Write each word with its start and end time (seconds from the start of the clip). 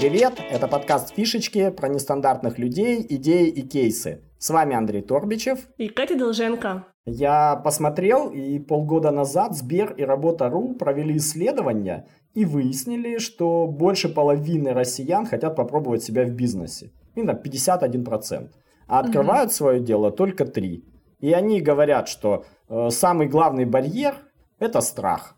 Привет, 0.00 0.40
это 0.50 0.66
подкаст 0.66 1.14
«Фишечки» 1.14 1.68
про 1.68 1.86
нестандартных 1.86 2.58
людей, 2.58 3.04
идеи 3.06 3.48
и 3.48 3.60
кейсы. 3.60 4.22
С 4.38 4.48
вами 4.48 4.74
Андрей 4.74 5.02
Торбичев. 5.02 5.68
И 5.76 5.88
Катя 5.88 6.16
Долженко. 6.16 6.86
Я 7.04 7.56
посмотрел, 7.56 8.30
и 8.30 8.58
полгода 8.60 9.10
назад 9.10 9.54
Сбер 9.54 9.92
и 9.92 10.02
Работа.ру 10.02 10.74
провели 10.76 11.18
исследование 11.18 12.08
и 12.32 12.46
выяснили, 12.46 13.18
что 13.18 13.66
больше 13.66 14.08
половины 14.08 14.72
россиян 14.72 15.26
хотят 15.26 15.54
попробовать 15.54 16.02
себя 16.02 16.24
в 16.24 16.30
бизнесе. 16.30 16.92
Именно 17.14 17.32
51%. 17.32 18.48
А 18.86 19.00
открывают 19.00 19.50
угу. 19.50 19.54
свое 19.54 19.80
дело 19.80 20.10
только 20.10 20.44
3%. 20.44 20.82
И 21.18 21.32
они 21.34 21.60
говорят, 21.60 22.08
что 22.08 22.46
э, 22.70 22.88
самый 22.88 23.28
главный 23.28 23.66
барьер– 23.66 24.14
это 24.58 24.80
страх. 24.80 25.36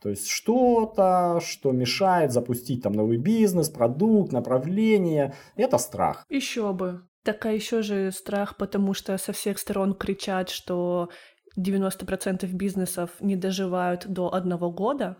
То 0.00 0.10
есть 0.10 0.28
что-то, 0.28 1.40
что 1.44 1.72
мешает 1.72 2.32
запустить 2.32 2.82
там 2.82 2.92
новый 2.92 3.18
бизнес, 3.18 3.68
продукт, 3.68 4.32
направление, 4.32 5.34
это 5.56 5.78
страх. 5.78 6.24
Еще 6.28 6.72
бы. 6.72 7.02
Так 7.24 7.44
а 7.46 7.52
еще 7.52 7.82
же 7.82 8.12
страх, 8.12 8.56
потому 8.56 8.94
что 8.94 9.18
со 9.18 9.32
всех 9.32 9.58
сторон 9.58 9.94
кричат, 9.94 10.48
что 10.48 11.10
90% 11.58 12.46
бизнесов 12.52 13.10
не 13.20 13.36
доживают 13.36 14.06
до 14.06 14.32
одного 14.32 14.70
года 14.70 15.16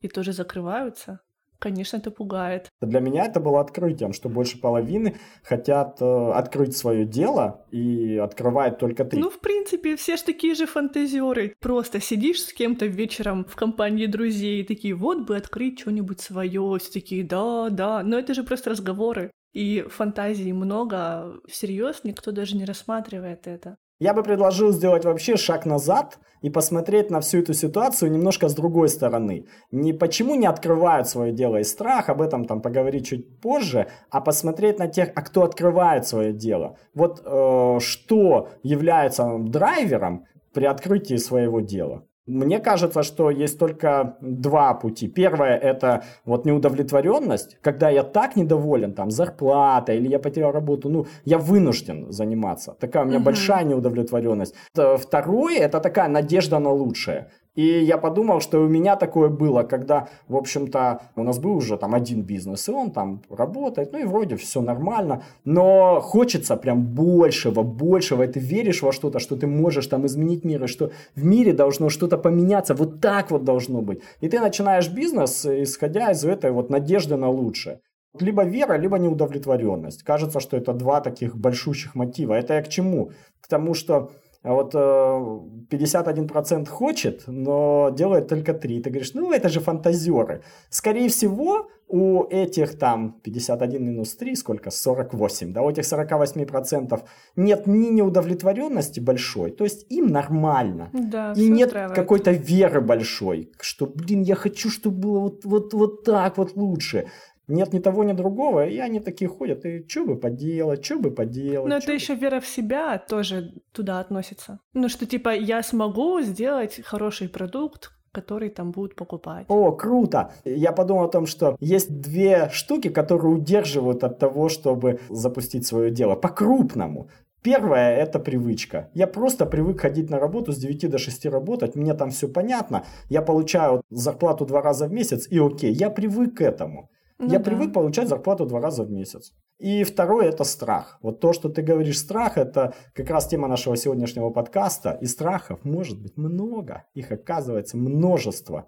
и 0.00 0.08
тоже 0.08 0.32
закрываются. 0.32 1.20
Конечно, 1.58 1.96
это 1.96 2.10
пугает. 2.10 2.68
Для 2.80 3.00
меня 3.00 3.24
это 3.24 3.40
было 3.40 3.60
открытием, 3.60 4.12
что 4.12 4.28
больше 4.28 4.60
половины 4.60 5.16
хотят 5.42 6.00
э, 6.00 6.30
открыть 6.32 6.76
свое 6.76 7.04
дело 7.06 7.64
и 7.70 8.16
открывают 8.16 8.78
только 8.78 9.04
три. 9.04 9.20
Ну, 9.20 9.30
в 9.30 9.40
принципе, 9.40 9.96
все 9.96 10.16
же 10.16 10.24
такие 10.24 10.54
же 10.54 10.66
фантазеры. 10.66 11.54
Просто 11.60 12.00
сидишь 12.00 12.42
с 12.42 12.52
кем-то 12.52 12.86
вечером 12.86 13.44
в 13.44 13.56
компании 13.56 14.06
друзей, 14.06 14.60
и 14.60 14.64
такие, 14.64 14.94
вот 14.94 15.26
бы 15.26 15.36
открыть 15.36 15.80
что-нибудь 15.80 16.20
свое, 16.20 16.78
все 16.78 16.92
такие, 16.92 17.24
да, 17.24 17.70
да. 17.70 18.02
Но 18.02 18.18
это 18.18 18.34
же 18.34 18.42
просто 18.42 18.70
разговоры. 18.70 19.30
И 19.52 19.84
фантазий 19.88 20.52
много, 20.52 21.40
всерьез 21.46 22.00
никто 22.02 22.32
даже 22.32 22.56
не 22.56 22.64
рассматривает 22.64 23.46
это. 23.46 23.76
Я 24.00 24.12
бы 24.12 24.22
предложил 24.22 24.72
сделать 24.72 25.04
вообще 25.04 25.36
шаг 25.36 25.66
назад 25.66 26.18
и 26.42 26.50
посмотреть 26.50 27.10
на 27.10 27.20
всю 27.20 27.38
эту 27.38 27.54
ситуацию 27.54 28.10
немножко 28.10 28.48
с 28.48 28.54
другой 28.54 28.88
стороны. 28.88 29.46
Не 29.70 29.92
почему 29.92 30.34
не 30.34 30.46
открывают 30.46 31.08
свое 31.08 31.32
дело 31.32 31.58
из 31.58 31.70
страха, 31.70 32.12
об 32.12 32.20
этом 32.20 32.44
там 32.44 32.60
поговорить 32.60 33.06
чуть 33.06 33.40
позже, 33.40 33.86
а 34.10 34.20
посмотреть 34.20 34.78
на 34.78 34.88
тех, 34.88 35.10
а 35.14 35.22
кто 35.22 35.42
открывает 35.42 36.06
свое 36.06 36.32
дело. 36.32 36.76
Вот 36.94 37.22
э, 37.24 37.78
что 37.80 38.50
является 38.62 39.38
драйвером 39.38 40.26
при 40.52 40.66
открытии 40.66 41.16
своего 41.16 41.60
дела. 41.60 42.04
Мне 42.26 42.58
кажется, 42.58 43.02
что 43.02 43.30
есть 43.30 43.58
только 43.58 44.16
два 44.20 44.72
пути. 44.74 45.08
Первое– 45.08 45.58
это 45.62 46.04
вот 46.24 46.46
неудовлетворенность, 46.46 47.58
когда 47.60 47.90
я 47.90 48.02
так 48.02 48.36
недоволен, 48.36 48.94
там, 48.94 49.10
зарплатой, 49.10 49.98
или 49.98 50.08
я 50.08 50.18
потерял 50.18 50.50
работу, 50.50 50.88
ну, 50.88 51.06
я 51.26 51.36
вынужден 51.36 52.10
заниматься. 52.10 52.76
Такая 52.80 53.04
у 53.04 53.06
меня 53.06 53.18
угу. 53.18 53.26
большая 53.26 53.64
неудовлетворенность. 53.64 54.54
Второе– 54.72 55.58
это 55.58 55.80
такая 55.80 56.08
надежда 56.08 56.58
на 56.58 56.70
лучшее. 56.70 57.30
И 57.54 57.84
я 57.84 57.98
подумал, 57.98 58.40
что 58.40 58.60
у 58.60 58.68
меня 58.68 58.96
такое 58.96 59.28
было, 59.28 59.62
когда, 59.62 60.08
в 60.26 60.36
общем-то, 60.36 61.02
у 61.14 61.22
нас 61.22 61.38
был 61.38 61.56
уже 61.56 61.76
там 61.76 61.94
один 61.94 62.22
бизнес, 62.22 62.68
и 62.68 62.72
он 62.72 62.90
там 62.90 63.22
работает, 63.30 63.92
ну 63.92 64.00
и 64.00 64.04
вроде 64.04 64.36
все 64.36 64.60
нормально, 64.60 65.22
но 65.44 66.00
хочется 66.00 66.56
прям 66.56 66.84
большего, 66.84 67.62
большего, 67.62 68.24
и 68.24 68.26
ты 68.26 68.40
веришь 68.40 68.82
во 68.82 68.92
что-то, 68.92 69.20
что 69.20 69.36
ты 69.36 69.46
можешь 69.46 69.86
там 69.86 70.04
изменить 70.06 70.44
мир, 70.44 70.64
и 70.64 70.66
что 70.66 70.90
в 71.14 71.24
мире 71.24 71.52
должно 71.52 71.90
что-то 71.90 72.18
поменяться, 72.18 72.74
вот 72.74 73.00
так 73.00 73.30
вот 73.30 73.44
должно 73.44 73.82
быть. 73.82 74.00
И 74.20 74.28
ты 74.28 74.40
начинаешь 74.40 74.88
бизнес, 74.88 75.46
исходя 75.46 76.10
из 76.10 76.24
этой 76.24 76.50
вот 76.50 76.70
надежды 76.70 77.16
на 77.16 77.30
лучшее. 77.30 77.80
Либо 78.20 78.44
вера, 78.44 78.76
либо 78.76 78.98
неудовлетворенность. 78.98 80.04
Кажется, 80.04 80.38
что 80.40 80.56
это 80.56 80.72
два 80.72 81.00
таких 81.00 81.36
большущих 81.36 81.96
мотива. 81.96 82.34
Это 82.34 82.54
я 82.54 82.62
к 82.62 82.68
чему? 82.68 83.10
К 83.40 83.48
тому, 83.48 83.74
что 83.74 84.12
а 84.44 84.52
вот 84.52 84.74
51% 84.74 86.62
э, 86.62 86.66
хочет, 86.66 87.24
но 87.26 87.90
делает 87.96 88.28
только 88.28 88.52
3. 88.52 88.82
Ты 88.82 88.90
говоришь, 88.90 89.14
ну 89.14 89.32
это 89.32 89.48
же 89.48 89.60
фантазеры. 89.60 90.42
Скорее 90.68 91.08
всего, 91.08 91.70
у 91.88 92.24
этих 92.24 92.78
там 92.78 93.20
51 93.22 93.82
минус 93.82 94.14
3, 94.16 94.36
сколько? 94.36 94.70
48. 94.70 95.52
Да, 95.54 95.62
у 95.62 95.70
этих 95.70 95.84
48% 95.84 97.02
нет 97.36 97.66
ни 97.66 97.88
неудовлетворенности 97.88 99.00
большой, 99.00 99.50
то 99.50 99.64
есть 99.64 99.86
им 99.88 100.08
нормально. 100.08 100.90
Да, 100.92 101.32
и 101.36 101.48
нет 101.48 101.72
какой-то 101.72 102.30
веры 102.32 102.82
большой, 102.82 103.50
что, 103.60 103.86
блин, 103.86 104.22
я 104.22 104.34
хочу, 104.34 104.68
чтобы 104.68 104.98
было 104.98 105.20
вот, 105.20 105.44
вот, 105.44 105.72
вот 105.72 106.04
так 106.04 106.36
вот 106.36 106.54
лучше 106.54 107.06
нет 107.48 107.72
ни 107.72 107.78
того, 107.78 108.04
ни 108.04 108.12
другого, 108.12 108.66
и 108.66 108.78
они 108.78 109.00
такие 109.00 109.28
ходят, 109.28 109.64
и 109.64 109.84
что 109.88 110.04
бы 110.04 110.16
поделать, 110.16 110.84
что 110.84 110.98
бы 110.98 111.10
поделать. 111.10 111.68
Но 111.68 111.76
это 111.76 111.86
бы... 111.86 111.92
еще 111.92 112.14
вера 112.14 112.40
в 112.40 112.46
себя 112.46 112.98
тоже 112.98 113.52
туда 113.72 114.00
относится. 114.00 114.60
Ну, 114.72 114.88
что 114.88 115.06
типа 115.06 115.34
я 115.34 115.62
смогу 115.62 116.20
сделать 116.20 116.80
хороший 116.84 117.28
продукт, 117.28 117.92
который 118.12 118.48
там 118.48 118.70
будут 118.70 118.94
покупать. 118.94 119.46
О, 119.48 119.72
круто! 119.72 120.32
Я 120.44 120.72
подумал 120.72 121.04
о 121.04 121.08
том, 121.08 121.26
что 121.26 121.56
есть 121.60 122.00
две 122.00 122.48
штуки, 122.50 122.88
которые 122.88 123.34
удерживают 123.34 124.04
от 124.04 124.18
того, 124.18 124.48
чтобы 124.48 125.00
запустить 125.10 125.66
свое 125.66 125.90
дело 125.90 126.14
по-крупному. 126.14 127.08
Первое– 127.42 127.96
это 127.98 128.18
привычка. 128.20 128.88
Я 128.94 129.06
просто 129.06 129.44
привык 129.44 129.80
ходить 129.80 130.08
на 130.08 130.18
работу 130.18 130.52
с 130.52 130.56
9 130.56 130.90
до 130.90 130.96
6 130.96 131.26
работать, 131.26 131.74
мне 131.76 131.92
там 131.92 132.08
все 132.10 132.26
понятно, 132.26 132.84
я 133.10 133.20
получаю 133.20 133.82
зарплату 133.90 134.46
два 134.46 134.62
раза 134.62 134.86
в 134.86 134.92
месяц, 134.92 135.28
и 135.30 135.38
окей, 135.38 135.70
я 135.70 135.90
привык 135.90 136.38
к 136.38 136.40
этому. 136.40 136.88
Ну, 137.18 137.30
я 137.30 137.38
да. 137.38 137.44
привык 137.44 137.72
получать 137.72 138.08
зарплату 138.08 138.46
два 138.46 138.60
раза 138.60 138.82
в 138.84 138.90
месяц. 138.90 139.32
И 139.58 139.84
второе 139.84 140.28
это 140.28 140.44
страх. 140.44 140.98
Вот 141.00 141.20
то, 141.20 141.32
что 141.32 141.48
ты 141.48 141.62
говоришь 141.62 141.98
страх, 141.98 142.38
это 142.38 142.74
как 142.92 143.08
раз 143.10 143.28
тема 143.28 143.46
нашего 143.46 143.76
сегодняшнего 143.76 144.30
подкаста. 144.30 144.98
И 145.00 145.06
страхов 145.06 145.64
может 145.64 146.02
быть 146.02 146.16
много. 146.16 146.84
Их 146.94 147.12
оказывается 147.12 147.76
множество. 147.76 148.66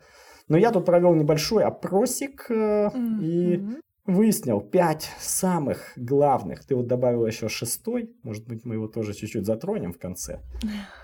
Но 0.49 0.57
я 0.57 0.71
тут 0.71 0.85
провел 0.85 1.15
небольшой 1.15 1.65
опросик 1.65 2.47
mm-hmm. 2.49 3.21
и 3.21 3.63
выяснил 4.05 4.61
пять 4.61 5.11
самых 5.19 5.93
главных. 5.97 6.65
Ты 6.65 6.77
вот 6.77 6.87
добавил 6.87 7.27
еще 7.27 7.49
шестой. 7.49 8.15
Может 8.23 8.47
быть, 8.47 8.65
мы 8.65 8.75
его 8.75 8.87
тоже 8.87 9.13
чуть-чуть 9.13 9.45
затронем 9.45 9.93
в 9.93 9.99
конце. 9.99 10.41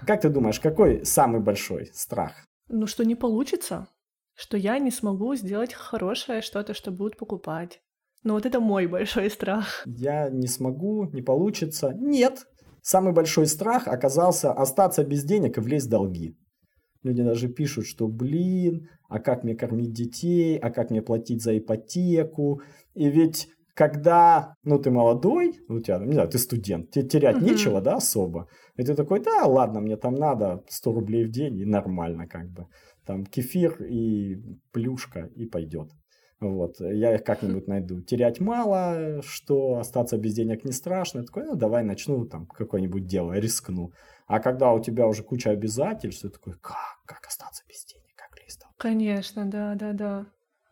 Как 0.07 0.21
ты 0.21 0.29
думаешь, 0.29 0.61
какой 0.61 1.05
самый 1.05 1.41
большой 1.41 1.91
страх? 1.93 2.47
Ну, 2.69 2.87
что 2.87 3.05
не 3.05 3.17
получится 3.17 3.89
что 4.35 4.57
я 4.57 4.79
не 4.79 4.91
смогу 4.91 5.35
сделать 5.35 5.75
хорошее 5.75 6.43
что-то, 6.43 6.75
что 6.75 6.91
будут 6.91 7.17
покупать. 7.17 7.81
Но 8.25 8.35
вот 8.35 8.47
это 8.47 8.61
мой 8.61 8.87
большой 8.89 9.31
страх. 9.31 9.83
Я 9.87 10.31
не 10.31 10.47
смогу, 10.47 11.09
не 11.13 11.23
получится. 11.23 11.93
Нет. 11.95 12.47
Самый 12.83 13.13
большой 13.13 13.47
страх 13.47 13.87
оказался 13.87 14.53
остаться 14.53 15.05
без 15.05 15.25
денег 15.25 15.59
и 15.59 15.61
влезть 15.61 15.87
в 15.87 15.91
долги. 15.91 16.37
Люди 17.03 17.23
даже 17.23 17.49
пишут, 17.49 17.87
что 17.87 18.09
блин, 18.09 18.89
а 19.09 19.19
как 19.19 19.45
мне 19.45 19.55
кормить 19.55 19.93
детей, 19.93 20.57
а 20.59 20.71
как 20.71 20.91
мне 20.91 21.03
платить 21.03 21.43
за 21.43 21.59
ипотеку. 21.59 22.61
И 22.95 23.09
ведь 23.09 23.49
когда, 23.75 24.55
ну, 24.65 24.79
ты 24.79 24.91
молодой, 24.91 25.59
у 25.69 25.81
тебя, 25.81 25.99
не 25.99 26.13
знаю, 26.13 26.29
ты 26.29 26.39
студент, 26.39 26.91
тебе 26.91 27.09
терять 27.09 27.37
uh-huh. 27.37 27.45
нечего, 27.45 27.81
да, 27.81 27.97
особо. 27.97 28.49
И 28.77 28.85
ты 28.85 28.95
такой, 28.95 29.21
да, 29.21 29.45
ладно, 29.47 29.81
мне 29.81 29.97
там 29.97 30.15
надо 30.15 30.63
100 30.69 30.93
рублей 30.93 31.25
в 31.25 31.31
день, 31.31 31.59
и 31.59 31.65
нормально 31.65 32.27
как 32.27 32.51
бы 32.51 32.67
там 33.07 33.27
кефир 33.27 33.83
и 33.83 34.37
плюшка, 34.73 35.31
и 35.35 35.47
пойдет. 35.47 35.91
Вот, 36.41 36.81
я 36.81 37.15
их 37.15 37.23
как-нибудь 37.23 37.69
найду. 37.69 38.01
Терять 38.01 38.41
мало, 38.41 39.23
что 39.23 39.79
остаться 39.79 40.19
без 40.19 40.35
денег 40.35 40.65
не 40.65 40.73
страшно. 40.73 41.21
Я 41.21 41.25
такой, 41.25 41.45
ну, 41.45 41.55
давай 41.55 41.85
начну 41.85 42.25
там 42.27 42.47
какое-нибудь 42.47 43.07
дело, 43.07 43.35
рискну. 43.35 43.93
А 44.27 44.41
когда 44.41 44.73
у 44.73 44.83
тебя 44.83 45.07
уже 45.07 45.23
куча 45.23 45.51
обязательств, 45.51 46.23
ты 46.23 46.31
такой, 46.31 46.55
как, 46.55 46.77
как 47.07 47.27
остаться 47.27 47.63
без 47.69 47.85
денег, 47.85 48.17
как 48.17 48.43
листал? 48.45 48.71
Конечно, 48.77 49.47
да, 49.47 49.75
да, 49.77 49.93
да. 49.93 50.27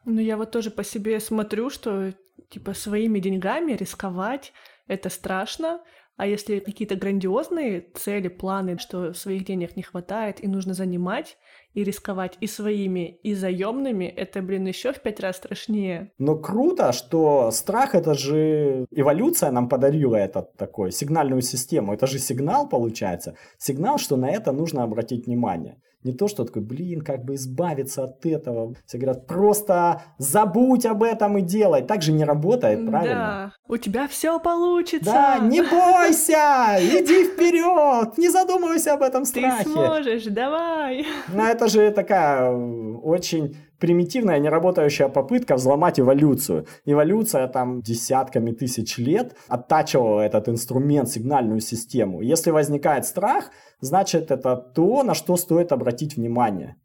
Ну, 0.05 0.21
я 0.21 0.37
вот 0.37 0.51
тоже 0.51 0.71
по 0.73 0.83
себе 0.83 1.21
смотрю, 1.21 1.71
что, 1.71 2.13
типа, 2.49 2.75
своими 2.75 3.21
деньгами 3.21 3.73
рисковать— 3.73 4.53
это 4.89 5.09
страшно, 5.09 5.83
а 6.17 6.27
если 6.27 6.59
какие-то 6.59 6.97
грандиозные 6.97 7.87
цели, 7.95 8.29
планы, 8.29 8.79
что 8.79 9.15
своих 9.15 9.45
денег 9.45 9.77
не 9.77 9.83
хватает 9.83 10.45
и 10.45 10.49
нужно 10.49 10.75
занимать, 10.75 11.39
и 11.73 11.85
рисковать 11.85 12.37
и 12.41 12.47
своими, 12.47 13.19
и 13.23 13.35
заемными, 13.35 14.05
это, 14.05 14.43
блин, 14.43 14.67
еще 14.67 14.93
в 14.93 15.01
пять 15.01 15.21
раз 15.21 15.37
страшнее. 15.37 16.13
Но 16.19 16.37
круто, 16.37 16.93
что 16.93 17.51
страх 17.51 17.95
это 17.95 18.15
же 18.15 18.87
эволюция 18.91 19.51
нам 19.51 19.69
подарила 19.69 20.17
этот 20.17 20.57
такой 20.57 20.93
сигнальную 20.93 21.43
систему. 21.43 21.95
Это 21.95 22.07
же 22.07 22.19
сигнал 22.19 22.69
получается. 22.69 23.37
Сигнал, 23.59 23.99
что 23.99 24.17
на 24.17 24.31
это 24.31 24.53
нужно 24.53 24.83
обратить 24.83 25.27
внимание. 25.27 25.81
Не 26.03 26.13
то, 26.13 26.29
что 26.29 26.45
такой, 26.45 26.63
блин, 26.63 27.03
как 27.03 27.25
бы 27.25 27.35
избавиться 27.35 28.05
от 28.05 28.25
этого. 28.25 28.75
Все 28.87 28.97
говорят, 28.97 29.27
просто 29.27 30.03
забудь 30.17 30.87
об 30.87 31.03
этом 31.03 31.37
и 31.37 31.43
делай. 31.43 31.83
Так 31.83 32.01
же 32.01 32.13
не 32.13 32.25
работает, 32.25 32.87
правильно? 32.87 33.15
Да, 33.15 33.53
у 33.69 33.77
тебя 33.77 34.09
все 34.09 34.41
получится. 34.41 35.11
Да, 35.11 35.39
не 35.39 35.61
бойся 35.61 36.79
иди 36.81 37.25
вперед, 37.25 38.17
не 38.17 38.31
задумывайся 38.31 38.95
об 38.95 39.03
этом 39.03 39.27
страхе. 39.27 39.65
Ты 39.65 39.71
сможешь, 39.71 40.25
давай. 40.25 41.07
Но 41.29 41.47
это 41.47 41.69
же 41.69 41.91
такая 41.91 42.51
очень 42.51 43.57
примитивная, 43.81 44.39
неработающая 44.39 45.09
попытка 45.09 45.57
взломать 45.57 45.99
эволюцию. 45.99 46.67
Эволюция 46.85 47.49
там 47.49 47.81
десятками 47.81 48.53
тысяч 48.53 48.99
лет 48.99 49.37
оттачивала 49.49 50.21
этот 50.21 50.49
инструмент, 50.49 51.09
сигнальную 51.09 51.61
систему. 51.61 52.21
Если 52.21 52.51
возникает 52.51 53.07
страх, 53.07 53.51
значит 53.81 54.31
это 54.31 54.57
то, 54.57 55.03
на 55.03 55.15
что 55.15 55.37
стоит 55.37 55.73
обратить 55.73 56.17
внимание. 56.17 56.77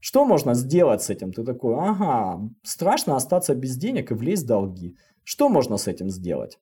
Что 0.00 0.24
можно 0.24 0.54
сделать 0.54 1.02
с 1.02 1.10
этим? 1.10 1.32
Ты 1.32 1.44
такой, 1.44 1.76
ага, 1.78 2.40
страшно 2.64 3.14
остаться 3.14 3.54
без 3.54 3.76
денег 3.76 4.10
и 4.10 4.14
влезть 4.14 4.44
в 4.44 4.48
долги. 4.48 4.96
Что 5.22 5.48
можно 5.48 5.76
с 5.76 5.86
этим 5.86 6.10
сделать? 6.10 6.58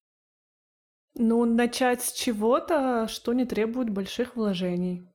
Ну, 1.14 1.44
начать 1.44 2.02
с 2.02 2.12
чего-то, 2.12 3.08
что 3.08 3.32
не 3.32 3.46
требует 3.46 3.90
больших 3.90 4.36
вложений. 4.36 5.09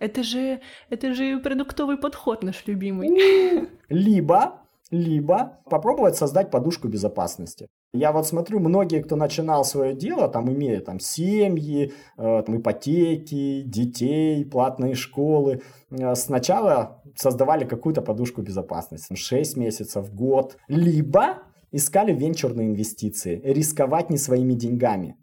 Это 0.00 0.22
же, 0.22 0.60
это 0.88 1.14
же 1.14 1.38
продуктовый 1.38 1.98
подход 1.98 2.42
наш 2.42 2.66
любимый. 2.66 3.68
Либо, 3.90 4.62
либо 4.90 5.60
попробовать 5.70 6.16
создать 6.16 6.50
подушку 6.50 6.88
безопасности. 6.88 7.68
Я 7.92 8.12
вот 8.12 8.26
смотрю, 8.26 8.60
многие, 8.60 9.02
кто 9.02 9.16
начинал 9.16 9.64
свое 9.64 9.94
дело, 9.94 10.28
там 10.28 10.50
имея 10.50 10.80
там 10.80 11.00
семьи, 11.00 11.92
э, 12.16 12.42
там, 12.46 12.56
ипотеки, 12.56 13.62
детей, 13.62 14.44
платные 14.44 14.94
школы, 14.94 15.60
э, 15.90 16.14
сначала 16.14 17.02
создавали 17.16 17.64
какую-то 17.64 18.00
подушку 18.00 18.42
безопасности, 18.42 19.14
6 19.14 19.56
месяцев, 19.56 20.14
год, 20.14 20.56
либо 20.68 21.42
искали 21.72 22.12
венчурные 22.12 22.68
инвестиции, 22.68 23.40
рисковать 23.44 24.08
не 24.08 24.18
своими 24.18 24.54
деньгами. 24.54 25.16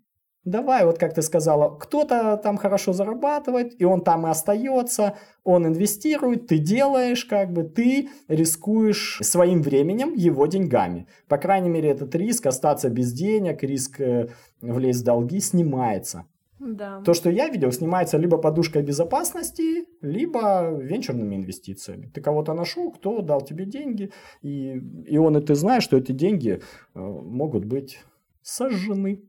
Давай, 0.47 0.85
вот 0.85 0.97
как 0.97 1.13
ты 1.13 1.21
сказала, 1.21 1.75
кто-то 1.77 2.37
там 2.37 2.55
хорошо 2.55 2.93
зарабатывает, 2.93 3.81
и 3.81 3.83
он 3.83 3.99
там 3.99 4.25
и 4.25 4.29
остается, 4.29 5.15
он 5.43 5.67
инвестирует, 5.67 6.47
ты 6.47 6.57
делаешь, 6.57 7.25
как 7.25 7.51
бы 7.51 7.63
ты 7.63 8.07
рискуешь 8.29 9.19
своим 9.23 9.61
временем, 9.61 10.13
его 10.13 10.45
деньгами. 10.47 11.05
По 11.27 11.37
крайней 11.37 11.67
мере, 11.67 11.89
этот 11.89 12.15
риск 12.15 12.45
остаться 12.45 12.89
без 12.89 13.11
денег, 13.11 13.61
риск 13.61 13.99
э, 13.99 14.29
влезть 14.61 15.01
в 15.01 15.03
долги 15.03 15.41
снимается. 15.41 16.23
Да. 16.59 17.01
То, 17.01 17.13
что 17.13 17.29
я 17.29 17.49
видел, 17.49 17.73
снимается 17.73 18.17
либо 18.17 18.37
подушкой 18.37 18.83
безопасности, 18.83 19.85
либо 20.01 20.69
венчурными 20.81 21.35
инвестициями. 21.35 22.09
Ты 22.13 22.21
кого-то 22.21 22.53
нашел, 22.53 22.89
кто 22.91 23.21
дал 23.21 23.41
тебе 23.41 23.65
деньги, 23.65 24.11
и, 24.41 24.81
и 25.07 25.17
он 25.17 25.35
и 25.37 25.41
ты 25.41 25.55
знаешь, 25.55 25.83
что 25.83 25.97
эти 25.97 26.13
деньги 26.13 26.61
э, 26.95 26.99
могут 26.99 27.65
быть 27.65 27.99
сожжены 28.41 29.23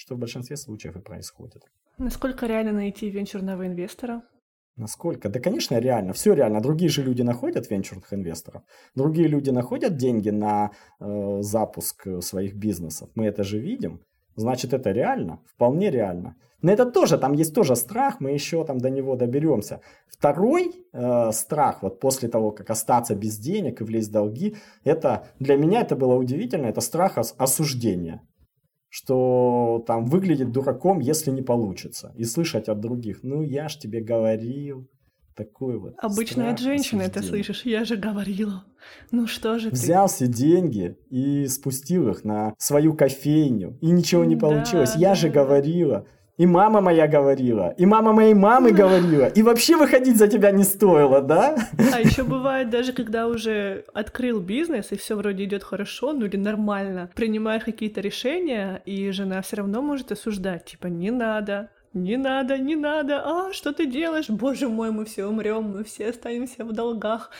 что 0.00 0.14
в 0.14 0.18
большинстве 0.18 0.56
случаев 0.56 0.96
и 0.96 1.00
происходит. 1.00 1.62
Насколько 1.98 2.46
реально 2.46 2.72
найти 2.72 3.10
венчурного 3.10 3.66
инвестора? 3.66 4.22
Насколько? 4.76 5.28
Да, 5.28 5.40
конечно, 5.40 5.78
реально. 5.78 6.12
Все 6.12 6.32
реально. 6.32 6.62
Другие 6.62 6.88
же 6.88 7.02
люди 7.02 7.20
находят 7.22 7.70
венчурных 7.70 8.14
инвесторов. 8.14 8.62
Другие 8.94 9.28
люди 9.28 9.50
находят 9.50 9.96
деньги 9.96 10.30
на 10.30 10.70
э, 11.00 11.42
запуск 11.42 12.06
своих 12.20 12.54
бизнесов. 12.54 13.10
Мы 13.14 13.26
это 13.26 13.44
же 13.44 13.58
видим. 13.58 14.00
Значит, 14.36 14.72
это 14.72 14.90
реально. 14.90 15.42
Вполне 15.44 15.90
реально. 15.90 16.34
Но 16.62 16.72
это 16.72 16.86
тоже, 16.86 17.18
там 17.18 17.34
есть 17.34 17.54
тоже 17.54 17.76
страх, 17.76 18.20
мы 18.20 18.30
еще 18.30 18.64
там 18.64 18.78
до 18.78 18.88
него 18.88 19.16
доберемся. 19.16 19.80
Второй 20.08 20.72
э, 20.92 21.32
страх, 21.32 21.82
вот 21.82 22.00
после 22.00 22.28
того, 22.28 22.52
как 22.52 22.70
остаться 22.70 23.14
без 23.14 23.38
денег 23.38 23.80
и 23.80 23.84
влезть 23.84 24.08
в 24.08 24.12
долги, 24.12 24.56
это 24.84 25.26
для 25.40 25.56
меня 25.56 25.82
это 25.82 25.94
было 25.94 26.14
удивительно, 26.14 26.66
это 26.66 26.80
страх 26.80 27.18
осуждения 27.18 28.22
что 28.90 29.82
там 29.86 30.04
выглядит 30.04 30.50
дураком, 30.52 30.98
если 30.98 31.30
не 31.30 31.42
получится. 31.42 32.12
И 32.16 32.24
слышать 32.24 32.68
от 32.68 32.80
других, 32.80 33.20
ну 33.22 33.42
я 33.42 33.68
ж 33.68 33.76
тебе 33.76 34.00
говорил, 34.00 34.88
такой 35.36 35.78
вот. 35.78 35.94
Обычно 35.98 36.50
от 36.50 36.58
женщины 36.58 37.02
это 37.02 37.22
слышишь, 37.22 37.64
я 37.64 37.84
же 37.84 37.96
говорила. 37.96 38.64
Ну 39.10 39.26
что 39.26 39.58
же 39.58 39.70
ты? 39.70 39.76
Взял 39.76 40.08
все 40.08 40.26
деньги 40.26 40.98
и 41.08 41.46
спустил 41.46 42.10
их 42.10 42.24
на 42.24 42.54
свою 42.58 42.94
кофейню, 42.94 43.78
и 43.80 43.90
ничего 43.90 44.24
не 44.24 44.36
получилось. 44.36 44.94
Да, 44.94 45.00
я 45.00 45.08
да, 45.10 45.14
же 45.14 45.30
говорила. 45.30 46.06
И 46.40 46.46
мама 46.46 46.80
моя 46.80 47.06
говорила, 47.06 47.74
и 47.76 47.84
мама 47.84 48.14
моей 48.14 48.32
мамы 48.32 48.72
говорила, 48.72 49.26
и 49.26 49.42
вообще 49.42 49.76
выходить 49.76 50.16
за 50.16 50.26
тебя 50.26 50.50
не 50.52 50.64
стоило, 50.64 51.20
да? 51.20 51.54
А 51.92 52.00
еще 52.00 52.22
бывает 52.22 52.70
даже, 52.70 52.94
когда 52.94 53.26
уже 53.26 53.84
открыл 53.92 54.40
бизнес, 54.40 54.90
и 54.90 54.96
все 54.96 55.16
вроде 55.16 55.44
идет 55.44 55.62
хорошо, 55.62 56.14
ну 56.14 56.24
или 56.24 56.38
нормально, 56.38 57.10
принимаешь 57.14 57.64
какие-то 57.64 58.00
решения, 58.00 58.80
и 58.86 59.10
жена 59.10 59.42
все 59.42 59.56
равно 59.56 59.82
может 59.82 60.12
осуждать, 60.12 60.64
типа, 60.64 60.86
не 60.86 61.10
надо, 61.10 61.68
не 61.92 62.16
надо, 62.16 62.56
не 62.56 62.74
надо, 62.74 63.20
а 63.22 63.52
что 63.52 63.74
ты 63.74 63.84
делаешь? 63.84 64.30
Боже 64.30 64.68
мой, 64.68 64.92
мы 64.92 65.04
все 65.04 65.26
умрем, 65.26 65.64
мы 65.64 65.84
все 65.84 66.08
останемся 66.08 66.64
в 66.64 66.72
долгах 66.72 67.30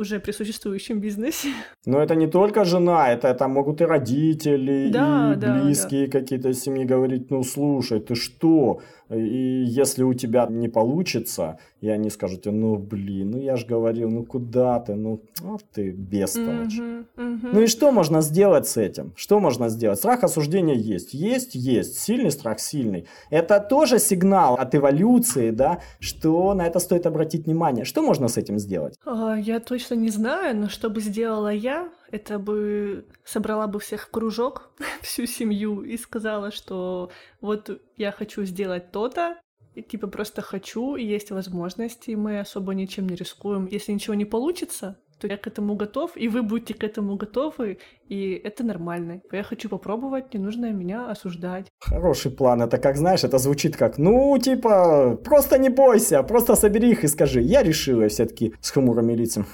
уже 0.00 0.18
при 0.18 0.32
существующем 0.32 1.00
бизнесе. 1.00 1.48
Но 1.86 2.02
это 2.02 2.14
не 2.14 2.26
только 2.26 2.64
жена, 2.64 3.12
это 3.12 3.34
там 3.34 3.52
могут 3.52 3.80
и 3.80 3.84
родители, 3.84 4.90
да, 4.92 5.34
и 5.34 5.36
да, 5.36 5.62
близкие 5.62 6.06
да. 6.06 6.18
какие-то 6.18 6.52
семьи 6.52 6.84
говорить, 6.84 7.30
ну 7.30 7.42
слушай, 7.42 8.00
ты 8.00 8.14
что? 8.14 8.80
И 9.10 9.64
если 9.66 10.04
у 10.04 10.14
тебя 10.14 10.46
не 10.48 10.68
получится, 10.68 11.58
и 11.80 11.88
они 11.88 12.10
скажут, 12.10 12.46
ну 12.46 12.76
блин, 12.76 13.32
ну 13.32 13.38
я 13.38 13.56
же 13.56 13.66
говорил, 13.66 14.08
ну 14.08 14.24
куда 14.24 14.78
ты, 14.78 14.94
ну 14.94 15.20
вот 15.40 15.64
ты 15.74 15.90
бестолочь. 15.90 16.78
Угу, 16.78 17.24
угу. 17.24 17.48
Ну 17.52 17.60
и 17.60 17.66
что 17.66 17.90
можно 17.90 18.20
сделать 18.20 18.68
с 18.68 18.76
этим? 18.76 19.12
Что 19.16 19.40
можно 19.40 19.68
сделать? 19.68 19.98
Страх 19.98 20.22
осуждения 20.22 20.76
есть, 20.76 21.12
есть, 21.12 21.54
есть, 21.54 21.98
сильный 21.98 22.30
страх, 22.30 22.60
сильный. 22.60 23.06
Это 23.30 23.58
тоже 23.58 23.98
сигнал 23.98 24.54
от 24.54 24.74
эволюции, 24.76 25.50
да, 25.50 25.80
что 25.98 26.54
на 26.54 26.66
это 26.66 26.78
стоит 26.78 27.06
обратить 27.06 27.46
внимание. 27.46 27.84
Что 27.84 28.02
можно 28.02 28.28
с 28.28 28.36
этим 28.36 28.58
сделать? 28.58 28.94
А, 29.04 29.36
я 29.36 29.58
точно 29.58 29.89
не 29.94 30.10
знаю, 30.10 30.56
но 30.56 30.68
что 30.68 30.90
бы 30.90 31.00
сделала 31.00 31.52
я, 31.52 31.92
это 32.10 32.38
бы 32.38 33.06
собрала 33.24 33.66
бы 33.66 33.78
всех 33.78 34.06
в 34.06 34.10
кружок, 34.10 34.70
всю 35.02 35.26
семью, 35.26 35.82
и 35.82 35.96
сказала, 35.96 36.50
что 36.50 37.10
вот 37.40 37.80
я 37.96 38.12
хочу 38.12 38.44
сделать 38.44 38.90
то-то, 38.92 39.38
и 39.74 39.82
типа 39.82 40.08
просто 40.08 40.42
хочу, 40.42 40.96
и 40.96 41.04
есть 41.04 41.30
возможности, 41.30 42.10
и 42.10 42.16
мы 42.16 42.40
особо 42.40 42.74
ничем 42.74 43.08
не 43.08 43.16
рискуем. 43.16 43.66
Если 43.70 43.92
ничего 43.92 44.14
не 44.14 44.24
получится, 44.24 44.96
то 45.20 45.26
я 45.26 45.36
к 45.36 45.46
этому 45.46 45.76
готов, 45.76 46.12
и 46.16 46.28
вы 46.28 46.42
будете 46.42 46.74
к 46.74 46.82
этому 46.82 47.16
готовы, 47.16 47.78
и 48.08 48.32
это 48.32 48.64
нормально. 48.64 49.20
Я 49.30 49.42
хочу 49.42 49.68
попробовать, 49.68 50.34
не 50.34 50.40
нужно 50.40 50.72
меня 50.72 51.10
осуждать. 51.10 51.66
Хороший 51.78 52.30
план. 52.30 52.62
Это 52.62 52.78
как, 52.78 52.96
знаешь, 52.96 53.22
это 53.22 53.38
звучит 53.38 53.76
как, 53.76 53.98
ну, 53.98 54.36
типа, 54.38 55.18
просто 55.22 55.58
не 55.58 55.68
бойся, 55.68 56.22
просто 56.22 56.56
собери 56.56 56.90
их 56.90 57.04
и 57.04 57.08
скажи. 57.08 57.42
Я 57.42 57.62
решила 57.62 58.08
все-таки 58.08 58.54
с 58.60 58.70
хмурыми 58.70 59.12
лицами. 59.12 59.46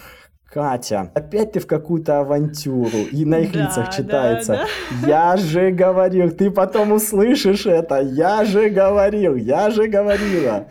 Катя, 0.48 1.10
опять 1.14 1.52
ты 1.52 1.60
в 1.60 1.66
какую-то 1.66 2.20
авантюру, 2.20 3.04
и 3.10 3.24
на 3.24 3.40
их 3.40 3.52
да, 3.52 3.64
лицах 3.64 3.94
читается. 3.94 4.52
Да, 4.52 4.66
да. 5.02 5.08
Я 5.08 5.36
же 5.36 5.70
говорил, 5.70 6.30
ты 6.30 6.50
потом 6.50 6.92
услышишь 6.92 7.66
это. 7.66 8.00
Я 8.00 8.44
же 8.44 8.70
говорил, 8.70 9.34
я 9.34 9.70
же 9.70 9.88
говорила. 9.88 10.68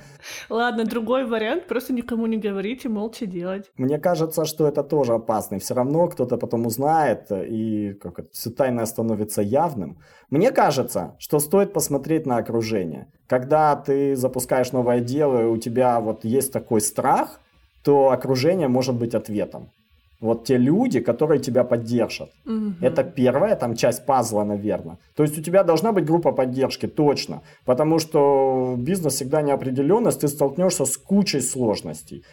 Ладно, 0.50 0.86
другой 0.86 1.26
вариант, 1.26 1.68
просто 1.68 1.94
никому 1.94 2.26
не 2.26 2.38
говорить 2.38 2.86
и 2.86 2.88
молча 2.88 3.26
делать. 3.26 3.70
Мне 3.78 4.00
кажется, 4.00 4.46
что 4.46 4.68
это 4.68 4.84
тоже 4.84 5.14
опасно. 5.14 5.60
Все 5.60 5.74
равно 5.74 6.08
кто-то 6.08 6.38
потом 6.38 6.66
узнает, 6.66 7.28
и 7.32 7.94
как 8.02 8.20
это, 8.20 8.30
все 8.32 8.50
тайное 8.50 8.86
становится 8.86 9.42
явным. 9.42 10.00
Мне 10.30 10.52
кажется, 10.52 11.16
что 11.20 11.40
стоит 11.40 11.74
посмотреть 11.74 12.26
на 12.26 12.38
окружение. 12.38 13.08
Когда 13.28 13.76
ты 13.76 14.16
запускаешь 14.16 14.72
новое 14.72 15.00
дело, 15.00 15.42
и 15.44 15.46
у 15.46 15.58
тебя 15.58 16.00
вот 16.00 16.26
есть 16.26 16.52
такой 16.52 16.82
страх, 16.82 17.40
то 17.86 18.10
окружение 18.10 18.68
может 18.68 18.96
быть 18.96 19.16
ответом. 19.16 19.70
Вот 20.22 20.46
те 20.46 20.58
люди, 20.58 21.02
которые 21.02 21.40
тебя 21.40 21.64
поддержат. 21.64 22.30
Угу. 22.46 22.74
Это 22.82 23.04
первая 23.04 23.56
там 23.56 23.76
часть 23.76 24.06
пазла, 24.06 24.44
наверное. 24.44 24.98
То 25.16 25.24
есть 25.24 25.38
у 25.38 25.42
тебя 25.42 25.64
должна 25.64 25.92
быть 25.92 26.06
группа 26.06 26.32
поддержки, 26.32 26.88
точно. 26.88 27.42
Потому 27.66 28.00
что 28.00 28.76
бизнес 28.78 29.14
всегда 29.14 29.42
неопределенность, 29.44 30.22
ты 30.22 30.28
столкнешься 30.28 30.86
с 30.86 30.98
кучей 30.98 31.42
сложностей, 31.42 32.24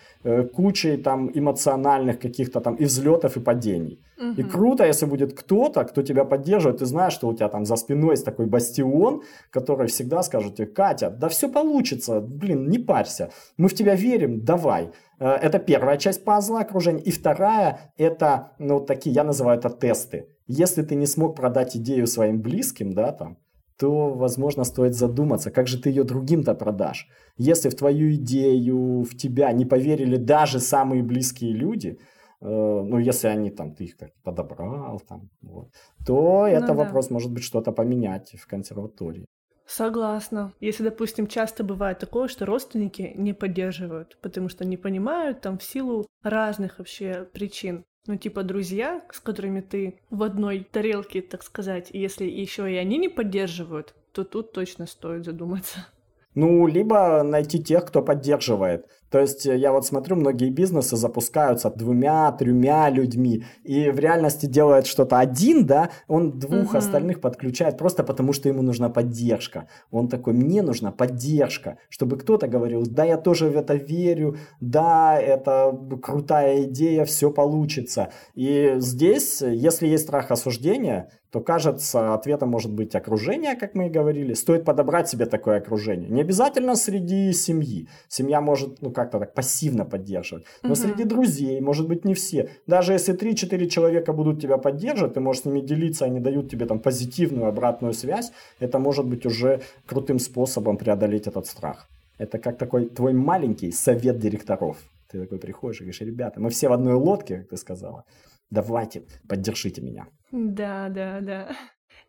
кучей 0.54 0.96
там 0.96 1.30
эмоциональных 1.34 2.18
каких-то 2.18 2.60
там 2.60 2.74
и 2.76 2.84
взлетов, 2.84 3.36
и 3.36 3.40
падений. 3.40 3.98
Угу. 4.22 4.40
И 4.40 4.42
круто, 4.42 4.86
если 4.86 5.06
будет 5.06 5.32
кто-то, 5.38 5.84
кто 5.84 6.02
тебя 6.02 6.24
поддерживает, 6.24 6.78
ты 6.78 6.86
знаешь, 6.86 7.12
что 7.12 7.28
у 7.28 7.34
тебя 7.34 7.48
там 7.48 7.64
за 7.64 7.76
спиной 7.76 8.10
есть 8.10 8.24
такой 8.24 8.46
бастион, 8.46 9.22
который 9.50 9.86
всегда 9.86 10.22
скажет 10.22 10.56
тебе, 10.56 10.66
Катя, 10.66 11.10
да 11.10 11.28
все 11.28 11.48
получится, 11.48 12.20
блин, 12.20 12.68
не 12.68 12.78
парься, 12.78 13.30
мы 13.56 13.68
в 13.68 13.74
тебя 13.74 13.94
верим, 13.94 14.44
давай. 14.44 14.90
Э, 15.18 15.30
это 15.42 15.58
первая 15.58 15.96
часть 15.96 16.24
пазла 16.24 16.60
окружения. 16.60 17.02
И 17.02 17.10
вторая, 17.10 17.92
это, 17.96 18.52
ну, 18.58 18.80
такие, 18.80 19.14
я 19.14 19.24
называю 19.24 19.58
это 19.58 19.70
тесты. 19.70 20.28
Если 20.46 20.82
ты 20.82 20.94
не 20.94 21.06
смог 21.06 21.36
продать 21.36 21.76
идею 21.76 22.06
своим 22.06 22.40
близким, 22.42 22.92
да, 22.92 23.12
там, 23.12 23.36
то, 23.82 24.14
возможно, 24.14 24.64
стоит 24.64 24.94
задуматься, 24.94 25.50
как 25.50 25.66
же 25.66 25.76
ты 25.76 25.90
ее 25.90 26.04
другим-то 26.04 26.54
продашь. 26.54 27.08
Если 27.36 27.68
в 27.68 27.74
твою 27.74 28.12
идею, 28.12 29.02
в 29.02 29.16
тебя 29.16 29.52
не 29.52 29.64
поверили 29.64 30.16
даже 30.16 30.60
самые 30.60 31.02
близкие 31.02 31.52
люди, 31.52 31.98
э, 32.40 32.46
ну, 32.46 32.98
если 32.98 33.26
они 33.26 33.50
там, 33.50 33.74
ты 33.74 33.84
их 33.84 33.96
как 33.96 34.10
подобрал, 34.22 35.00
там, 35.08 35.30
вот, 35.42 35.68
то 36.06 36.14
ну, 36.14 36.46
это 36.46 36.66
да. 36.68 36.74
вопрос, 36.74 37.10
может 37.10 37.32
быть, 37.32 37.42
что-то 37.42 37.72
поменять 37.72 38.36
в 38.38 38.46
консерватории. 38.46 39.26
Согласна. 39.66 40.52
Если, 40.60 40.84
допустим, 40.84 41.26
часто 41.26 41.64
бывает 41.64 41.98
такое, 41.98 42.28
что 42.28 42.46
родственники 42.46 43.12
не 43.16 43.32
поддерживают, 43.32 44.16
потому 44.22 44.48
что 44.48 44.64
не 44.64 44.76
понимают 44.76 45.40
там 45.40 45.58
в 45.58 45.62
силу 45.64 46.06
разных 46.22 46.78
вообще 46.78 47.28
причин. 47.32 47.84
Ну, 48.06 48.16
типа 48.16 48.42
друзья, 48.42 49.04
с 49.12 49.20
которыми 49.20 49.60
ты 49.60 50.00
в 50.10 50.24
одной 50.24 50.66
тарелке, 50.70 51.22
так 51.22 51.42
сказать, 51.42 51.90
если 51.92 52.24
еще 52.24 52.70
и 52.70 52.76
они 52.76 52.98
не 52.98 53.08
поддерживают, 53.08 53.94
то 54.12 54.24
тут 54.24 54.52
точно 54.52 54.86
стоит 54.86 55.24
задуматься. 55.24 55.86
Ну, 56.34 56.66
либо 56.66 57.22
найти 57.22 57.62
тех, 57.62 57.84
кто 57.84 58.02
поддерживает. 58.02 58.86
То 59.12 59.20
есть 59.20 59.46
э, 59.46 59.56
я 59.56 59.72
вот 59.72 59.84
смотрю, 59.86 60.16
многие 60.16 60.50
бизнесы 60.50 60.96
запускаются 60.96 61.70
двумя, 61.70 62.32
тремя 62.32 62.88
людьми, 62.88 63.44
и 63.62 63.90
в 63.90 63.98
реальности 63.98 64.46
делает 64.46 64.86
что-то 64.86 65.18
один, 65.18 65.66
да, 65.66 65.90
он 66.08 66.38
двух 66.38 66.70
угу. 66.70 66.78
остальных 66.78 67.20
подключает 67.20 67.76
просто 67.76 68.02
потому, 68.02 68.32
что 68.32 68.48
ему 68.48 68.62
нужна 68.62 68.88
поддержка. 68.88 69.68
Он 69.90 70.08
такой, 70.08 70.32
мне 70.32 70.62
нужна 70.62 70.90
поддержка, 70.90 71.76
чтобы 71.90 72.16
кто-то 72.16 72.48
говорил, 72.48 72.84
да, 72.86 73.04
я 73.04 73.18
тоже 73.18 73.50
в 73.50 73.56
это 73.56 73.74
верю, 73.74 74.36
да, 74.60 75.20
это 75.20 75.78
крутая 76.02 76.62
идея, 76.64 77.04
все 77.04 77.30
получится. 77.30 78.08
И 78.34 78.76
здесь, 78.78 79.42
если 79.42 79.88
есть 79.88 80.04
страх 80.04 80.30
осуждения, 80.30 81.10
то, 81.32 81.40
кажется, 81.40 82.12
ответом 82.12 82.50
может 82.50 82.70
быть 82.70 82.94
окружение, 82.94 83.56
как 83.56 83.74
мы 83.74 83.86
и 83.86 83.90
говорили. 83.90 84.34
Стоит 84.34 84.66
подобрать 84.66 85.08
себе 85.08 85.24
такое 85.24 85.56
окружение. 85.56 86.10
Не 86.10 86.20
обязательно 86.20 86.76
среди 86.76 87.32
семьи. 87.32 87.88
Семья 88.08 88.42
может, 88.42 88.82
ну, 88.82 88.90
как-то 88.90 89.18
так 89.18 89.32
пассивно 89.32 89.86
поддерживать. 89.86 90.44
Но 90.62 90.72
угу. 90.72 90.76
среди 90.76 91.04
друзей, 91.04 91.58
может 91.62 91.88
быть, 91.88 92.04
не 92.04 92.12
все. 92.12 92.50
Даже 92.66 92.92
если 92.92 93.14
3-4 93.14 93.66
человека 93.68 94.12
будут 94.12 94.42
тебя 94.42 94.58
поддерживать, 94.58 95.14
ты 95.14 95.20
можешь 95.20 95.42
с 95.42 95.44
ними 95.46 95.60
делиться, 95.60 96.04
они 96.04 96.20
дают 96.20 96.50
тебе 96.50 96.66
там 96.66 96.80
позитивную 96.80 97.48
обратную 97.48 97.94
связь, 97.94 98.30
это 98.60 98.78
может 98.78 99.06
быть 99.06 99.24
уже 99.24 99.62
крутым 99.86 100.18
способом 100.18 100.76
преодолеть 100.76 101.26
этот 101.26 101.46
страх. 101.46 101.88
Это 102.18 102.38
как 102.38 102.58
такой 102.58 102.90
твой 102.90 103.14
маленький 103.14 103.72
совет 103.72 104.18
директоров. 104.18 104.76
Ты 105.10 105.22
такой 105.22 105.38
приходишь 105.38 105.80
и 105.80 105.84
говоришь, 105.84 106.00
ребята, 106.02 106.40
мы 106.40 106.50
все 106.50 106.68
в 106.68 106.74
одной 106.74 106.92
лодке, 106.92 107.38
как 107.38 107.48
ты 107.48 107.56
сказала. 107.56 108.04
Давайте, 108.50 109.04
поддержите 109.26 109.80
меня. 109.80 110.08
Да, 110.32 110.88
да, 110.88 111.20
да. 111.20 111.56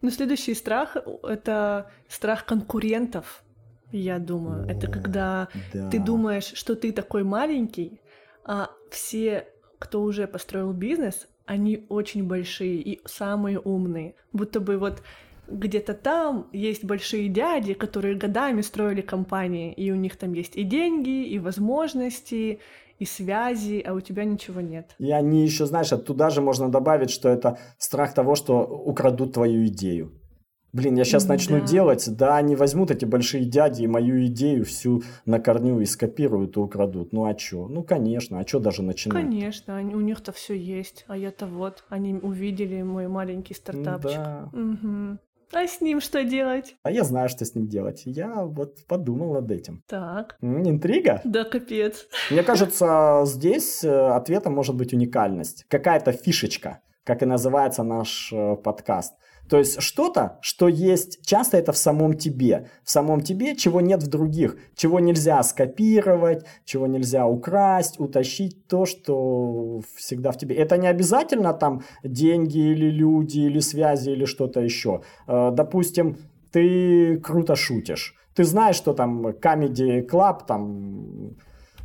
Но 0.01 0.09
следующий 0.09 0.55
страх— 0.55 0.97
это 1.23 1.91
страх 2.07 2.45
конкурентов, 2.45 3.43
я 3.91 4.17
думаю. 4.19 4.65
О, 4.65 4.71
это 4.71 4.87
когда 4.87 5.49
да. 5.73 5.89
ты 5.89 5.99
думаешь, 5.99 6.51
что 6.55 6.75
ты 6.75 6.91
такой 6.91 7.23
маленький, 7.23 8.01
а 8.43 8.71
все, 8.89 9.47
кто 9.77 10.01
уже 10.01 10.27
построил 10.27 10.73
бизнес, 10.73 11.27
они 11.45 11.85
очень 11.89 12.25
большие 12.25 12.75
и 12.81 13.01
самые 13.05 13.59
умные. 13.59 14.15
Будто 14.31 14.59
бы 14.59 14.77
вот 14.77 15.03
где-то 15.47 15.93
там 15.93 16.47
есть 16.53 16.85
большие 16.85 17.27
дяди, 17.27 17.73
которые 17.73 18.15
годами 18.15 18.61
строили 18.61 19.01
компании, 19.01 19.73
и 19.73 19.91
у 19.91 19.95
них 19.95 20.15
там 20.15 20.33
есть 20.33 20.55
и 20.55 20.63
деньги, 20.63 21.25
и 21.25 21.39
возможности, 21.39 22.59
и 22.99 23.05
связи, 23.05 23.83
а 23.85 23.93
у 23.93 24.01
тебя 24.01 24.23
ничего 24.25 24.61
нет. 24.61 24.95
И 24.99 25.11
они 25.11 25.43
еще, 25.43 25.65
знаешь, 25.65 25.93
оттуда 25.93 26.29
же 26.29 26.41
можно 26.41 26.69
добавить, 26.69 27.09
что 27.09 27.29
это 27.29 27.57
страх 27.77 28.13
того, 28.13 28.35
что 28.35 28.61
украдут 28.63 29.33
твою 29.33 29.65
идею. 29.67 30.11
Блин, 30.73 30.95
я 30.95 31.03
сейчас 31.03 31.27
начну 31.27 31.59
да. 31.59 31.67
делать, 31.67 32.09
да, 32.17 32.35
они 32.35 32.55
возьмут 32.55 32.89
эти 32.89 33.05
большие 33.05 33.45
дяди 33.45 33.83
и 33.83 33.87
мою 33.87 34.25
идею 34.25 34.65
всю 34.65 35.03
на 35.23 35.39
корню 35.39 35.79
и 35.81 35.85
скопируют 35.85 36.57
и 36.57 36.59
украдут. 36.59 37.13
Ну 37.13 37.25
а 37.25 37.35
чё? 37.35 37.67
Ну 37.67 37.83
конечно, 37.83 38.39
а 38.39 38.43
чё 38.43 38.59
даже 38.59 38.81
начинать? 38.81 39.23
Конечно, 39.23 39.77
они, 39.77 39.93
у 39.93 40.01
них-то 40.01 40.31
все 40.31 40.57
есть, 40.57 41.05
а 41.07 41.15
я-то 41.15 41.45
вот, 41.45 41.83
они 41.89 42.15
увидели 42.15 42.81
мой 42.81 43.07
маленький 43.07 43.53
стартапчик. 43.53 44.17
Да. 44.17 44.49
Угу. 44.51 45.17
А 45.53 45.67
с 45.67 45.81
ним 45.81 46.01
что 46.01 46.23
делать? 46.23 46.75
А 46.83 46.91
я 46.91 47.03
знаю, 47.03 47.29
что 47.29 47.45
с 47.45 47.53
ним 47.53 47.67
делать. 47.67 48.01
Я 48.05 48.43
вот 48.45 48.85
подумал 48.87 49.33
над 49.33 49.51
этим. 49.51 49.83
Так. 49.87 50.37
Интрига? 50.41 51.21
Да, 51.23 51.43
капец. 51.43 52.07
Мне 52.31 52.43
кажется, 52.43 53.21
здесь 53.25 53.83
э, 53.83 53.89
ответом 53.89 54.53
может 54.53 54.75
быть 54.75 54.93
уникальность. 54.93 55.65
Какая-то 55.67 56.11
фишечка, 56.11 56.81
как 57.03 57.21
и 57.21 57.25
называется 57.25 57.83
наш 57.83 58.33
э, 58.33 58.55
подкаст. 58.55 59.13
То 59.49 59.57
есть 59.57 59.81
что-то, 59.81 60.39
что 60.41 60.67
есть, 60.67 61.25
часто 61.25 61.57
это 61.57 61.73
в 61.73 61.77
самом 61.77 62.13
тебе. 62.13 62.69
В 62.83 62.89
самом 62.89 63.21
тебе, 63.21 63.55
чего 63.55 63.81
нет 63.81 64.01
в 64.01 64.07
других. 64.07 64.57
Чего 64.75 64.99
нельзя 64.99 65.43
скопировать, 65.43 66.45
чего 66.65 66.87
нельзя 66.87 67.27
украсть, 67.27 67.99
утащить. 67.99 68.67
То, 68.67 68.85
что 68.85 69.81
всегда 69.95 70.31
в 70.31 70.37
тебе. 70.37 70.55
Это 70.55 70.77
не 70.77 70.87
обязательно 70.87 71.53
там 71.53 71.83
деньги 72.03 72.57
или 72.57 72.89
люди, 72.89 73.39
или 73.39 73.59
связи, 73.59 74.11
или 74.11 74.25
что-то 74.25 74.61
еще. 74.61 75.01
Э, 75.27 75.51
допустим, 75.51 76.17
ты 76.51 77.17
круто 77.17 77.55
шутишь. 77.55 78.15
Ты 78.35 78.45
знаешь, 78.45 78.77
что 78.77 78.93
там 78.93 79.27
Comedy 79.27 80.07
Club, 80.07 80.45
там 80.47 81.35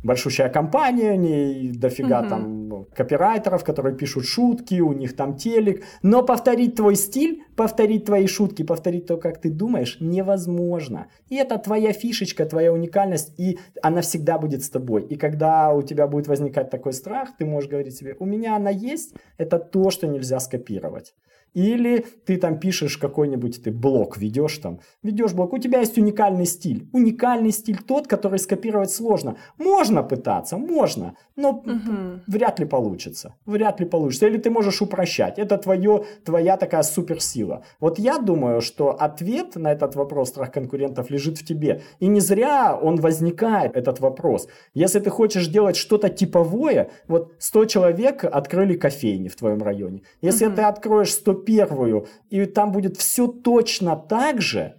большущая 0.03 0.49
компания, 0.49 1.17
не 1.17 1.71
дофига 1.71 2.21
угу. 2.21 2.29
там 2.29 2.85
копирайтеров, 2.95 3.63
которые 3.63 3.95
пишут 3.95 4.25
шутки, 4.25 4.79
у 4.79 4.93
них 4.93 5.15
там 5.15 5.35
телек. 5.35 5.83
Но 6.01 6.23
повторить 6.23 6.75
твой 6.75 6.95
стиль, 6.95 7.43
повторить 7.55 8.05
твои 8.05 8.27
шутки, 8.27 8.63
повторить 8.63 9.05
то, 9.05 9.17
как 9.17 9.39
ты 9.39 9.49
думаешь, 9.49 9.97
невозможно. 9.99 11.07
И 11.29 11.35
это 11.35 11.57
твоя 11.57 11.93
фишечка, 11.93 12.45
твоя 12.45 12.71
уникальность, 12.71 13.37
и 13.39 13.59
она 13.81 14.01
всегда 14.01 14.37
будет 14.37 14.63
с 14.63 14.69
тобой. 14.69 15.03
И 15.03 15.15
когда 15.15 15.73
у 15.73 15.81
тебя 15.81 16.07
будет 16.07 16.27
возникать 16.27 16.69
такой 16.69 16.93
страх, 16.93 17.29
ты 17.37 17.45
можешь 17.45 17.69
говорить 17.69 17.95
себе, 17.95 18.15
у 18.19 18.25
меня 18.25 18.55
она 18.55 18.69
есть, 18.69 19.15
это 19.37 19.59
то, 19.59 19.89
что 19.89 20.07
нельзя 20.07 20.39
скопировать. 20.39 21.13
Или 21.53 22.05
ты 22.25 22.37
там 22.37 22.59
пишешь 22.59 22.97
какой-нибудь, 22.97 23.63
ты 23.63 23.71
блог 23.71 24.17
ведешь 24.17 24.57
там, 24.57 24.79
ведешь 25.03 25.33
блог, 25.33 25.53
у 25.53 25.57
тебя 25.57 25.79
есть 25.79 25.97
уникальный 25.97 26.45
стиль. 26.45 26.87
Уникальный 26.93 27.51
стиль 27.51 27.79
тот, 27.87 28.07
который 28.07 28.39
скопировать 28.39 28.91
сложно. 28.91 29.37
Можно 29.57 30.03
пытаться, 30.03 30.57
можно, 30.57 31.15
но 31.35 31.49
угу. 31.49 32.21
вряд 32.27 32.59
ли 32.59 32.65
получится. 32.65 33.35
Вряд 33.45 33.79
ли 33.79 33.85
получится. 33.85 34.27
Или 34.27 34.37
ты 34.37 34.49
можешь 34.49 34.81
упрощать. 34.81 35.39
Это 35.39 35.57
твое, 35.57 36.05
твоя 36.25 36.57
такая 36.57 36.83
суперсила. 36.83 37.63
Вот 37.79 37.99
я 37.99 38.19
думаю, 38.19 38.61
что 38.61 38.89
ответ 38.89 39.55
на 39.55 39.71
этот 39.71 39.95
вопрос 39.95 40.29
страх 40.29 40.51
конкурентов 40.51 41.09
лежит 41.09 41.37
в 41.37 41.45
тебе. 41.45 41.81
И 41.99 42.07
не 42.07 42.19
зря 42.19 42.77
он 42.81 42.97
возникает, 42.97 43.75
этот 43.75 43.99
вопрос. 43.99 44.47
Если 44.73 44.99
ты 44.99 45.09
хочешь 45.09 45.47
делать 45.47 45.75
что-то 45.75 46.09
типовое, 46.09 46.89
вот 47.07 47.33
100 47.39 47.65
человек 47.65 48.23
открыли 48.23 48.75
кофейни 48.75 49.27
в 49.27 49.35
твоем 49.35 49.63
районе. 49.63 50.01
Если 50.21 50.47
угу. 50.47 50.55
ты 50.55 50.61
откроешь 50.63 51.13
100 51.13 51.33
первую, 51.43 52.07
и 52.29 52.45
там 52.45 52.71
будет 52.71 52.97
все 52.97 53.27
точно 53.27 53.95
так 53.95 54.41
же, 54.41 54.75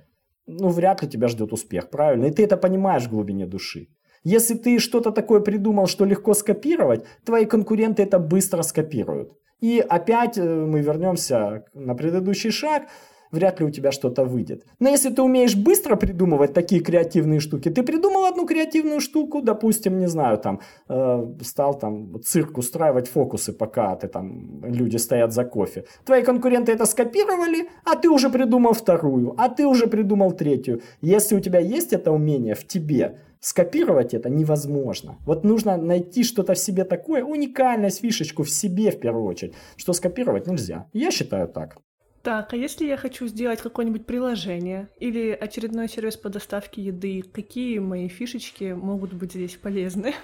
ну, 0.47 0.69
вряд 0.69 1.03
ли 1.03 1.09
тебя 1.09 1.29
ждет 1.29 1.53
успех, 1.53 1.91
правильно? 1.91 2.27
И 2.27 2.31
ты 2.31 2.45
это 2.45 2.57
понимаешь 2.57 3.05
в 3.05 3.11
глубине 3.11 3.47
души. 3.47 3.89
Если 4.25 4.55
ты 4.55 4.79
что-то 4.79 5.13
такое 5.13 5.41
придумал, 5.41 5.87
что 5.87 6.05
легко 6.05 6.35
скопировать, 6.35 7.05
твои 7.25 7.47
конкуренты 7.47 8.03
это 8.03 8.19
быстро 8.19 8.63
скопируют. 8.63 9.33
И 9.61 9.79
опять 9.79 10.39
э, 10.39 10.43
мы 10.43 10.81
вернемся 10.81 11.65
на 11.75 11.95
предыдущий 11.95 12.51
шаг 12.51 12.85
вряд 13.31 13.61
ли 13.61 13.67
у 13.67 13.71
тебя 13.71 13.93
что-то 13.93 14.25
выйдет. 14.25 14.65
Но 14.79 14.89
если 14.89 15.11
ты 15.11 15.23
умеешь 15.23 15.57
быстро 15.57 15.97
придумывать 15.97 16.53
такие 16.53 16.81
креативные 16.81 17.41
штуки, 17.41 17.71
ты 17.71 17.83
придумал 17.83 18.25
одну 18.25 18.47
креативную 18.47 19.01
штуку, 19.01 19.43
допустим, 19.43 19.99
не 19.99 20.09
знаю, 20.09 20.39
там, 20.39 20.61
э, 20.89 21.27
стал 21.43 21.79
там 21.79 22.23
цирк 22.23 22.59
устраивать 22.59 23.09
фокусы, 23.09 23.53
пока 23.53 23.97
ты 23.97 24.09
там, 24.09 24.65
люди 24.65 24.99
стоят 24.99 25.33
за 25.33 25.45
кофе. 25.45 25.85
Твои 26.05 26.23
конкуренты 26.23 26.73
это 26.73 26.87
скопировали, 26.87 27.69
а 27.85 27.97
ты 27.97 28.09
уже 28.09 28.31
придумал 28.31 28.73
вторую, 28.73 29.35
а 29.39 29.49
ты 29.49 29.67
уже 29.67 29.87
придумал 29.87 30.33
третью. 30.33 30.81
Если 31.03 31.37
у 31.37 31.41
тебя 31.41 31.61
есть 31.61 31.93
это 31.93 32.13
умение 32.13 32.55
в 32.55 32.67
тебе, 32.67 33.17
скопировать 33.41 34.15
это 34.15 34.29
невозможно. 34.29 35.17
Вот 35.27 35.45
нужно 35.45 35.77
найти 35.77 36.25
что-то 36.25 36.53
в 36.53 36.59
себе 36.59 36.85
такое, 36.85 37.25
уникальность, 37.25 38.01
фишечку 38.01 38.43
в 38.43 38.51
себе 38.51 38.91
в 38.91 39.01
первую 39.01 39.25
очередь, 39.25 39.55
что 39.77 39.93
скопировать 39.93 40.47
нельзя. 40.47 40.87
Я 40.93 41.11
считаю 41.11 41.49
так. 41.49 41.79
Так, 42.23 42.53
а 42.53 42.57
если 42.57 42.87
я 42.87 42.99
хочу 42.99 43.27
сделать 43.29 43.63
какое-нибудь 43.63 44.05
приложение 44.05 44.91
или 44.99 45.31
очередной 45.31 45.89
сервис 45.89 46.17
по 46.19 46.29
доставке 46.29 46.83
еды, 46.83 47.23
какие 47.23 47.79
мои 47.79 48.09
фишечки 48.09 48.73
могут 48.73 49.15
быть 49.15 49.33
здесь 49.33 49.57
полезны? 49.57 50.15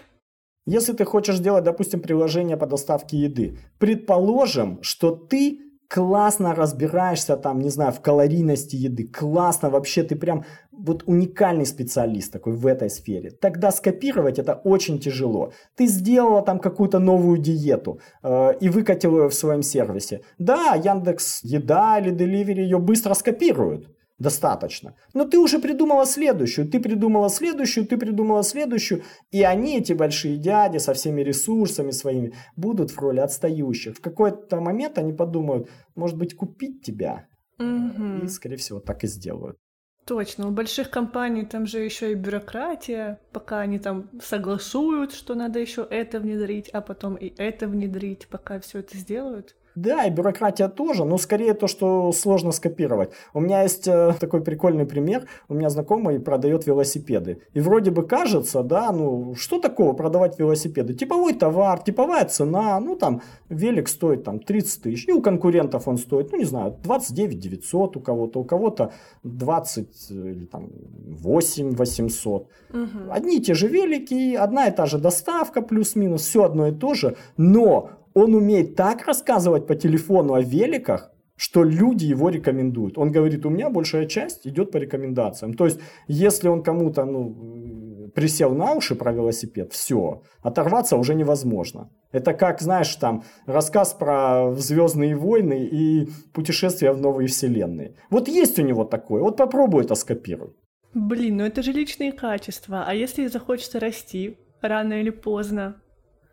Если 0.67 0.93
ты 0.93 1.05
хочешь 1.05 1.37
сделать, 1.37 1.65
допустим, 1.65 2.01
приложение 2.01 2.57
по 2.57 2.67
доставке 2.67 3.17
еды, 3.17 3.59
предположим, 3.79 4.83
что 4.83 5.13
ты 5.13 5.66
классно 5.89 6.55
разбираешься 6.55 7.37
там, 7.37 7.61
не 7.61 7.71
знаю, 7.71 7.93
в 7.93 8.01
калорийности 8.01 8.77
еды, 8.77 9.05
классно 9.07 9.71
вообще, 9.71 10.03
ты 10.03 10.17
прям 10.17 10.45
вот 10.73 11.05
уникальный 11.07 11.67
специалист 11.67 12.33
такой 12.33 12.55
в 12.55 12.67
этой 12.67 12.91
сфере. 12.91 13.31
Тогда 13.31 13.71
скопировать 13.71 14.39
это 14.39 14.55
очень 14.65 14.99
тяжело. 14.99 15.53
Ты 15.75 15.87
сделала 15.87 16.43
там 16.43 16.59
какую-то 16.59 16.99
новую 16.99 17.39
диету 17.39 18.01
э, 18.23 18.55
и 18.61 18.69
выкатила 18.69 19.23
ее 19.23 19.29
в 19.29 19.35
своем 19.35 19.63
сервисе. 19.63 20.23
Да, 20.39 20.75
Яндекс 20.75 21.41
Еда 21.43 21.99
или 21.99 22.13
Delivery 22.13 22.61
ее 22.61 22.79
быстро 22.79 23.15
скопируют 23.15 23.96
достаточно. 24.19 24.95
Но 25.15 25.25
ты 25.25 25.39
уже 25.39 25.59
придумала 25.59 26.07
следующую, 26.07 26.69
ты 26.69 26.81
придумала 26.81 27.29
следующую, 27.29 27.87
ты 27.87 27.97
придумала 27.97 28.43
следующую, 28.43 29.03
и 29.31 29.43
они, 29.43 29.79
эти 29.79 29.93
большие 29.93 30.37
дяди, 30.37 30.79
со 30.79 30.95
всеми 30.95 31.23
ресурсами 31.23 31.91
своими, 31.91 32.35
будут 32.57 32.91
в 32.91 32.99
роли 32.99 33.21
отстающих. 33.21 33.97
В 33.97 34.01
какой-то 34.01 34.61
момент 34.61 34.99
они 34.99 35.13
подумают, 35.13 35.69
может 35.95 36.17
быть, 36.17 36.35
купить 36.35 36.83
тебя, 36.83 37.27
угу. 37.59 38.25
и, 38.25 38.29
скорее 38.29 38.57
всего, 38.57 38.81
так 38.81 39.05
и 39.05 39.07
сделают. 39.07 39.59
Точно, 40.07 40.47
у 40.47 40.53
больших 40.53 40.91
компаний 40.91 41.45
там 41.45 41.67
же 41.67 41.81
еще 41.81 42.13
и 42.13 42.15
бюрократия, 42.15 43.19
пока 43.33 43.59
они 43.59 43.81
там 43.81 44.09
согласуют, 44.23 45.13
что 45.13 45.35
надо 45.35 45.59
еще 45.59 45.85
это 45.91 46.21
внедрить, 46.21 46.69
а 46.69 46.81
потом 46.81 47.17
и 47.17 47.35
это 47.37 47.67
внедрить, 47.67 48.29
пока 48.29 48.61
все 48.61 48.79
это 48.79 48.97
сделают. 48.97 49.57
Да, 49.77 50.07
и 50.07 50.11
бюрократия 50.11 50.69
тоже, 50.69 51.05
но 51.05 51.19
скорее 51.19 51.53
то, 51.53 51.67
что 51.67 52.11
сложно 52.13 52.51
скопировать. 52.51 53.11
У 53.35 53.41
меня 53.41 53.63
есть 53.63 53.87
э, 53.87 54.15
такой 54.21 54.41
прикольный 54.41 54.87
пример. 54.87 55.27
У 55.49 55.55
меня 55.55 55.69
знакомый 55.69 56.19
продает 56.19 56.67
велосипеды. 56.67 57.43
И 57.53 57.61
вроде 57.61 57.91
бы 57.91 58.03
кажется, 58.03 58.63
да, 58.63 58.91
ну 58.91 59.35
что 59.35 59.61
такого 59.61 59.93
продавать 59.93 60.39
велосипеды? 60.39 60.95
Типовой 60.95 61.35
товар, 61.35 61.83
типовая 61.83 62.25
цена, 62.25 62.81
ну 62.81 62.97
там 62.97 63.21
велик 63.51 63.89
стоит 63.89 64.25
там 64.25 64.41
30 64.41 64.83
тысяч. 64.83 65.07
И 65.09 65.13
у 65.13 65.21
конкурентов 65.21 65.87
он 65.87 65.99
стоит, 65.99 66.33
ну 66.33 66.39
не 66.39 66.47
знаю, 66.47 66.75
29 66.83 67.39
900 67.39 67.97
у 67.99 68.01
кого-то, 68.01 68.41
у 68.41 68.45
кого-то 68.45 68.93
20 69.25 70.11
или 70.11 70.47
там 70.47 70.71
8 71.07 71.77
800. 71.77 72.49
Угу. 72.71 72.79
Одни 73.11 73.37
и 73.37 73.43
те 73.43 73.53
же 73.53 73.69
велики, 73.69 74.35
одна 74.35 74.69
и 74.69 74.71
та 74.71 74.87
же 74.87 74.99
доставка 74.99 75.61
плюс-минус, 75.61 76.23
все 76.23 76.45
одно 76.45 76.69
и 76.69 76.73
то 76.73 76.95
же. 76.95 77.17
Но 77.37 77.91
он 78.17 78.35
умеет 78.35 78.77
так 78.77 79.07
рассказывать 79.07 79.67
по 79.67 79.75
телефону 79.75 80.33
о 80.33 80.41
великах, 80.41 81.13
что 81.37 81.63
люди 81.63 82.07
его 82.07 82.31
рекомендуют. 82.31 82.97
Он 82.97 83.13
говорит, 83.13 83.45
у 83.45 83.51
меня 83.51 83.69
большая 83.69 84.07
часть 84.07 84.47
идет 84.47 84.73
по 84.73 84.79
рекомендациям. 84.79 85.53
То 85.53 85.67
есть, 85.67 85.81
если 86.09 86.49
он 86.49 86.63
кому-то 86.63 87.05
ну, 87.05 88.11
присел 88.15 88.55
на 88.55 88.73
уши 88.73 88.95
про 88.95 89.13
велосипед, 89.13 89.75
все, 89.75 90.23
оторваться 90.41 90.97
уже 90.97 91.15
невозможно. 91.15 91.91
Это 92.11 92.33
как, 92.33 92.63
знаешь, 92.63 92.97
там 92.97 93.23
рассказ 93.45 93.93
про 93.93 94.55
Звездные 94.55 95.15
войны 95.15 95.69
и 95.71 96.09
путешествия 96.33 96.93
в 96.93 97.01
новые 97.03 97.29
вселенные. 97.29 97.97
Вот 98.09 98.29
есть 98.29 98.59
у 98.59 98.63
него 98.63 98.85
такое, 98.85 99.21
вот 99.21 99.37
попробуй 99.37 99.85
это 99.85 99.95
скопируй. 99.95 100.55
Блин, 100.95 101.37
ну 101.37 101.45
это 101.45 101.63
же 101.63 101.73
личные 101.73 102.13
качества. 102.13 102.85
А 102.89 102.95
если 102.95 103.27
захочется 103.27 103.79
расти 103.79 104.39
рано 104.63 104.95
или 104.95 105.11
поздно? 105.11 105.83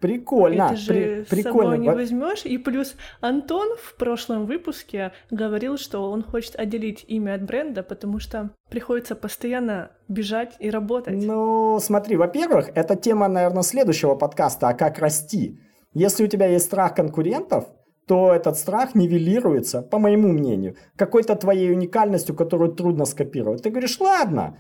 Прикольно. 0.04 0.64
Это 0.64 0.76
же 0.76 1.26
при, 1.30 1.42
прикольно. 1.44 1.76
не 1.76 1.90
возьмешь. 1.90 2.44
И 2.44 2.58
плюс 2.58 2.96
Антон 3.22 3.78
в 3.82 3.96
прошлом 3.96 4.46
выпуске 4.46 5.14
говорил, 5.32 5.78
что 5.78 6.12
он 6.12 6.24
хочет 6.24 6.58
отделить 6.58 7.06
имя 7.08 7.36
от 7.36 7.44
бренда, 7.44 7.84
потому 7.84 8.20
что 8.20 8.50
приходится 8.70 9.16
постоянно 9.16 9.92
бежать 10.10 10.56
и 10.60 10.70
работать. 10.70 11.24
Ну, 11.24 11.80
смотри, 11.80 12.18
во-первых, 12.18 12.70
это 12.76 12.98
тема, 12.98 13.30
наверное, 13.30 13.64
следующего 13.64 14.16
подкаста, 14.16 14.68
а 14.68 14.74
как 14.74 15.00
расти. 15.00 15.62
Если 15.94 16.26
у 16.26 16.28
тебя 16.28 16.48
есть 16.48 16.66
страх 16.66 16.96
конкурентов, 16.96 17.70
то 18.06 18.34
этот 18.34 18.58
страх 18.58 18.96
нивелируется, 18.96 19.82
по 19.82 20.00
моему 20.00 20.28
мнению, 20.28 20.76
какой-то 20.98 21.36
твоей 21.36 21.72
уникальностью, 21.72 22.36
которую 22.36 22.74
трудно 22.74 23.06
скопировать. 23.06 23.64
Ты 23.64 23.70
говоришь, 23.70 24.02
ладно, 24.02 24.58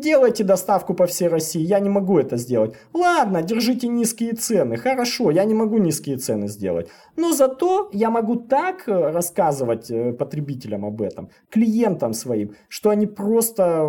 делайте 0.00 0.44
доставку 0.44 0.94
по 0.94 1.06
всей 1.06 1.28
России, 1.28 1.62
я 1.62 1.80
не 1.80 1.88
могу 1.88 2.18
это 2.18 2.36
сделать. 2.36 2.74
Ладно, 2.92 3.42
держите 3.42 3.88
низкие 3.88 4.32
цены, 4.32 4.76
хорошо, 4.76 5.30
я 5.30 5.44
не 5.44 5.54
могу 5.54 5.78
низкие 5.78 6.16
цены 6.16 6.48
сделать. 6.48 6.88
Но 7.16 7.32
зато 7.32 7.90
я 7.92 8.10
могу 8.10 8.36
так 8.36 8.88
э, 8.88 9.10
рассказывать 9.12 9.90
э, 9.90 10.12
потребителям 10.12 10.84
об 10.84 11.00
этом, 11.00 11.28
клиентам 11.50 12.12
своим, 12.12 12.54
что 12.68 12.90
они 12.90 13.06
просто 13.06 13.80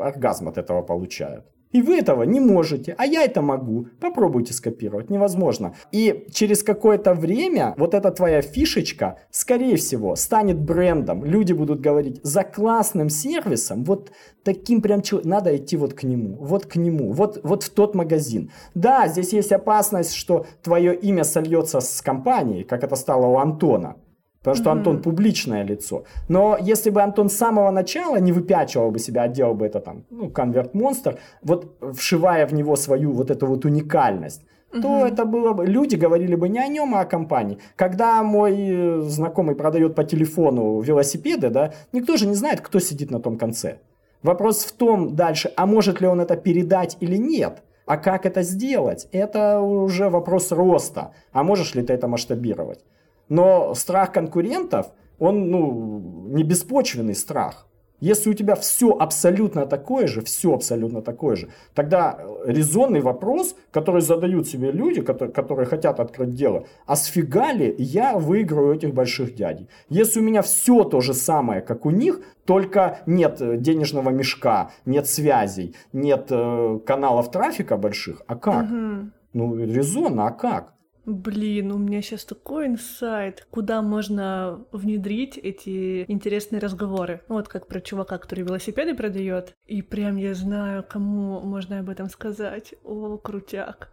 оргазм 0.00 0.48
от 0.48 0.58
этого 0.58 0.82
получают. 0.82 1.44
И 1.72 1.80
вы 1.80 1.98
этого 1.98 2.22
не 2.22 2.38
можете, 2.38 2.94
а 2.98 3.06
я 3.06 3.24
это 3.24 3.40
могу. 3.42 3.86
Попробуйте 4.00 4.52
скопировать, 4.52 5.10
невозможно. 5.10 5.74
И 5.90 6.26
через 6.32 6.62
какое-то 6.62 7.14
время 7.14 7.74
вот 7.78 7.94
эта 7.94 8.10
твоя 8.10 8.42
фишечка, 8.42 9.18
скорее 9.30 9.76
всего, 9.76 10.14
станет 10.16 10.60
брендом. 10.60 11.24
Люди 11.24 11.52
будут 11.52 11.80
говорить, 11.80 12.20
за 12.22 12.44
классным 12.44 13.08
сервисом, 13.08 13.84
вот 13.84 14.12
таким 14.44 14.82
прям, 14.82 15.02
надо 15.24 15.56
идти 15.56 15.76
вот 15.76 15.94
к 15.94 16.02
нему, 16.02 16.36
вот 16.40 16.66
к 16.66 16.76
нему, 16.76 17.12
вот, 17.12 17.40
вот 17.42 17.62
в 17.62 17.70
тот 17.70 17.94
магазин. 17.94 18.50
Да, 18.74 19.08
здесь 19.08 19.32
есть 19.32 19.52
опасность, 19.52 20.14
что 20.14 20.46
твое 20.62 20.94
имя 20.94 21.24
сольется 21.24 21.80
с 21.80 22.02
компанией, 22.02 22.64
как 22.64 22.84
это 22.84 22.96
стало 22.96 23.26
у 23.26 23.38
Антона. 23.38 23.96
Потому 24.42 24.56
что 24.56 24.70
mm-hmm. 24.70 24.72
Антон 24.72 25.02
публичное 25.02 25.64
лицо. 25.64 26.04
Но 26.28 26.58
если 26.60 26.90
бы 26.90 27.00
Антон 27.00 27.28
с 27.28 27.36
самого 27.36 27.70
начала 27.70 28.16
не 28.16 28.32
выпячивал 28.32 28.90
бы 28.90 28.98
себя, 28.98 29.22
а 29.22 29.28
делал 29.28 29.54
бы 29.54 29.66
это 29.66 29.80
там, 29.80 30.04
ну, 30.10 30.30
конверт 30.30 30.74
монстр, 30.74 31.18
вот 31.42 31.76
вшивая 31.92 32.46
в 32.46 32.52
него 32.52 32.76
свою 32.76 33.12
вот 33.12 33.30
эту 33.30 33.46
вот 33.46 33.64
уникальность, 33.64 34.42
то 34.72 34.88
угу. 34.88 35.04
это 35.04 35.24
было 35.24 35.52
бы... 35.52 35.66
Люди 35.66 35.96
говорили 35.96 36.34
бы 36.34 36.48
не 36.48 36.58
о 36.58 36.66
нем, 36.66 36.94
а 36.94 37.00
о 37.00 37.04
компании. 37.04 37.58
Когда 37.76 38.22
мой 38.22 38.56
э, 38.58 39.00
знакомый 39.02 39.54
продает 39.54 39.94
по 39.94 40.02
телефону 40.02 40.80
велосипеды, 40.80 41.50
да, 41.50 41.72
никто 41.92 42.16
же 42.16 42.26
не 42.26 42.34
знает, 42.34 42.60
кто 42.62 42.80
сидит 42.80 43.10
на 43.10 43.20
том 43.20 43.38
конце. 43.38 43.78
Вопрос 44.22 44.64
в 44.64 44.72
том 44.72 45.14
дальше, 45.14 45.52
а 45.56 45.66
может 45.66 46.00
ли 46.00 46.06
он 46.06 46.20
это 46.20 46.36
передать 46.36 46.96
или 47.00 47.16
нет. 47.16 47.62
А 47.86 47.96
как 47.96 48.24
это 48.24 48.42
сделать? 48.42 49.08
Это 49.12 49.60
уже 49.60 50.08
вопрос 50.08 50.52
роста. 50.52 51.12
А 51.32 51.42
можешь 51.42 51.74
ли 51.74 51.82
ты 51.82 51.92
это 51.92 52.08
масштабировать? 52.08 52.84
Но 53.32 53.74
страх 53.74 54.12
конкурентов, 54.12 54.88
он 55.18 55.50
ну, 55.50 56.26
не 56.28 56.42
беспочвенный 56.42 57.14
страх. 57.14 57.66
Если 57.98 58.28
у 58.28 58.34
тебя 58.34 58.56
все 58.56 58.90
абсолютно 58.90 59.64
такое 59.64 60.06
же, 60.06 60.20
все 60.20 60.52
абсолютно 60.52 61.00
такое 61.00 61.36
же, 61.36 61.48
тогда 61.72 62.18
резонный 62.44 63.00
вопрос, 63.00 63.56
который 63.70 64.02
задают 64.02 64.48
себе 64.48 64.70
люди, 64.70 65.00
которые, 65.00 65.32
которые 65.32 65.64
хотят 65.64 65.98
открыть 65.98 66.34
дело, 66.34 66.66
а 66.84 66.94
сфига 66.94 67.52
ли 67.52 67.74
я 67.78 68.18
выиграю 68.18 68.74
этих 68.74 68.92
больших 68.92 69.34
дядей? 69.34 69.66
Если 69.88 70.20
у 70.20 70.22
меня 70.22 70.42
все 70.42 70.84
то 70.84 71.00
же 71.00 71.14
самое, 71.14 71.62
как 71.62 71.86
у 71.86 71.90
них, 71.90 72.20
только 72.44 72.98
нет 73.06 73.62
денежного 73.62 74.10
мешка, 74.10 74.72
нет 74.84 75.06
связей, 75.06 75.74
нет 75.94 76.26
э, 76.28 76.80
каналов 76.84 77.30
трафика 77.30 77.78
больших, 77.78 78.20
а 78.26 78.36
как? 78.36 78.64
Угу. 78.64 79.10
Ну, 79.32 79.56
резонно, 79.56 80.26
а 80.26 80.32
как? 80.32 80.74
Блин, 81.04 81.72
у 81.72 81.78
меня 81.78 82.00
сейчас 82.00 82.24
такой 82.24 82.66
инсайт, 82.66 83.46
куда 83.50 83.82
можно 83.82 84.64
внедрить 84.70 85.36
эти 85.36 86.04
интересные 86.08 86.60
разговоры. 86.60 87.22
Вот 87.26 87.48
как 87.48 87.66
про 87.66 87.80
чувака, 87.80 88.18
который 88.18 88.44
велосипеды 88.44 88.94
продает. 88.94 89.56
И 89.66 89.82
прям 89.82 90.16
я 90.16 90.34
знаю, 90.34 90.84
кому 90.88 91.40
можно 91.40 91.80
об 91.80 91.88
этом 91.88 92.08
сказать. 92.08 92.74
О, 92.84 93.16
крутяк. 93.16 93.92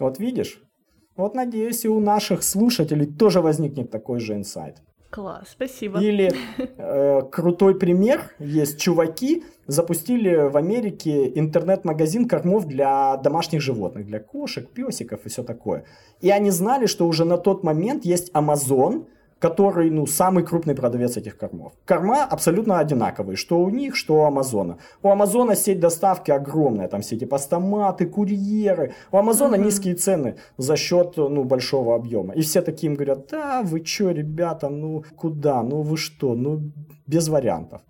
Вот 0.00 0.18
видишь? 0.18 0.60
Вот 1.16 1.34
надеюсь, 1.34 1.84
и 1.84 1.88
у 1.88 2.00
наших 2.00 2.42
слушателей 2.42 3.06
тоже 3.06 3.40
возникнет 3.40 3.90
такой 3.90 4.18
же 4.18 4.34
инсайт. 4.34 4.82
Класс, 5.10 5.48
спасибо. 5.50 6.00
Или 6.00 6.32
э, 6.76 7.22
крутой 7.32 7.78
пример, 7.78 8.30
есть 8.38 8.78
чуваки, 8.80 9.42
запустили 9.66 10.48
в 10.48 10.56
Америке 10.56 11.32
интернет-магазин 11.34 12.28
кормов 12.28 12.66
для 12.66 13.16
домашних 13.16 13.60
животных, 13.60 14.06
для 14.06 14.20
кошек, 14.20 14.68
песиков 14.70 15.26
и 15.26 15.28
все 15.28 15.42
такое. 15.42 15.84
И 16.20 16.30
они 16.30 16.50
знали, 16.50 16.86
что 16.86 17.08
уже 17.08 17.24
на 17.24 17.38
тот 17.38 17.64
момент 17.64 18.04
есть 18.04 18.30
Amazon, 18.32 19.06
который, 19.40 19.90
ну, 19.90 20.06
самый 20.06 20.44
крупный 20.44 20.74
продавец 20.74 21.16
этих 21.16 21.36
кормов. 21.38 21.72
Корма 21.86 22.24
абсолютно 22.24 22.78
одинаковые, 22.78 23.36
что 23.36 23.58
у 23.60 23.70
них, 23.70 23.96
что 23.96 24.14
у 24.14 24.24
Амазона. 24.24 24.76
У 25.02 25.08
Амазона 25.08 25.56
сеть 25.56 25.80
доставки 25.80 26.30
огромная, 26.30 26.88
там 26.88 27.00
все 27.00 27.16
эти 27.16 27.24
постаматы, 27.24 28.06
курьеры. 28.06 28.92
У 29.10 29.16
Амазона 29.16 29.56
mm-hmm. 29.56 29.64
низкие 29.64 29.94
цены 29.94 30.36
за 30.58 30.76
счет, 30.76 31.16
ну, 31.16 31.44
большого 31.44 31.96
объема. 31.96 32.34
И 32.34 32.42
все 32.42 32.60
такие 32.60 32.90
им 32.90 32.94
говорят, 32.94 33.28
да, 33.30 33.62
вы 33.62 33.84
что, 33.84 34.10
ребята, 34.10 34.68
ну, 34.68 35.04
куда, 35.16 35.62
ну, 35.62 35.80
вы 35.80 35.96
что, 35.96 36.34
ну, 36.34 36.60
без 37.06 37.28
вариантов. 37.28 37.80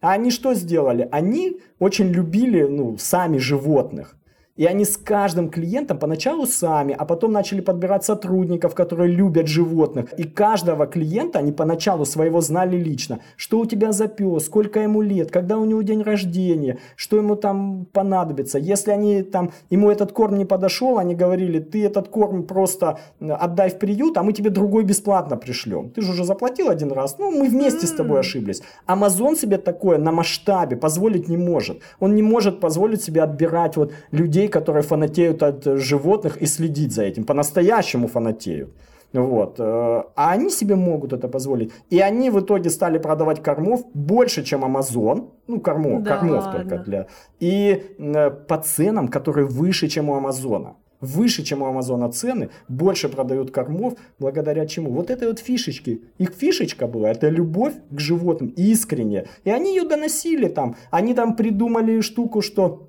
А 0.00 0.12
они 0.12 0.30
что 0.30 0.54
сделали? 0.54 1.08
Они 1.10 1.58
очень 1.78 2.08
любили, 2.08 2.64
ну, 2.64 2.98
сами 2.98 3.38
животных. 3.38 4.14
И 4.58 4.66
они 4.66 4.84
с 4.84 4.96
каждым 4.96 5.50
клиентом 5.50 5.98
поначалу 5.98 6.44
сами, 6.44 6.94
а 6.98 7.04
потом 7.04 7.32
начали 7.32 7.60
подбирать 7.60 8.04
сотрудников, 8.04 8.74
которые 8.74 9.14
любят 9.14 9.46
животных. 9.46 10.12
И 10.18 10.24
каждого 10.24 10.86
клиента 10.86 11.38
они 11.38 11.52
поначалу 11.52 12.04
своего 12.04 12.40
знали 12.40 12.76
лично. 12.76 13.20
Что 13.36 13.60
у 13.60 13.66
тебя 13.66 13.92
за 13.92 14.08
пес, 14.08 14.46
сколько 14.46 14.80
ему 14.80 15.00
лет, 15.00 15.30
когда 15.30 15.58
у 15.58 15.64
него 15.64 15.82
день 15.82 16.02
рождения, 16.02 16.78
что 16.96 17.16
ему 17.16 17.36
там 17.36 17.86
понадобится. 17.92 18.58
Если 18.58 18.90
они 18.90 19.22
там, 19.22 19.52
ему 19.70 19.90
этот 19.90 20.12
корм 20.12 20.36
не 20.36 20.44
подошел, 20.44 20.98
они 20.98 21.14
говорили, 21.14 21.60
ты 21.60 21.86
этот 21.86 22.08
корм 22.08 22.42
просто 22.42 22.98
отдай 23.20 23.70
в 23.70 23.78
приют, 23.78 24.18
а 24.18 24.24
мы 24.24 24.32
тебе 24.32 24.50
другой 24.50 24.82
бесплатно 24.82 25.36
пришлем. 25.36 25.90
Ты 25.90 26.02
же 26.02 26.10
уже 26.10 26.24
заплатил 26.24 26.68
один 26.68 26.90
раз, 26.90 27.16
ну 27.18 27.30
мы 27.30 27.48
вместе 27.48 27.86
с 27.86 27.92
тобой 27.92 28.20
ошиблись. 28.20 28.62
Амазон 28.86 29.36
себе 29.36 29.58
такое 29.58 29.98
на 29.98 30.10
масштабе 30.10 30.76
позволить 30.76 31.28
не 31.28 31.36
может. 31.36 31.80
Он 32.00 32.16
не 32.16 32.22
может 32.22 32.58
позволить 32.58 33.02
себе 33.02 33.22
отбирать 33.22 33.76
вот 33.76 33.92
людей, 34.10 34.47
которые 34.48 34.82
фанатеют 34.82 35.42
от 35.42 35.64
животных 35.64 36.42
и 36.42 36.46
следить 36.46 36.92
за 36.92 37.02
этим, 37.02 37.24
по-настоящему 37.24 38.08
фанатеют. 38.08 38.70
Вот. 39.12 39.58
Э, 39.58 40.02
а 40.16 40.32
они 40.32 40.50
себе 40.50 40.74
могут 40.74 41.12
это 41.12 41.28
позволить. 41.28 41.72
И 41.90 41.98
они 42.00 42.30
в 42.30 42.40
итоге 42.40 42.70
стали 42.70 42.98
продавать 42.98 43.42
кормов 43.42 43.80
больше, 43.94 44.44
чем 44.44 44.64
Amazon. 44.64 45.30
Ну, 45.46 45.60
кормов, 45.60 46.02
да, 46.02 46.16
кормов 46.16 46.52
только 46.52 46.78
для. 46.78 47.06
И 47.40 47.82
э, 47.98 48.30
по 48.30 48.58
ценам, 48.58 49.08
которые 49.08 49.46
выше, 49.46 49.88
чем 49.88 50.10
у 50.10 50.14
Амазона. 50.14 50.74
выше, 51.00 51.42
чем 51.42 51.62
у 51.62 51.66
Амазона 51.66 52.10
цены, 52.10 52.50
больше 52.68 53.08
продают 53.08 53.50
кормов, 53.50 53.94
благодаря 54.18 54.66
чему? 54.66 54.90
Вот 54.90 55.10
этой 55.10 55.28
вот 55.28 55.38
фишечки. 55.38 56.02
Их 56.18 56.34
фишечка 56.34 56.86
была, 56.86 57.10
это 57.10 57.28
любовь 57.28 57.74
к 57.90 58.00
животным, 58.00 58.52
искренне. 58.56 59.24
И 59.44 59.50
они 59.50 59.76
ее 59.76 59.88
доносили 59.88 60.48
там. 60.48 60.76
Они 60.90 61.14
там 61.14 61.36
придумали 61.36 62.00
штуку, 62.00 62.42
что 62.42 62.87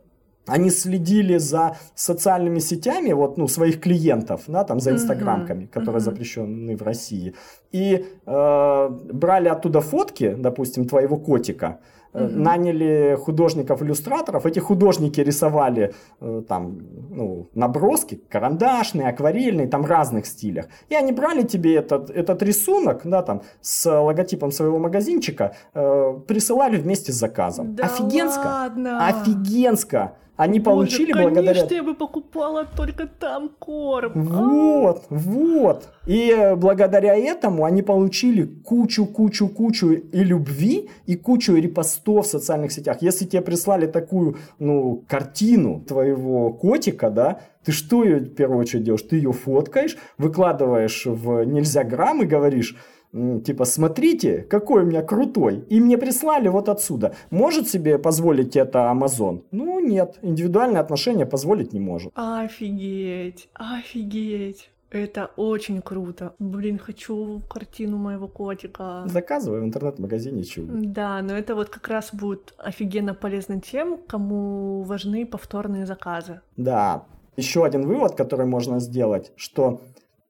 они 0.49 0.69
следили 0.69 1.38
за 1.38 1.77
социальными 1.95 2.59
сетями 2.59 3.13
вот, 3.13 3.38
ну, 3.38 3.47
своих 3.47 3.79
клиентов, 3.79 4.41
да, 4.47 4.63
там, 4.63 4.79
за 4.79 4.91
инстаграмками, 4.91 5.63
uh-huh. 5.63 5.67
которые 5.67 6.01
uh-huh. 6.01 6.05
запрещены 6.05 6.75
в 6.75 6.81
России. 6.83 7.33
И 7.71 8.05
э, 8.25 8.89
брали 9.13 9.49
оттуда 9.49 9.81
фотки, 9.81 10.35
допустим, 10.38 10.88
твоего 10.88 11.17
котика, 11.17 11.79
Uh-huh. 12.12 12.27
наняли 12.27 13.15
художников-иллюстраторов, 13.21 14.47
эти 14.47 14.57
художники 14.57 15.21
рисовали 15.21 15.93
э, 16.19 16.41
там, 16.47 16.79
ну, 17.12 17.49
наброски, 17.53 18.19
карандашные, 18.29 19.09
акварельные, 19.09 19.67
там 19.67 19.85
разных 19.85 20.25
стилях. 20.25 20.65
И 20.89 20.95
они 20.95 21.12
брали 21.12 21.43
тебе 21.43 21.75
этот, 21.75 22.09
этот 22.09 22.41
рисунок, 22.41 23.01
да, 23.03 23.21
там, 23.21 23.43
с 23.62 23.85
логотипом 24.01 24.51
своего 24.51 24.79
магазинчика, 24.79 25.53
э, 25.75 26.19
присылали 26.27 26.77
вместе 26.77 27.12
с 27.12 27.15
заказом. 27.15 27.75
Да 27.75 27.83
офигенско! 27.83 28.43
Ладно. 28.43 29.07
Офигенско! 29.07 30.13
Они 30.39 30.60
Боже, 30.60 30.75
получили 30.75 31.12
конечно, 31.12 31.32
благодаря... 31.32 31.54
Конечно, 31.54 31.75
я 31.75 31.84
бы 31.84 31.95
покупала 31.95 32.65
только 32.78 33.08
там 33.08 33.49
корм. 33.60 34.13
Вот, 34.13 35.04
а 35.10 35.13
вот. 35.13 35.89
И 36.08 36.32
э, 36.32 36.56
благодаря 36.56 37.13
этому 37.13 37.65
они 37.65 37.82
получили 37.82 38.43
кучу-кучу-кучу 38.43 39.91
и 39.91 40.23
любви, 40.23 40.89
и 41.08 41.17
кучу 41.17 41.56
репостов 41.56 42.25
в 42.25 42.30
социальных 42.30 42.71
сетях. 42.71 43.02
Если 43.02 43.25
тебе 43.25 43.41
прислали 43.41 43.86
такую, 43.86 44.38
ну, 44.60 45.04
картину 45.10 45.84
твоего 45.86 46.54
котика, 46.54 47.10
да, 47.10 47.41
ты 47.65 47.73
что 47.73 48.06
ее 48.06 48.19
в 48.19 48.34
первую 48.34 48.60
очередь 48.60 48.86
делаешь? 48.86 49.02
Ты 49.02 49.17
ее 49.17 49.34
фоткаешь, 49.34 49.97
выкладываешь 50.17 51.06
в 51.06 51.43
нельзя 51.43 51.84
грамм 51.84 52.23
и 52.23 52.25
говоришь, 52.25 52.78
типа, 53.12 53.65
смотрите, 53.65 54.45
какой 54.50 54.84
у 54.84 54.86
меня 54.86 55.02
крутой. 55.02 55.65
И 55.69 55.80
мне 55.80 55.98
прислали 55.98 56.48
вот 56.48 56.69
отсюда. 56.69 57.15
Может 57.30 57.67
себе 57.67 57.98
позволить 57.98 58.56
это 58.56 58.80
Amazon? 58.80 59.43
Ну, 59.52 59.80
нет. 59.80 60.19
Индивидуальные 60.22 60.82
отношения 60.82 61.26
позволить 61.26 61.74
не 61.74 61.80
может. 61.80 62.12
Офигеть, 62.15 63.50
офигеть. 63.54 64.69
Это 64.91 65.30
очень 65.36 65.82
круто. 65.82 66.34
Блин, 66.39 66.80
хочу 66.80 67.41
картину 67.48 67.98
моего 67.98 68.28
котика. 68.28 69.04
Заказывай 69.06 69.62
в 69.62 69.63
интернет-магазине 69.63 70.43
чего. 70.43 70.67
Да, 70.72 71.22
но 71.22 71.38
это 71.38 71.54
вот 71.54 71.69
как 71.69 71.88
раз 71.89 72.10
будет 72.12 72.54
офигенно 72.58 73.13
полезно 73.13 73.62
тем, 73.62 74.00
кому 74.08 74.82
важны 74.82 75.28
повторные 75.28 75.86
заказы. 75.86 76.41
Да. 76.58 77.06
Еще 77.38 77.63
один 77.63 77.84
вывод, 77.84 78.15
который 78.15 78.48
можно 78.48 78.80
сделать, 78.80 79.32
что 79.36 79.80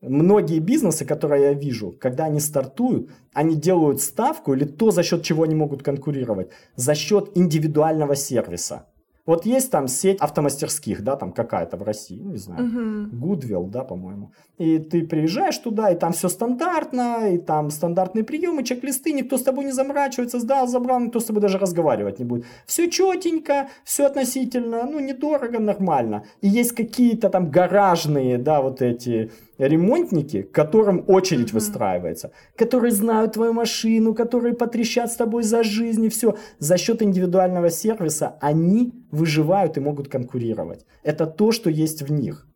Многие 0.02 0.60
бизнесы, 0.60 1.04
которые 1.06 1.44
я 1.44 1.54
вижу, 1.54 1.96
когда 2.00 2.26
они 2.26 2.40
стартуют, 2.40 3.10
они 3.34 3.56
делают 3.56 4.02
ставку 4.02 4.54
или 4.54 4.64
то, 4.64 4.92
за 4.92 5.04
счет 5.04 5.24
чего 5.24 5.44
они 5.44 5.56
могут 5.56 5.84
конкурировать, 5.84 6.50
за 6.76 6.96
счет 6.96 7.32
индивидуального 7.36 8.16
сервиса. 8.16 8.86
Вот 9.26 9.46
есть 9.46 9.70
там 9.70 9.88
сеть 9.88 10.18
автомастерских, 10.22 11.04
да, 11.04 11.16
там 11.16 11.34
какая-то 11.34 11.78
в 11.78 11.84
России, 11.84 12.18
не 12.18 12.38
знаю, 12.38 13.10
Гудвилл, 13.12 13.66
uh-huh. 13.66 13.70
да, 13.70 13.84
по-моему. 13.84 14.32
И 14.58 14.80
ты 14.80 15.06
приезжаешь 15.06 15.58
туда, 15.58 15.92
и 15.92 15.96
там 15.96 16.14
все 16.14 16.30
стандартно, 16.30 17.36
и 17.36 17.38
там 17.38 17.70
стандартные 17.70 18.24
приемы, 18.24 18.64
чек-листы, 18.64 19.12
никто 19.12 19.38
с 19.38 19.44
тобой 19.44 19.66
не 19.66 19.72
заморачивается, 19.72 20.40
сдал, 20.40 20.68
забрал, 20.68 21.00
никто 21.00 21.20
с 21.20 21.26
тобой 21.26 21.44
даже 21.44 21.60
разговаривать 21.60 22.18
не 22.18 22.26
будет. 22.26 22.46
Все 22.66 22.90
четенько, 22.90 23.70
все 23.84 24.08
относительно, 24.08 24.84
ну, 24.86 25.00
недорого, 25.00 25.60
нормально. 25.60 26.24
И 26.42 26.48
есть 26.48 26.72
какие-то 26.72 27.30
там 27.30 27.52
гаражные, 27.52 28.40
да, 28.40 28.62
вот 28.62 28.82
эти 28.82 29.30
ремонтники, 29.60 30.42
которым 30.42 31.04
очередь 31.08 31.50
mm-hmm. 31.50 31.54
выстраивается, 31.54 32.32
которые 32.56 32.92
знают 32.92 33.34
твою 33.34 33.54
машину, 33.54 34.16
которые 34.16 34.56
потрещат 34.56 35.12
с 35.12 35.16
тобой 35.16 35.44
за 35.44 35.64
жизнь 35.64 36.06
и 36.06 36.10
все. 36.10 36.36
За 36.60 36.78
счет 36.78 37.02
индивидуального 37.02 37.70
сервиса 37.70 38.38
они 38.40 38.94
выживают 39.12 39.78
и 39.78 39.82
могут 39.82 40.08
конкурировать. 40.08 40.86
Это 41.04 41.28
то, 41.28 41.52
что 41.52 41.70
есть 41.70 42.02
в 42.02 42.12
них. 42.12 42.48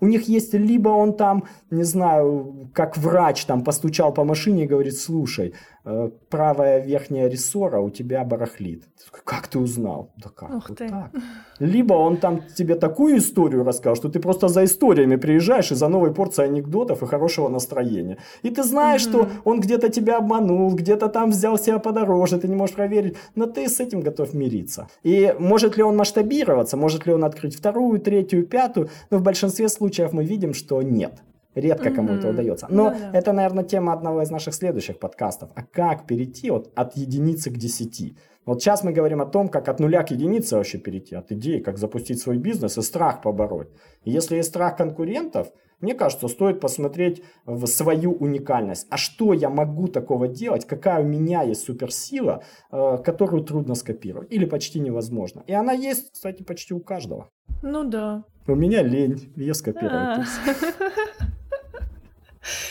У 0.00 0.06
них 0.06 0.28
есть 0.28 0.52
либо 0.52 0.90
он 0.90 1.16
там, 1.16 1.44
не 1.70 1.84
знаю, 1.84 2.68
как 2.74 2.98
врач 2.98 3.46
там 3.46 3.64
постучал 3.64 4.12
по 4.12 4.24
машине 4.24 4.64
и 4.64 4.66
говорит, 4.66 4.98
слушай, 4.98 5.54
правая 6.30 6.82
верхняя 6.82 7.28
рессора 7.28 7.78
у 7.80 7.90
тебя 7.90 8.24
барахлит. 8.24 8.84
Как 9.24 9.48
ты 9.48 9.58
узнал? 9.58 10.12
Да 10.16 10.30
как? 10.30 10.54
Ух 10.54 10.68
вот 10.68 10.78
ты. 10.78 10.88
так. 10.88 11.10
Либо 11.58 11.94
он 11.94 12.16
там 12.16 12.42
тебе 12.56 12.74
такую 12.74 13.18
историю 13.18 13.64
рассказал, 13.64 13.94
что 13.94 14.08
ты 14.08 14.18
просто 14.18 14.48
за 14.48 14.64
историями 14.64 15.16
приезжаешь 15.16 15.72
и 15.72 15.74
за 15.74 15.88
новой 15.88 16.14
порцией 16.14 16.48
анекдотов 16.48 17.02
и 17.02 17.06
хорошего 17.06 17.48
настроения. 17.48 18.18
И 18.42 18.50
ты 18.50 18.62
знаешь, 18.62 19.06
угу. 19.06 19.10
что 19.10 19.28
он 19.44 19.60
где-то 19.60 19.90
тебя 19.90 20.18
обманул, 20.18 20.74
где-то 20.74 21.08
там 21.08 21.30
взял 21.30 21.58
себя 21.58 21.78
подороже, 21.78 22.38
ты 22.38 22.48
не 22.48 22.56
можешь 22.56 22.74
проверить, 22.74 23.16
но 23.34 23.46
ты 23.46 23.68
с 23.68 23.78
этим 23.78 24.00
готов 24.00 24.32
мириться. 24.32 24.88
И 25.02 25.34
может 25.38 25.76
ли 25.76 25.82
он 25.82 25.96
масштабироваться, 25.96 26.76
может 26.76 27.06
ли 27.06 27.12
он 27.12 27.24
открыть 27.24 27.56
вторую, 27.56 28.00
третью, 28.00 28.46
пятую, 28.46 28.88
но 29.10 29.18
в 29.18 29.22
большинстве 29.22 29.68
случаев 29.68 30.12
мы 30.12 30.24
видим, 30.24 30.54
что 30.54 30.80
нет. 30.82 31.22
Редко 31.54 31.88
mm-hmm. 31.88 31.94
кому 31.94 32.14
это 32.14 32.28
удается. 32.30 32.66
Но 32.68 32.90
ну, 32.90 32.98
да. 32.98 33.10
это, 33.12 33.32
наверное, 33.32 33.64
тема 33.64 33.92
одного 33.92 34.22
из 34.22 34.30
наших 34.30 34.54
следующих 34.54 34.98
подкастов. 34.98 35.50
А 35.54 35.62
как 35.62 36.06
перейти 36.06 36.50
вот 36.50 36.72
от 36.74 36.96
единицы 36.96 37.50
к 37.50 37.56
десяти? 37.56 38.16
Вот 38.46 38.60
сейчас 38.60 38.84
мы 38.84 38.92
говорим 38.92 39.22
о 39.22 39.26
том, 39.26 39.48
как 39.48 39.68
от 39.68 39.80
нуля 39.80 40.02
к 40.02 40.10
единице 40.10 40.56
вообще 40.56 40.78
перейти, 40.78 41.14
от 41.14 41.32
идеи, 41.32 41.60
как 41.60 41.78
запустить 41.78 42.20
свой 42.20 42.36
бизнес 42.36 42.76
и 42.76 42.82
страх 42.82 43.22
побороть. 43.22 43.68
И 44.04 44.10
если 44.10 44.36
есть 44.36 44.50
страх 44.50 44.76
конкурентов, 44.76 45.48
мне 45.80 45.94
кажется, 45.94 46.28
стоит 46.28 46.60
посмотреть 46.60 47.22
в 47.46 47.66
свою 47.66 48.12
уникальность. 48.12 48.86
А 48.90 48.96
что 48.96 49.32
я 49.32 49.50
могу 49.50 49.88
такого 49.88 50.28
делать? 50.28 50.66
Какая 50.66 51.02
у 51.02 51.06
меня 51.06 51.42
есть 51.42 51.64
суперсила, 51.64 52.42
э, 52.70 52.98
которую 53.04 53.44
трудно 53.44 53.74
скопировать 53.74 54.32
или 54.32 54.44
почти 54.44 54.80
невозможно? 54.80 55.42
И 55.46 55.52
она 55.52 55.72
есть, 55.72 56.12
кстати, 56.12 56.42
почти 56.42 56.74
у 56.74 56.80
каждого. 56.80 57.30
Ну 57.62 57.84
да. 57.84 58.24
У 58.46 58.54
меня 58.54 58.82
лень 58.82 59.32
ее 59.36 59.54
скопировать. 59.54 60.26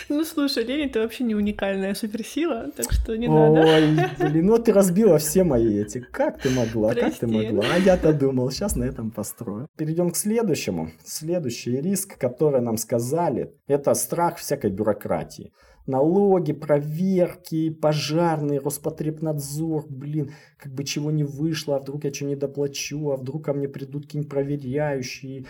Ну, 0.10 0.24
слушай, 0.24 0.64
лень— 0.64 0.86
это 0.90 1.02
вообще 1.02 1.24
не 1.24 1.36
уникальная 1.36 1.94
суперсила, 1.96 2.72
так 2.76 2.92
что 2.92 3.18
не 3.18 3.28
надо. 3.28 3.62
Ой, 3.62 4.30
блин, 4.30 4.46
ну 4.46 4.58
ты 4.58 4.74
разбила 4.74 5.18
все 5.18 5.44
мои 5.44 5.82
эти. 5.82 6.00
Как 6.00 6.42
ты 6.42 6.50
могла, 6.50 6.90
Прости. 6.90 7.10
как 7.10 7.20
ты 7.20 7.28
могла? 7.28 7.66
А 7.74 7.80
я-то 7.80 8.14
думал, 8.14 8.52
сейчас 8.52 8.76
на 8.76 8.84
этом 8.84 9.12
построю. 9.12 9.68
Перейдем 9.78 10.12
к 10.12 10.18
следующему. 10.18 10.92
Следующий 11.04 11.82
риск, 11.82 12.18
который 12.18 12.62
нам 12.62 12.78
сказали, 12.78 13.54
это 13.68 13.94
страх 13.94 14.38
всякой 14.38 14.72
бюрократии. 14.72 15.52
Налоги, 15.86 16.54
проверки, 16.54 17.70
пожарный, 17.70 18.60
Роспотребнадзор, 18.60 19.86
блин, 19.90 20.32
как 20.58 20.74
бы 20.74 20.86
чего 20.86 21.12
не 21.12 21.26
вышло, 21.26 21.76
а 21.76 21.80
вдруг 21.80 22.06
я 22.06 22.14
что 22.14 22.24
не 22.26 22.38
доплачу, 22.38 23.12
а 23.12 23.18
вдруг 23.18 23.44
ко 23.46 23.54
мне 23.54 23.68
придут 23.68 24.04
какие-нибудь 24.04 24.32
проверяющие, 24.32 25.46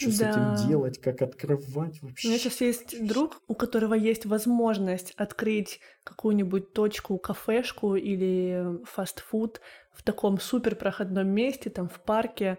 что 0.00 0.18
да. 0.18 0.32
с 0.32 0.36
этим 0.56 0.68
делать, 0.68 0.98
как 0.98 1.22
открывать 1.22 2.00
вообще. 2.02 2.26
У 2.26 2.30
меня 2.30 2.40
сейчас 2.40 2.60
есть 2.60 3.06
друг, 3.06 3.42
у 3.48 3.54
которого 3.54 3.94
есть 3.94 4.26
возможность 4.26 5.12
открыть 5.16 5.80
какую-нибудь 6.04 6.72
точку, 6.72 7.18
кафешку 7.18 7.94
или 7.96 8.84
фастфуд 8.84 9.60
в 9.92 10.02
таком 10.02 10.40
супер 10.40 10.76
проходном 10.76 11.28
месте, 11.28 11.70
там 11.70 11.88
в 11.88 12.00
парке. 12.00 12.58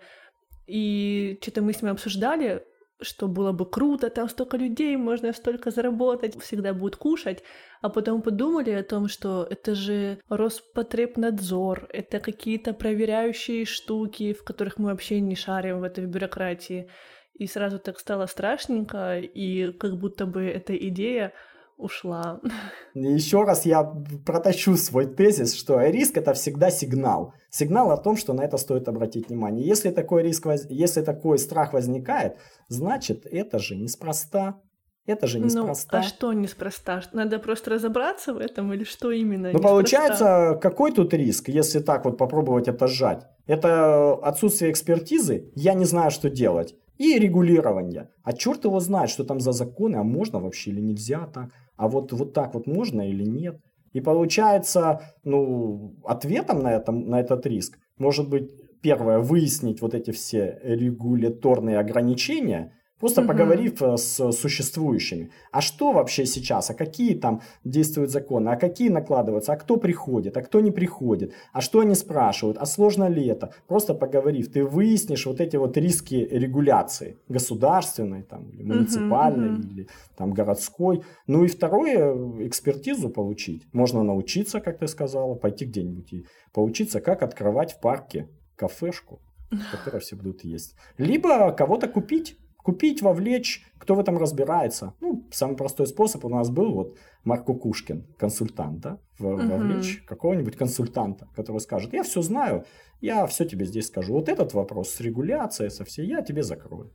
И 0.67 1.37
что-то 1.41 1.61
мы 1.61 1.73
с 1.73 1.81
ним 1.81 1.91
обсуждали, 1.91 2.63
что 3.01 3.27
было 3.27 3.51
бы 3.51 3.69
круто, 3.69 4.09
там 4.09 4.29
столько 4.29 4.57
людей, 4.57 4.95
можно 4.95 5.33
столько 5.33 5.71
заработать, 5.71 6.39
всегда 6.41 6.73
будут 6.73 6.95
кушать. 6.95 7.43
А 7.81 7.89
потом 7.89 8.21
подумали 8.21 8.71
о 8.71 8.83
том, 8.83 9.07
что 9.07 9.47
это 9.49 9.73
же 9.75 10.19
Роспотребнадзор, 10.29 11.87
это 11.89 12.19
какие-то 12.19 12.73
проверяющие 12.73 13.65
штуки, 13.65 14.33
в 14.33 14.43
которых 14.43 14.77
мы 14.77 14.89
вообще 14.89 15.19
не 15.19 15.35
шарим 15.35 15.79
в 15.79 15.83
этой 15.83 16.05
бюрократии 16.05 16.89
и 17.33 17.47
сразу 17.47 17.79
так 17.79 17.99
стало 17.99 18.25
страшненько, 18.25 19.19
и 19.19 19.71
как 19.73 19.97
будто 19.97 20.25
бы 20.25 20.43
эта 20.43 20.75
идея 20.75 21.33
ушла. 21.81 22.39
Еще 22.93 23.43
раз 23.43 23.65
я 23.65 23.83
протащу 24.25 24.77
свой 24.77 25.07
тезис, 25.07 25.55
что 25.55 25.81
риск 25.81 26.17
это 26.17 26.33
всегда 26.33 26.69
сигнал. 26.69 27.33
Сигнал 27.49 27.91
о 27.91 27.97
том, 27.97 28.15
что 28.15 28.33
на 28.33 28.43
это 28.43 28.57
стоит 28.57 28.87
обратить 28.87 29.29
внимание. 29.29 29.65
Если 29.65 29.89
такой 29.89 30.23
риск, 30.23 30.47
если 30.69 31.01
такой 31.01 31.37
страх 31.37 31.73
возникает, 31.73 32.37
значит 32.69 33.25
это 33.25 33.59
же 33.59 33.75
неспроста. 33.75 34.61
Это 35.07 35.25
же 35.25 35.39
неспроста. 35.39 35.97
Ну, 35.97 35.99
а 35.99 36.03
что 36.03 36.31
неспроста? 36.31 37.01
Надо 37.11 37.39
просто 37.39 37.71
разобраться 37.71 38.33
в 38.33 38.37
этом 38.37 38.71
или 38.71 38.83
что 38.83 39.09
именно? 39.09 39.51
Ну, 39.51 39.59
получается, 39.59 40.59
какой 40.61 40.91
тут 40.91 41.13
риск, 41.13 41.49
если 41.49 41.79
так 41.79 42.05
вот 42.05 42.19
попробовать 42.19 42.67
это 42.67 42.87
сжать? 42.87 43.25
Это 43.47 44.13
отсутствие 44.13 44.71
экспертизы, 44.71 45.51
я 45.55 45.73
не 45.73 45.85
знаю, 45.85 46.11
что 46.11 46.29
делать 46.29 46.75
и 46.97 47.17
регулирование. 47.17 48.09
А 48.23 48.33
черт 48.33 48.65
его 48.65 48.79
знает, 48.79 49.09
что 49.09 49.23
там 49.23 49.39
за 49.39 49.51
законы, 49.51 49.97
а 49.97 50.03
можно 50.03 50.39
вообще 50.39 50.71
или 50.71 50.81
нельзя 50.81 51.27
так, 51.27 51.49
а 51.75 51.87
вот, 51.87 52.11
вот 52.11 52.33
так 52.33 52.53
вот 52.53 52.67
можно 52.67 53.01
или 53.07 53.23
нет. 53.23 53.59
И 53.93 54.01
получается, 54.01 55.01
ну, 55.23 55.95
ответом 56.05 56.59
на, 56.59 56.73
этом, 56.73 57.09
на 57.09 57.19
этот 57.19 57.45
риск 57.45 57.77
может 58.01 58.27
быть, 58.27 58.49
первое, 58.81 59.19
выяснить 59.19 59.81
вот 59.81 59.93
эти 59.93 60.09
все 60.11 60.59
регуляторные 60.63 61.77
ограничения, 61.77 62.73
Просто 63.01 63.21
угу. 63.21 63.27
поговорив 63.29 63.81
э, 63.81 63.97
с 63.97 64.31
существующими. 64.31 65.31
А 65.51 65.59
что 65.61 65.91
вообще 65.91 66.25
сейчас? 66.25 66.69
А 66.69 66.73
какие 66.73 67.15
там 67.15 67.41
действуют 67.63 68.11
законы? 68.11 68.49
А 68.49 68.55
какие 68.55 68.89
накладываются? 68.89 69.53
А 69.53 69.57
кто 69.57 69.77
приходит? 69.77 70.37
А 70.37 70.41
кто 70.41 70.61
не 70.61 70.71
приходит? 70.71 71.33
А 71.51 71.61
что 71.61 71.79
они 71.79 71.95
спрашивают? 71.95 72.57
А 72.57 72.65
сложно 72.65 73.09
ли 73.09 73.25
это? 73.25 73.53
Просто 73.67 73.95
поговорив, 73.95 74.51
ты 74.51 74.63
выяснишь 74.63 75.25
вот 75.25 75.41
эти 75.41 75.57
вот 75.57 75.77
риски 75.77 76.15
регуляции 76.31 77.17
государственной, 77.27 78.21
там, 78.21 78.49
или 78.49 78.63
муниципальной, 78.63 79.53
угу, 79.55 79.61
или 79.67 79.87
там 80.15 80.31
городской. 80.31 81.03
Ну 81.27 81.43
и 81.43 81.47
второе, 81.47 82.13
экспертизу 82.45 83.09
получить. 83.09 83.63
Можно 83.73 84.03
научиться, 84.03 84.61
как 84.61 84.77
ты 84.77 84.87
сказала, 84.87 85.33
пойти 85.33 85.65
где-нибудь 85.65 86.13
и 86.13 86.25
поучиться, 86.53 87.01
как 87.01 87.23
открывать 87.23 87.73
в 87.73 87.79
парке 87.79 88.29
кафешку, 88.55 89.19
в 89.49 89.71
которой 89.71 89.99
все 90.01 90.15
будут 90.15 90.43
есть. 90.43 90.75
Либо 90.97 91.51
кого-то 91.51 91.87
купить 91.87 92.37
Купить, 92.63 93.01
вовлечь, 93.01 93.65
кто 93.77 93.95
в 93.95 93.99
этом 93.99 94.17
разбирается. 94.17 94.93
Ну, 95.01 95.25
самый 95.31 95.55
простой 95.55 95.87
способ 95.87 96.23
у 96.25 96.29
нас 96.29 96.49
был 96.49 96.73
вот 96.73 96.97
Марко 97.23 97.45
Кукушкин, 97.45 98.05
консультант, 98.17 98.79
да, 98.79 98.97
вовлечь 99.17 99.99
угу. 99.99 100.07
какого-нибудь 100.07 100.55
консультанта, 100.55 101.27
который 101.35 101.59
скажет, 101.59 101.93
я 101.93 102.03
все 102.03 102.21
знаю, 102.21 102.65
я 103.01 103.25
все 103.25 103.45
тебе 103.45 103.65
здесь 103.65 103.87
скажу. 103.87 104.13
Вот 104.13 104.29
этот 104.29 104.53
вопрос 104.53 104.89
с 104.91 105.01
регуляцией, 105.01 105.71
со 105.71 105.83
всей, 105.83 106.07
я 106.07 106.21
тебе 106.21 106.43
закрою. 106.43 106.91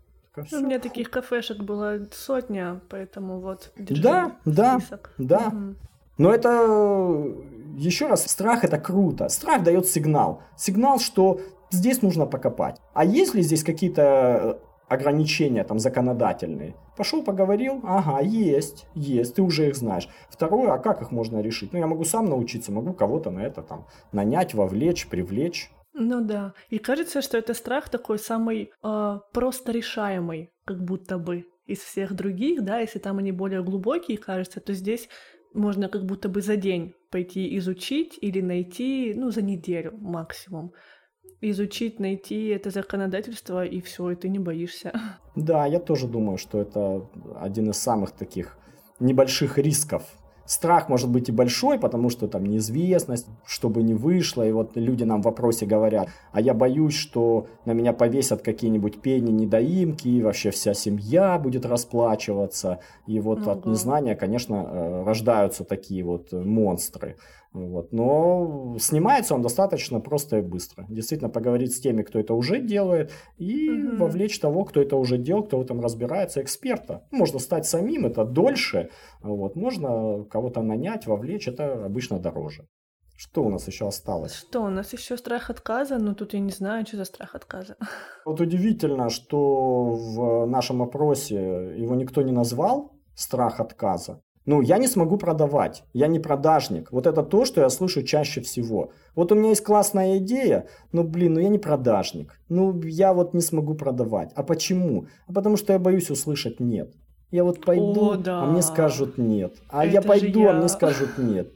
У 0.53 0.57
меня 0.61 0.79
таких 0.79 1.11
кафешек 1.11 1.63
было 1.63 2.07
сотня, 2.13 2.81
поэтому 2.91 3.41
вот. 3.41 3.73
Да, 3.77 4.37
да, 4.45 4.79
список. 4.79 5.15
да. 5.19 5.49
Угу. 5.49 5.75
Но 6.19 6.33
это 6.33 7.35
еще 7.77 8.07
раз, 8.07 8.27
страх 8.27 8.65
это 8.65 8.79
круто. 8.79 9.29
Страх 9.29 9.63
дает 9.63 9.87
сигнал. 9.87 10.43
Сигнал, 10.57 10.99
что 10.99 11.41
здесь 11.71 12.03
нужно 12.03 12.27
покопать. 12.27 12.81
А 12.95 13.05
если 13.05 13.43
здесь 13.43 13.65
какие-то 13.65 14.61
ограничения 14.89 15.65
там 15.65 15.79
законодательные. 15.79 16.75
Пошел, 16.97 17.23
поговорил, 17.23 17.81
ага, 17.85 18.21
есть, 18.21 18.87
есть, 18.95 19.35
ты 19.35 19.43
уже 19.43 19.69
их 19.69 19.77
знаешь. 19.77 20.09
Второе, 20.31 20.73
а 20.73 20.79
как 20.79 21.03
их 21.03 21.11
можно 21.11 21.41
решить? 21.41 21.73
Ну, 21.73 21.79
я 21.79 21.87
могу 21.87 22.05
сам 22.05 22.27
научиться, 22.27 22.73
могу 22.73 22.93
кого-то 22.93 23.31
на 23.31 23.41
это 23.41 23.63
там 23.63 23.87
нанять, 24.13 24.55
вовлечь, 24.55 25.09
привлечь. 25.09 25.71
Ну 25.93 26.21
да. 26.21 26.53
И 26.69 26.79
кажется, 26.79 27.23
что 27.23 27.39
это 27.39 27.55
страх 27.55 27.89
такой 27.89 28.19
самый 28.19 28.71
э, 28.83 29.19
просто 29.33 29.73
решаемый, 29.73 30.51
как 30.65 30.85
будто 30.85 31.19
бы 31.19 31.47
из 31.67 31.79
всех 31.79 32.15
других, 32.15 32.63
да, 32.63 32.79
если 32.79 32.99
там 32.99 33.19
они 33.19 33.33
более 33.33 33.63
глубокие, 33.63 34.19
кажется, 34.19 34.61
то 34.61 34.73
здесь 34.73 35.09
можно 35.53 35.89
как 35.89 36.05
будто 36.05 36.29
бы 36.29 36.43
за 36.43 36.57
день 36.57 36.95
пойти 37.11 37.57
изучить 37.59 38.19
или 38.21 38.41
найти, 38.41 39.15
ну, 39.17 39.31
за 39.31 39.43
неделю 39.43 39.97
максимум 39.99 40.73
изучить, 41.41 42.01
найти 42.01 42.49
это 42.49 42.71
законодательство, 42.71 43.65
и 43.65 43.81
все, 43.81 44.11
и 44.11 44.15
ты 44.15 44.29
не 44.29 44.39
боишься. 44.39 44.93
Да, 45.35 45.67
я 45.67 45.81
тоже 45.81 46.09
думаю, 46.09 46.39
что 46.39 46.61
это 46.61 47.07
один 47.39 47.71
из 47.71 47.77
самых 47.77 48.13
таких 48.13 48.57
небольших 49.01 49.59
рисков. 49.59 50.03
Страх 50.47 50.89
может 50.89 51.11
быть 51.11 51.29
и 51.29 51.33
большой, 51.33 51.79
потому 51.79 52.09
что 52.09 52.29
там 52.29 52.47
неизвестность, 52.47 53.27
чтобы 53.45 53.83
не 53.83 53.95
вышло. 53.95 54.47
И 54.47 54.53
вот 54.53 54.77
люди 54.77 55.05
нам 55.05 55.23
в 55.23 55.25
вопросе 55.25 55.67
говорят, 55.67 56.09
а 56.33 56.41
я 56.41 56.55
боюсь, 56.55 56.95
что 56.95 57.47
на 57.65 57.73
меня 57.73 57.93
повесят 57.93 58.43
какие-нибудь 58.43 59.01
пени 59.01 59.31
недоимки, 59.31 60.09
и 60.09 60.23
вообще 60.23 60.51
вся 60.51 60.75
семья 60.75 61.39
будет 61.39 61.67
расплачиваться. 61.67 62.79
И 63.07 63.21
вот 63.21 63.41
ага. 63.41 63.53
от 63.53 63.67
незнания, 63.67 64.15
конечно, 64.15 64.67
э, 64.69 65.03
рождаются 65.05 65.65
такие 65.65 66.05
вот 66.05 66.33
монстры. 66.33 67.17
Вот. 67.57 67.91
Но 67.91 68.77
снимается 68.79 69.35
он 69.35 69.41
достаточно 69.41 69.99
просто 69.99 70.39
и 70.39 70.43
быстро. 70.43 70.85
Действительно, 70.91 71.31
поговорить 71.31 71.75
с 71.75 71.81
теми, 71.81 72.03
кто 72.03 72.19
это 72.19 72.35
уже 72.35 72.61
делает, 72.61 73.13
и 73.39 73.71
угу. 73.71 73.97
вовлечь 73.97 74.39
того, 74.39 74.65
кто 74.65 74.83
это 74.83 74.97
уже 74.97 75.17
делал, 75.17 75.43
кто 75.43 75.59
в 75.59 75.63
этом 75.63 75.81
разбирается, 75.81 76.43
эксперта. 76.43 77.05
Можно 77.11 77.39
стать 77.39 77.67
самим, 77.67 78.05
это 78.05 78.27
дольше. 78.27 78.91
Вот. 79.23 79.57
Можно 79.57 80.25
кого-то 80.37 80.63
нанять, 80.63 81.07
вовлечь, 81.07 81.49
это 81.49 81.87
обычно 81.87 82.19
дороже. 82.19 82.67
Что 83.17 83.43
у 83.43 83.51
нас 83.51 83.69
еще 83.69 83.87
осталось? 83.89 84.35
Что, 84.35 84.63
у 84.65 84.69
нас 84.69 84.93
еще 84.93 85.17
страх 85.17 85.51
отказа? 85.51 85.99
Ну, 85.99 86.15
тут 86.15 86.35
я 86.35 86.41
не 86.41 86.53
знаю, 86.53 86.87
что 86.87 86.97
за 86.97 87.05
страх 87.05 87.35
отказа. 87.35 87.77
Вот 88.27 88.41
удивительно, 88.41 89.09
что 89.11 89.93
в 89.93 90.47
нашем 90.47 90.83
опросе 90.83 91.37
его 91.83 91.95
никто 91.95 92.23
не 92.23 92.33
назвал, 92.33 92.93
страх 93.15 93.61
отказа. 93.61 94.21
Ну, 94.47 94.63
я 94.63 94.79
не 94.79 94.89
смогу 94.89 95.19
продавать, 95.19 95.85
я 95.95 96.09
не 96.09 96.21
продажник. 96.21 96.93
Вот 96.93 97.07
это 97.07 97.23
то, 97.23 97.45
что 97.45 97.61
я 97.61 97.71
слышу 97.71 98.03
чаще 98.03 98.41
всего. 98.41 98.91
Вот 99.15 99.33
у 99.33 99.35
меня 99.35 99.49
есть 99.49 99.65
классная 99.65 100.19
идея, 100.19 100.67
но, 100.93 101.03
блин, 101.03 101.35
ну 101.35 101.41
я 101.41 101.49
не 101.49 101.59
продажник. 101.59 102.41
Ну, 102.49 102.83
я 102.83 103.13
вот 103.13 103.35
не 103.35 103.41
смогу 103.41 103.75
продавать. 103.75 104.33
А 104.37 104.43
почему? 104.43 105.07
А 105.29 105.33
потому 105.33 105.57
что 105.57 105.73
я 105.73 105.79
боюсь 105.79 106.11
услышать 106.11 106.61
«нет». 106.61 106.95
Я 107.31 107.45
вот 107.45 107.65
пойду, 107.65 108.13
О, 108.13 108.17
да. 108.17 108.43
а 108.43 108.47
мне 108.47 108.63
скажут 108.63 109.19
«нет». 109.19 109.55
А 109.69 109.85
это 109.85 109.95
я 109.95 110.03
пойду, 110.03 110.41
я. 110.43 110.51
а 110.51 110.55
мне 110.55 110.69
скажут 110.69 111.19
«нет». 111.19 111.49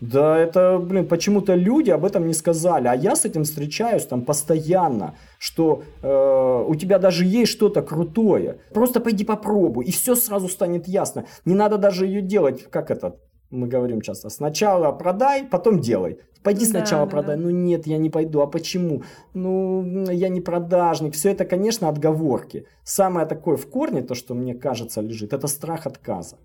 Да, 0.00 0.38
это, 0.38 0.78
блин, 0.78 1.06
почему-то 1.06 1.54
люди 1.54 1.90
об 1.90 2.06
этом 2.06 2.26
не 2.26 2.32
сказали, 2.32 2.88
а 2.88 2.94
я 2.94 3.14
с 3.14 3.26
этим 3.26 3.44
встречаюсь 3.44 4.06
там 4.06 4.24
постоянно, 4.24 5.14
что 5.38 5.82
э, 6.02 6.64
у 6.66 6.74
тебя 6.74 6.98
даже 6.98 7.26
есть 7.26 7.52
что-то 7.52 7.82
крутое, 7.82 8.60
просто 8.72 9.00
пойди 9.00 9.26
попробуй, 9.26 9.84
и 9.84 9.92
все 9.92 10.14
сразу 10.14 10.48
станет 10.48 10.88
ясно. 10.88 11.26
Не 11.44 11.54
надо 11.54 11.76
даже 11.76 12.06
ее 12.06 12.22
делать, 12.22 12.70
как 12.70 12.90
это, 12.90 13.16
мы 13.50 13.66
говорим 13.66 14.00
часто, 14.00 14.30
сначала 14.30 14.90
продай, 14.92 15.44
потом 15.44 15.80
делай. 15.80 16.18
Пойди 16.42 16.64
сначала 16.64 17.06
да, 17.06 17.10
продай. 17.10 17.36
Да. 17.36 17.42
Ну 17.42 17.50
нет, 17.50 17.86
я 17.86 17.98
не 17.98 18.10
пойду. 18.10 18.40
А 18.40 18.46
почему? 18.46 19.02
Ну, 19.34 20.10
я 20.10 20.28
не 20.28 20.40
продажник. 20.40 21.14
Все 21.14 21.30
это, 21.30 21.44
конечно, 21.44 21.88
отговорки. 21.88 22.66
Самое 22.84 23.26
такое 23.26 23.56
в 23.56 23.66
корне, 23.66 24.02
то, 24.02 24.14
что 24.14 24.34
мне 24.34 24.54
кажется 24.54 25.00
лежит, 25.00 25.32
это 25.32 25.46
страх 25.46 25.86
отказа. 25.86 26.36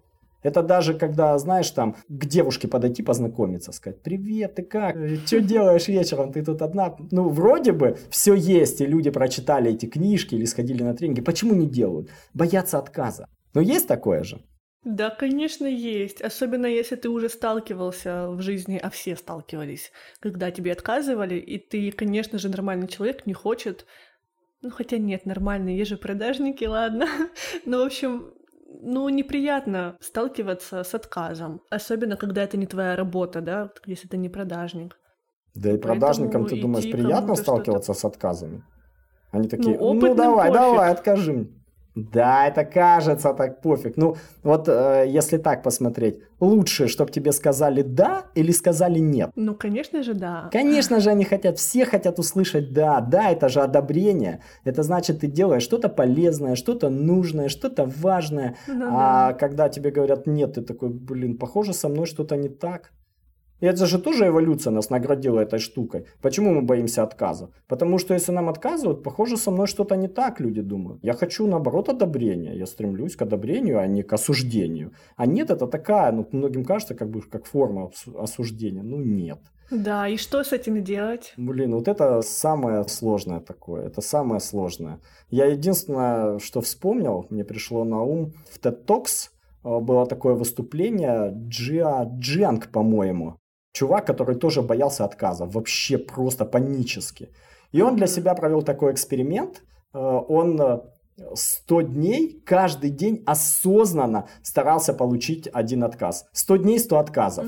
Это 0.43 0.61
даже 0.61 0.93
когда, 0.93 1.35
знаешь, 1.39 1.71
там 1.71 1.95
к 2.07 2.25
девушке 2.25 2.67
подойти 2.67 3.01
познакомиться, 3.01 3.71
сказать, 3.71 4.03
привет, 4.03 4.53
ты 4.53 4.61
как? 4.61 4.95
Что 5.25 5.41
делаешь 5.41 5.87
вечером? 5.87 6.31
Ты 6.31 6.45
тут 6.45 6.61
одна? 6.61 6.95
Ну, 7.09 7.29
вроде 7.29 7.71
бы 7.71 7.97
все 8.11 8.35
есть, 8.35 8.79
и 8.79 8.85
люди 8.85 9.09
прочитали 9.09 9.71
эти 9.71 9.87
книжки 9.87 10.35
или 10.35 10.45
сходили 10.45 10.83
на 10.83 10.93
тренинги. 10.93 11.21
Почему 11.21 11.55
не 11.55 11.65
делают? 11.65 12.11
Боятся 12.35 12.77
отказа. 12.77 13.27
Но 13.55 13.61
есть 13.61 13.87
такое 13.87 14.23
же? 14.23 14.39
Да, 14.85 15.09
конечно, 15.09 15.65
есть. 15.65 16.21
Особенно 16.21 16.67
если 16.67 16.95
ты 16.95 17.09
уже 17.09 17.27
сталкивался 17.27 18.29
в 18.29 18.41
жизни, 18.41 18.79
а 18.81 18.89
все 18.89 19.15
сталкивались, 19.15 19.91
когда 20.19 20.51
тебе 20.51 20.71
отказывали, 20.71 21.35
и 21.35 21.57
ты, 21.57 21.91
конечно 21.91 22.39
же, 22.39 22.49
нормальный 22.49 22.87
человек 22.87 23.25
не 23.25 23.33
хочет 23.33 23.85
ну, 24.65 24.71
хотя 24.71 24.97
нет, 24.97 25.27
нормальные, 25.27 25.77
есть 25.77 25.91
же 25.91 25.97
продажники, 25.97 26.65
ладно. 26.65 27.05
Ну, 27.65 27.83
в 27.83 27.85
общем, 27.85 28.33
ну, 28.81 29.07
неприятно 29.09 29.95
сталкиваться 29.99 30.83
с 30.83 30.95
отказом, 30.95 31.61
особенно 31.69 32.17
когда 32.17 32.43
это 32.43 32.57
не 32.57 32.65
твоя 32.65 32.95
работа, 32.95 33.41
да, 33.41 33.69
если 33.85 34.07
ты 34.07 34.17
не 34.17 34.29
продажник. 34.29 34.97
Да 35.53 35.71
и 35.71 35.77
продажникам, 35.77 36.47
ты 36.47 36.59
думаешь, 36.59 36.89
приятно 36.91 37.35
сталкиваться 37.35 37.93
с 37.93 38.05
отказами? 38.05 38.63
Они 39.31 39.47
такие, 39.47 39.77
ну, 39.77 39.93
ну 39.93 40.15
давай, 40.15 40.51
давай, 40.51 40.91
откажи 40.91 41.33
мне. 41.33 41.54
Да, 41.95 42.47
это 42.47 42.65
кажется 42.65 43.33
так 43.33 43.61
пофиг. 43.61 43.95
Ну, 43.95 44.17
вот 44.43 44.67
э, 44.67 45.05
если 45.07 45.37
так 45.37 45.63
посмотреть, 45.63 46.19
лучше, 46.41 46.89
чтобы 46.89 47.09
тебе 47.09 47.31
сказали 47.31 47.83
да 47.83 48.25
или 48.35 48.51
сказали 48.51 48.99
нет? 48.99 49.31
Ну, 49.35 49.55
конечно 49.55 50.03
же, 50.03 50.13
да. 50.13 50.49
Конечно 50.51 50.99
же, 50.99 51.09
они 51.09 51.23
хотят, 51.23 51.57
все 51.57 51.85
хотят 51.85 52.19
услышать 52.19 52.73
да. 52.73 52.99
Да, 52.99 53.31
это 53.31 53.47
же 53.47 53.61
одобрение. 53.61 54.41
Это 54.65 54.83
значит, 54.83 55.21
ты 55.21 55.27
делаешь 55.27 55.63
что-то 55.63 55.87
полезное, 55.87 56.55
что-то 56.55 56.89
нужное, 56.89 57.47
что-то 57.47 57.85
важное. 57.85 58.57
Ну, 58.67 58.87
а 58.91 59.31
да. 59.31 59.33
когда 59.33 59.69
тебе 59.69 59.89
говорят 59.89 60.27
нет, 60.27 60.55
ты 60.55 60.61
такой, 60.61 60.89
блин, 60.89 61.37
похоже, 61.37 61.73
со 61.73 61.87
мной 61.87 62.07
что-то 62.07 62.35
не 62.35 62.49
так. 62.49 62.91
И 63.61 63.65
это 63.65 63.85
же 63.85 63.99
тоже 63.99 64.27
эволюция 64.27 64.71
нас 64.71 64.89
наградила 64.89 65.39
этой 65.39 65.59
штукой. 65.59 66.05
Почему 66.21 66.53
мы 66.53 66.61
боимся 66.61 67.03
отказа? 67.03 67.49
Потому 67.67 67.99
что 67.99 68.13
если 68.13 68.33
нам 68.33 68.49
отказывают, 68.49 69.03
похоже, 69.03 69.37
со 69.37 69.51
мной 69.51 69.67
что-то 69.67 69.95
не 69.95 70.07
так, 70.07 70.41
люди 70.41 70.61
думают. 70.61 70.99
Я 71.03 71.13
хочу, 71.13 71.47
наоборот, 71.47 71.89
одобрения. 71.89 72.53
Я 72.53 72.65
стремлюсь 72.65 73.15
к 73.15 73.21
одобрению, 73.21 73.79
а 73.79 73.87
не 73.87 74.03
к 74.03 74.11
осуждению. 74.13 74.91
А 75.15 75.25
нет, 75.25 75.49
это 75.49 75.67
такая, 75.67 76.11
ну, 76.11 76.27
многим 76.31 76.65
кажется, 76.65 76.95
как 76.95 77.09
бы, 77.09 77.21
как 77.21 77.45
форма 77.45 77.91
осуждения. 78.17 78.83
Ну, 78.83 78.97
нет. 78.97 79.39
Да, 79.71 80.07
и 80.07 80.17
что 80.17 80.43
с 80.43 80.51
этим 80.51 80.83
делать? 80.83 81.33
Блин, 81.37 81.73
вот 81.73 81.87
это 81.87 82.21
самое 82.21 82.83
сложное 82.87 83.39
такое. 83.39 83.87
Это 83.87 84.01
самое 84.01 84.39
сложное. 84.41 84.99
Я 85.29 85.45
единственное, 85.45 86.39
что 86.39 86.61
вспомнил, 86.61 87.25
мне 87.29 87.43
пришло 87.43 87.83
на 87.83 88.03
ум, 88.03 88.33
в 88.51 88.59
TED 88.59 88.85
Talks 88.85 89.29
э, 89.63 89.79
было 89.79 90.05
такое 90.05 90.35
выступление 90.35 91.33
Джиа 91.47 92.07
Джанг, 92.19 92.69
по-моему 92.71 93.39
чувак, 93.75 94.07
который 94.07 94.35
тоже 94.35 94.61
боялся 94.61 95.05
отказа, 95.05 95.45
вообще 95.45 95.97
просто 95.97 96.45
панически. 96.45 97.29
И 97.73 97.81
он 97.81 97.95
для 97.95 98.07
себя 98.07 98.33
провел 98.33 98.63
такой 98.63 98.93
эксперимент. 98.93 99.63
Э, 99.93 99.99
он 99.99 100.81
100 101.33 101.81
э, 101.81 101.83
дней, 101.83 102.41
каждый 102.45 102.89
день 102.89 103.23
осознанно 103.25 104.27
старался 104.43 104.93
получить 104.93 105.49
один 105.53 105.83
отказ. 105.83 106.25
100 106.31 106.57
дней, 106.57 106.79
100 106.79 106.97
отказов. 106.99 107.45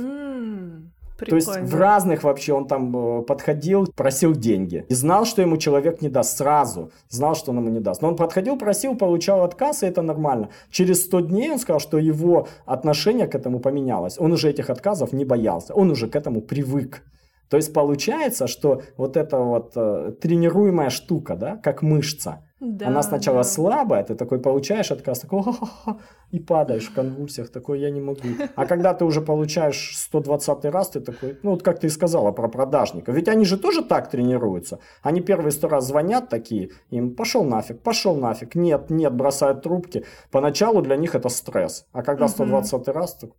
Прикольно. 1.17 1.45
То 1.45 1.59
есть 1.59 1.71
в 1.71 1.75
разных 1.75 2.23
вообще 2.23 2.53
он 2.53 2.67
там 2.67 2.95
э, 2.95 3.21
подходил, 3.23 3.87
просил 3.95 4.33
деньги. 4.33 4.85
И 4.87 4.93
знал, 4.93 5.25
что 5.25 5.41
ему 5.41 5.57
человек 5.57 6.01
не 6.01 6.09
даст 6.09 6.37
сразу. 6.37 6.91
Знал, 7.09 7.35
что 7.35 7.51
он 7.51 7.57
ему 7.57 7.69
не 7.69 7.79
даст. 7.79 8.01
Но 8.01 8.09
он 8.09 8.15
подходил, 8.15 8.57
просил, 8.57 8.95
получал 8.95 9.43
отказ, 9.43 9.83
и 9.83 9.87
это 9.87 10.01
нормально. 10.01 10.49
Через 10.69 11.03
100 11.05 11.21
дней 11.21 11.51
он 11.51 11.59
сказал, 11.59 11.79
что 11.79 11.97
его 11.97 12.47
отношение 12.65 13.27
к 13.27 13.35
этому 13.35 13.59
поменялось. 13.59 14.19
Он 14.19 14.31
уже 14.31 14.49
этих 14.49 14.69
отказов 14.69 15.11
не 15.11 15.25
боялся. 15.25 15.73
Он 15.73 15.89
уже 15.91 16.07
к 16.07 16.15
этому 16.15 16.41
привык. 16.41 17.03
То 17.49 17.57
есть 17.57 17.73
получается, 17.73 18.47
что 18.47 18.81
вот 18.97 19.17
эта 19.17 19.37
вот 19.37 19.71
э, 19.75 20.13
тренируемая 20.21 20.89
штука, 20.89 21.35
да, 21.35 21.57
как 21.57 21.81
мышца, 21.81 22.46
да, 22.59 22.87
она 22.87 23.03
сначала 23.03 23.39
да. 23.39 23.43
слабая, 23.43 24.03
ты 24.03 24.15
такой 24.15 24.39
получаешь 24.39 24.91
отказ, 24.91 25.19
такой 25.19 25.43
и 26.31 26.39
падаешь 26.39 26.87
в 26.87 26.93
конвульсиях, 26.93 27.49
такой 27.49 27.79
я 27.79 27.91
не 27.91 28.01
могу. 28.01 28.27
А 28.55 28.65
когда 28.65 28.95
ты 28.95 29.05
уже 29.05 29.21
получаешь 29.21 29.95
120 29.95 30.65
раз, 30.65 30.89
ты 30.89 30.99
такой, 30.99 31.37
ну 31.43 31.51
вот 31.51 31.61
как 31.61 31.79
ты 31.79 31.87
и 31.87 31.89
сказала 31.89 32.31
про 32.31 32.47
продажников, 32.47 33.15
ведь 33.15 33.27
они 33.27 33.45
же 33.45 33.57
тоже 33.57 33.83
так 33.83 34.09
тренируются. 34.09 34.79
Они 35.03 35.21
первые 35.21 35.51
сто 35.51 35.67
раз 35.67 35.85
звонят 35.85 36.29
такие, 36.29 36.71
им 36.89 37.15
пошел 37.15 37.43
нафиг, 37.43 37.81
пошел 37.81 38.15
нафиг, 38.15 38.55
нет, 38.55 38.89
нет, 38.89 39.13
бросают 39.13 39.61
трубки. 39.61 40.05
Поначалу 40.31 40.81
для 40.81 40.95
них 40.95 41.13
это 41.13 41.29
стресс, 41.29 41.85
а 41.91 42.01
когда 42.01 42.27
120 42.27 42.87
раз, 42.87 43.15
то 43.17 43.29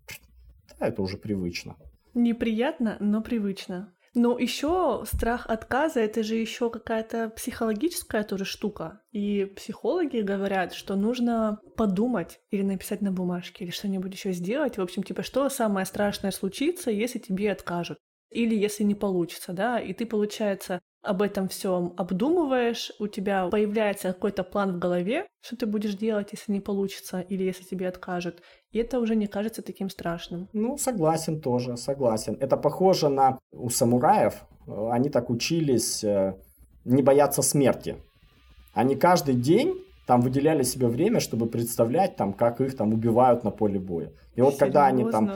да, 0.78 0.86
это 0.86 1.02
уже 1.02 1.16
привычно. 1.16 1.76
Неприятно, 2.14 2.96
но 3.00 3.20
привычно. 3.20 3.92
Но 4.18 4.36
еще 4.36 5.04
страх 5.06 5.46
отказа 5.46 6.00
это 6.00 6.24
же 6.24 6.34
еще 6.34 6.70
какая-то 6.70 7.28
психологическая 7.30 8.24
тоже 8.24 8.44
штука. 8.44 9.00
И 9.12 9.44
психологи 9.44 10.22
говорят, 10.22 10.74
что 10.74 10.96
нужно 10.96 11.60
подумать 11.76 12.40
или 12.50 12.62
написать 12.62 13.00
на 13.00 13.12
бумажке, 13.12 13.64
или 13.64 13.70
что-нибудь 13.70 14.12
еще 14.12 14.32
сделать. 14.32 14.76
В 14.76 14.82
общем, 14.82 15.04
типа, 15.04 15.22
что 15.22 15.48
самое 15.48 15.86
страшное 15.86 16.32
случится, 16.32 16.90
если 16.90 17.20
тебе 17.20 17.52
откажут 17.52 17.98
или 18.30 18.56
если 18.56 18.82
не 18.82 18.96
получится, 18.96 19.52
да, 19.52 19.78
и 19.78 19.92
ты, 19.92 20.04
получается, 20.04 20.80
об 21.02 21.22
этом 21.22 21.48
всем 21.48 21.94
обдумываешь, 21.96 22.92
у 22.98 23.06
тебя 23.06 23.48
появляется 23.48 24.12
какой-то 24.12 24.42
план 24.42 24.76
в 24.76 24.78
голове, 24.78 25.26
что 25.40 25.56
ты 25.56 25.66
будешь 25.66 25.94
делать, 25.94 26.28
если 26.32 26.52
не 26.52 26.60
получится, 26.60 27.20
или 27.20 27.44
если 27.44 27.64
тебе 27.64 27.88
откажут. 27.88 28.42
И 28.72 28.78
это 28.78 28.98
уже 28.98 29.16
не 29.16 29.26
кажется 29.26 29.62
таким 29.62 29.90
страшным. 29.90 30.48
Ну, 30.52 30.76
согласен 30.76 31.40
тоже, 31.40 31.76
согласен. 31.76 32.36
Это 32.40 32.56
похоже 32.56 33.08
на 33.08 33.38
у 33.52 33.70
самураев. 33.70 34.34
Э, 34.66 34.90
они 34.90 35.08
так 35.08 35.30
учились 35.30 36.04
э, 36.04 36.34
не 36.84 37.02
бояться 37.02 37.42
смерти. 37.42 37.96
Они 38.74 38.96
каждый 38.96 39.34
день 39.34 39.74
там 40.06 40.20
выделяли 40.20 40.62
себе 40.62 40.88
время, 40.88 41.20
чтобы 41.20 41.46
представлять, 41.46 42.16
там, 42.16 42.32
как 42.32 42.60
их 42.60 42.76
там 42.76 42.92
убивают 42.92 43.44
на 43.44 43.50
поле 43.50 43.78
боя. 43.78 44.12
И 44.38 44.40
вот 44.40 44.54
Серьезно? 44.54 44.66
когда 44.66 44.86
они 44.86 45.10
там, 45.10 45.30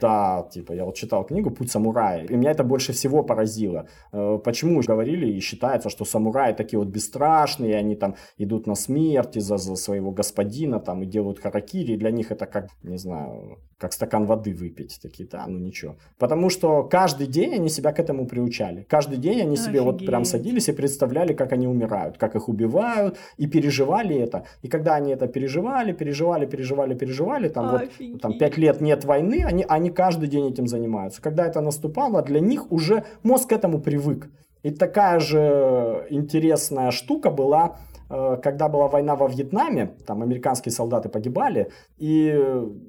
да, 0.00 0.48
типа, 0.50 0.72
я 0.72 0.86
вот 0.86 0.94
читал 0.94 1.26
книгу 1.26 1.50
«Путь 1.50 1.70
самурая», 1.70 2.24
и 2.24 2.34
меня 2.34 2.50
это 2.50 2.64
больше 2.64 2.92
всего 2.92 3.22
поразило. 3.22 3.88
Э, 4.12 4.38
почему 4.42 4.80
говорили 4.80 5.26
и 5.26 5.40
считается, 5.40 5.90
что 5.90 6.06
самураи 6.06 6.54
такие 6.54 6.78
вот 6.78 6.88
бесстрашные, 6.88 7.76
они 7.76 7.94
там 7.94 8.14
идут 8.38 8.66
на 8.66 8.74
смерть 8.74 9.36
из-за 9.36 9.58
за 9.58 9.76
своего 9.76 10.12
господина, 10.12 10.80
там, 10.80 11.02
и 11.02 11.06
делают 11.06 11.40
харакири, 11.40 11.92
и 11.92 11.96
для 11.98 12.10
них 12.10 12.32
это 12.32 12.46
как, 12.46 12.68
не 12.82 12.96
знаю, 12.96 13.58
как 13.78 13.92
стакан 13.92 14.24
воды 14.24 14.54
выпить. 14.54 14.98
Такие, 15.02 15.28
да, 15.28 15.44
ну 15.46 15.58
ничего. 15.58 15.96
Потому 16.18 16.50
что 16.50 16.84
каждый 16.84 17.26
день 17.26 17.54
они 17.54 17.68
себя 17.68 17.92
к 17.92 18.00
этому 18.00 18.26
приучали. 18.26 18.86
Каждый 18.88 19.18
день 19.18 19.42
они 19.42 19.56
себе 19.56 19.82
вот 19.82 20.06
прям 20.06 20.24
садились 20.24 20.68
и 20.68 20.72
представляли, 20.72 21.34
как 21.34 21.52
они 21.52 21.68
умирают, 21.68 22.16
как 22.16 22.34
их 22.34 22.48
убивают, 22.48 23.18
и 23.36 23.46
переживали 23.46 24.16
это. 24.16 24.46
И 24.62 24.68
когда 24.68 24.94
они 24.94 25.12
это 25.12 25.26
переживали, 25.26 25.92
переживали, 25.92 26.46
переживали, 26.46 26.94
переживали, 26.94 27.48
там 27.48 27.74
Офигеть. 27.74 27.98
вот 27.98 28.05
там 28.20 28.38
пять 28.38 28.56
лет 28.56 28.80
нет 28.80 29.04
войны, 29.04 29.44
они, 29.46 29.64
они 29.68 29.90
каждый 29.90 30.28
день 30.28 30.48
этим 30.48 30.66
занимаются. 30.66 31.22
Когда 31.22 31.46
это 31.46 31.60
наступало, 31.60 32.22
для 32.22 32.40
них 32.40 32.70
уже 32.72 33.04
мозг 33.22 33.50
к 33.50 33.52
этому 33.52 33.80
привык. 33.80 34.30
И 34.62 34.70
такая 34.70 35.20
же 35.20 36.06
интересная 36.10 36.90
штука 36.90 37.30
была, 37.30 37.76
э, 38.10 38.36
когда 38.42 38.68
была 38.68 38.88
война 38.88 39.14
во 39.14 39.28
Вьетнаме, 39.28 39.94
там 40.06 40.22
американские 40.22 40.72
солдаты 40.72 41.08
погибали, 41.08 41.70
и 41.98 42.34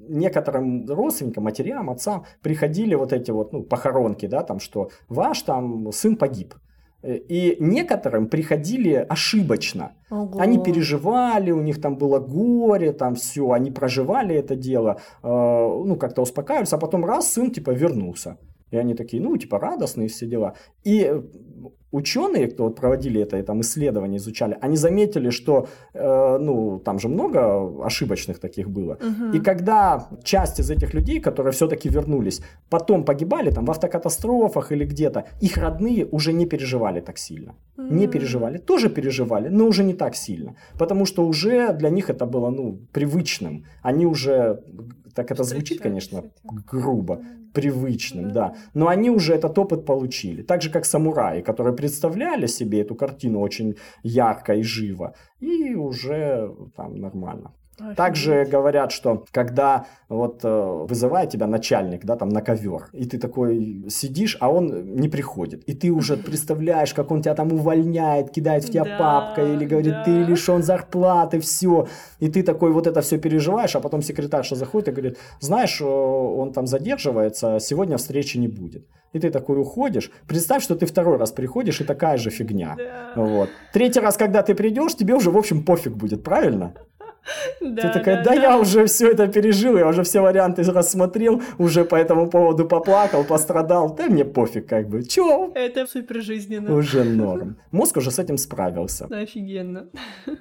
некоторым 0.08 0.86
родственникам, 0.88 1.44
матерям, 1.44 1.90
отцам 1.90 2.24
приходили 2.42 2.94
вот 2.94 3.12
эти 3.12 3.30
вот 3.30 3.52
ну, 3.52 3.62
похоронки, 3.62 4.26
да, 4.26 4.42
там, 4.42 4.58
что 4.58 4.90
ваш 5.08 5.42
там 5.42 5.92
сын 5.92 6.16
погиб. 6.16 6.54
Э, 7.02 7.16
и 7.16 7.56
некоторым 7.60 8.28
приходили 8.28 9.06
ошибочно. 9.08 9.92
Ого. 10.10 10.40
Они 10.40 10.58
переживали, 10.58 11.50
у 11.50 11.62
них 11.62 11.80
там 11.80 11.96
было 11.96 12.18
горе, 12.18 12.92
там 12.92 13.14
все, 13.14 13.52
они 13.52 13.70
проживали 13.70 14.34
это 14.34 14.56
дело, 14.56 15.00
э, 15.22 15.28
ну, 15.28 15.96
как-то 15.96 16.22
успокаивались, 16.22 16.72
а 16.72 16.78
потом 16.78 17.04
раз, 17.04 17.32
сын, 17.32 17.50
типа, 17.50 17.70
вернулся. 17.70 18.38
И 18.70 18.76
они 18.76 18.94
такие, 18.94 19.22
ну, 19.22 19.36
типа, 19.36 19.58
радостные 19.58 20.08
все 20.08 20.26
дела. 20.26 20.54
И 20.84 21.12
ученые, 21.90 22.48
кто 22.48 22.64
вот 22.64 22.76
проводили 22.76 23.20
это 23.20 23.42
там 23.42 23.60
исследование, 23.60 24.18
изучали, 24.18 24.56
они 24.60 24.76
заметили, 24.76 25.30
что, 25.30 25.68
э, 25.94 26.38
ну, 26.38 26.78
там 26.84 26.98
же 26.98 27.08
много 27.08 27.84
ошибочных 27.84 28.38
таких 28.38 28.68
было. 28.68 28.94
Угу. 28.94 29.36
И 29.36 29.40
когда 29.40 30.08
часть 30.22 30.60
из 30.60 30.70
этих 30.70 30.94
людей, 30.94 31.20
которые 31.20 31.52
все-таки 31.52 31.88
вернулись, 31.88 32.42
потом 32.70 33.04
погибали 33.04 33.50
там 33.50 33.64
в 33.64 33.70
автокатастрофах 33.70 34.72
или 34.72 34.84
где-то, 34.84 35.24
их 35.40 35.56
родные 35.56 36.06
уже 36.12 36.32
не 36.32 36.46
переживали 36.46 37.00
так 37.00 37.18
сильно. 37.18 37.54
Угу. 37.78 37.94
Не 37.94 38.06
переживали, 38.06 38.58
тоже 38.58 38.88
переживали, 38.90 39.48
но 39.48 39.66
уже 39.66 39.84
не 39.84 39.94
так 39.94 40.14
сильно. 40.14 40.54
Потому 40.78 41.06
что 41.06 41.26
уже 41.26 41.72
для 41.72 41.90
них 41.90 42.10
это 42.10 42.26
было, 42.26 42.50
ну, 42.50 42.78
привычным. 42.92 43.64
Они 43.82 44.06
уже 44.06 44.62
так 45.18 45.32
это 45.32 45.42
звучит, 45.42 45.80
конечно, 45.80 46.22
грубо, 46.44 47.20
привычным, 47.52 48.30
да. 48.30 48.54
Но 48.74 48.86
они 48.86 49.10
уже 49.10 49.34
этот 49.34 49.58
опыт 49.58 49.84
получили. 49.84 50.42
Так 50.42 50.62
же, 50.62 50.70
как 50.70 50.84
самураи, 50.84 51.42
которые 51.42 51.74
представляли 51.74 52.46
себе 52.46 52.82
эту 52.82 52.94
картину 52.94 53.40
очень 53.40 53.74
ярко 54.04 54.54
и 54.54 54.62
живо. 54.62 55.14
И 55.40 55.74
уже 55.74 56.54
там 56.76 57.00
нормально. 57.00 57.52
Офигеть. 57.78 57.96
Также 57.96 58.44
говорят, 58.44 58.92
что 58.92 59.24
когда 59.30 59.86
вот 60.08 60.40
э, 60.42 60.48
вызывает 60.88 61.30
тебя 61.30 61.46
начальник, 61.46 62.04
да, 62.04 62.16
там 62.16 62.28
на 62.28 62.42
ковер, 62.42 62.88
и 62.92 63.04
ты 63.04 63.18
такой 63.18 63.84
сидишь, 63.88 64.36
а 64.40 64.50
он 64.50 64.96
не 64.96 65.08
приходит, 65.08 65.62
и 65.64 65.74
ты 65.74 65.90
уже 65.90 66.16
представляешь, 66.16 66.92
как 66.92 67.10
он 67.10 67.22
тебя 67.22 67.34
там 67.34 67.52
увольняет, 67.52 68.30
кидает 68.30 68.64
в 68.64 68.70
тебя 68.70 68.84
да, 68.84 68.98
папкой 68.98 69.54
или 69.54 69.64
говорит, 69.64 69.92
да. 69.92 70.04
ты 70.04 70.10
лишен 70.24 70.62
зарплаты, 70.62 71.38
все, 71.40 71.86
и 72.18 72.28
ты 72.28 72.42
такой 72.42 72.72
вот 72.72 72.86
это 72.86 73.00
все 73.00 73.18
переживаешь, 73.18 73.76
а 73.76 73.80
потом 73.80 74.02
секретарша 74.02 74.56
заходит 74.56 74.88
и 74.88 74.92
говорит, 74.92 75.18
знаешь, 75.40 75.80
э, 75.80 75.84
он 75.84 76.52
там 76.52 76.66
задерживается, 76.66 77.58
сегодня 77.60 77.96
встречи 77.96 78.38
не 78.38 78.48
будет. 78.48 78.86
И 79.12 79.18
ты 79.18 79.30
такой 79.30 79.58
уходишь. 79.58 80.10
Представь, 80.26 80.62
что 80.62 80.74
ты 80.74 80.84
второй 80.84 81.16
раз 81.16 81.32
приходишь, 81.32 81.80
и 81.80 81.84
такая 81.84 82.18
же 82.18 82.30
фигня. 82.30 82.76
Да. 82.76 83.12
Вот. 83.16 83.48
Третий 83.72 84.00
раз, 84.00 84.16
когда 84.16 84.42
ты 84.42 84.54
придешь, 84.54 84.94
тебе 84.96 85.14
уже, 85.14 85.30
в 85.30 85.38
общем, 85.38 85.64
пофиг 85.64 85.94
будет, 85.94 86.22
правильно? 86.22 86.74
Да, 87.60 87.82
Ты 87.82 87.98
такая, 87.98 88.16
да, 88.16 88.30
да, 88.30 88.36
да, 88.36 88.42
я 88.42 88.58
уже 88.58 88.86
все 88.86 89.10
это 89.10 89.28
пережил, 89.28 89.76
я 89.76 89.86
уже 89.86 90.02
все 90.02 90.20
варианты 90.20 90.62
рассмотрел, 90.62 91.42
уже 91.58 91.84
по 91.84 91.94
этому 91.96 92.28
поводу 92.30 92.66
поплакал, 92.66 93.24
пострадал. 93.24 93.94
Да 93.94 94.06
мне 94.06 94.24
пофиг, 94.24 94.66
как 94.66 94.88
бы. 94.88 95.02
Чё? 95.02 95.52
Это 95.54 95.86
супер 95.86 96.22
жизненно. 96.22 96.74
Уже 96.74 97.04
норм. 97.04 97.56
Мозг 97.70 97.98
уже 97.98 98.10
с 98.10 98.18
этим 98.18 98.38
справился. 98.38 99.06
Офигенно. 99.06 99.88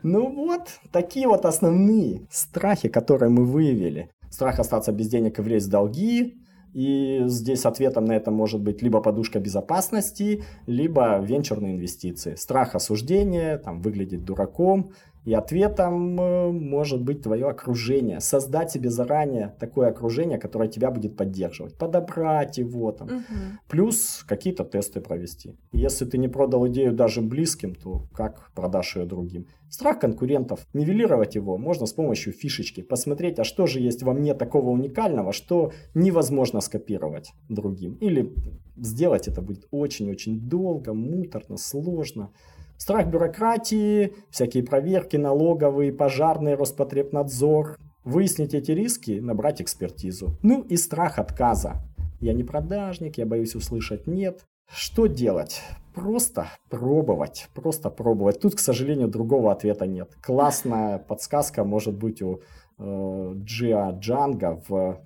Ну 0.03 0.29
вот, 0.29 0.69
такие 0.91 1.27
вот 1.27 1.45
основные 1.45 2.27
страхи, 2.31 2.87
которые 2.87 3.29
мы 3.29 3.45
выявили. 3.45 4.09
Страх 4.29 4.59
остаться 4.59 4.91
без 4.91 5.07
денег 5.07 5.39
и 5.39 5.41
влезть 5.41 5.67
в 5.67 5.71
долги, 5.71 6.37
и 6.73 7.23
здесь 7.25 7.65
ответом 7.65 8.05
на 8.05 8.15
это 8.15 8.29
может 8.29 8.61
быть 8.61 8.81
либо 8.81 9.01
подушка 9.01 9.39
безопасности, 9.39 10.43
либо 10.67 11.19
венчурные 11.19 11.73
инвестиции. 11.73 12.35
Страх 12.35 12.75
осуждения, 12.75 13.57
там, 13.57 13.81
выглядеть 13.81 14.23
дураком, 14.23 14.91
и 15.27 15.33
ответом 15.33 16.17
э, 16.21 16.51
может 16.51 17.01
быть 17.01 17.21
твое 17.21 17.49
окружение. 17.49 18.21
Создать 18.21 18.71
себе 18.71 18.89
заранее 18.89 19.53
такое 19.59 19.89
окружение, 19.89 20.39
которое 20.39 20.69
тебя 20.69 20.89
будет 20.89 21.17
поддерживать. 21.17 21.77
Подобрать 21.77 22.57
его 22.57 22.93
там. 22.93 23.07
Угу. 23.07 23.23
Плюс 23.67 24.23
какие-то 24.25 24.63
тесты 24.63 25.01
провести. 25.01 25.57
Если 25.73 26.05
ты 26.05 26.17
не 26.17 26.29
продал 26.29 26.65
идею 26.69 26.93
даже 26.93 27.21
близким, 27.21 27.75
то 27.75 28.07
как 28.13 28.53
продашь 28.55 28.95
ее 28.95 29.05
другим? 29.05 29.47
Страх 29.69 29.99
конкурентов. 29.99 30.65
Нивелировать 30.73 31.35
его 31.35 31.57
можно 31.57 31.87
с 31.87 31.91
помощью 31.91 32.31
фишечки. 32.31 32.79
Посмотреть, 32.81 33.37
а 33.37 33.43
что 33.43 33.67
же 33.67 33.81
есть 33.81 34.03
во 34.03 34.13
мне 34.13 34.33
такого 34.33 34.69
уникального, 34.69 35.33
что 35.33 35.73
невозможно 35.93 36.61
скопировать 36.61 37.33
другим. 37.49 37.95
Или 37.95 38.33
сделать 38.77 39.27
это 39.27 39.41
будет 39.41 39.67
очень-очень 39.71 40.39
долго, 40.47 40.93
муторно, 40.93 41.57
сложно. 41.57 42.31
Страх 42.77 43.07
бюрократии, 43.07 44.13
всякие 44.29 44.63
проверки, 44.63 45.17
налоговые, 45.17 45.91
пожарные, 45.91 46.55
Роспотребнадзор. 46.55 47.77
Выяснить 48.03 48.53
эти 48.53 48.71
риски, 48.71 49.19
набрать 49.19 49.61
экспертизу. 49.61 50.37
Ну 50.41 50.61
и 50.61 50.77
страх 50.77 51.19
отказа. 51.19 51.81
Я 52.21 52.33
не 52.33 52.43
продажник, 52.43 53.17
я 53.17 53.25
боюсь 53.25 53.55
услышать 53.55 54.07
нет. 54.07 54.45
Что 54.69 55.07
делать? 55.07 55.61
Просто 55.93 56.47
пробовать, 56.69 57.49
просто 57.53 57.89
пробовать. 57.89 58.39
Тут, 58.39 58.55
к 58.55 58.59
сожалению, 58.59 59.07
другого 59.07 59.51
ответа 59.51 59.87
нет. 59.87 60.15
Классная 60.21 60.99
подсказка 60.99 61.63
может 61.63 61.97
быть 61.97 62.21
у 62.21 62.41
э, 62.77 63.33
Джиа 63.35 63.91
Джанга 63.99 64.61
в 64.67 65.01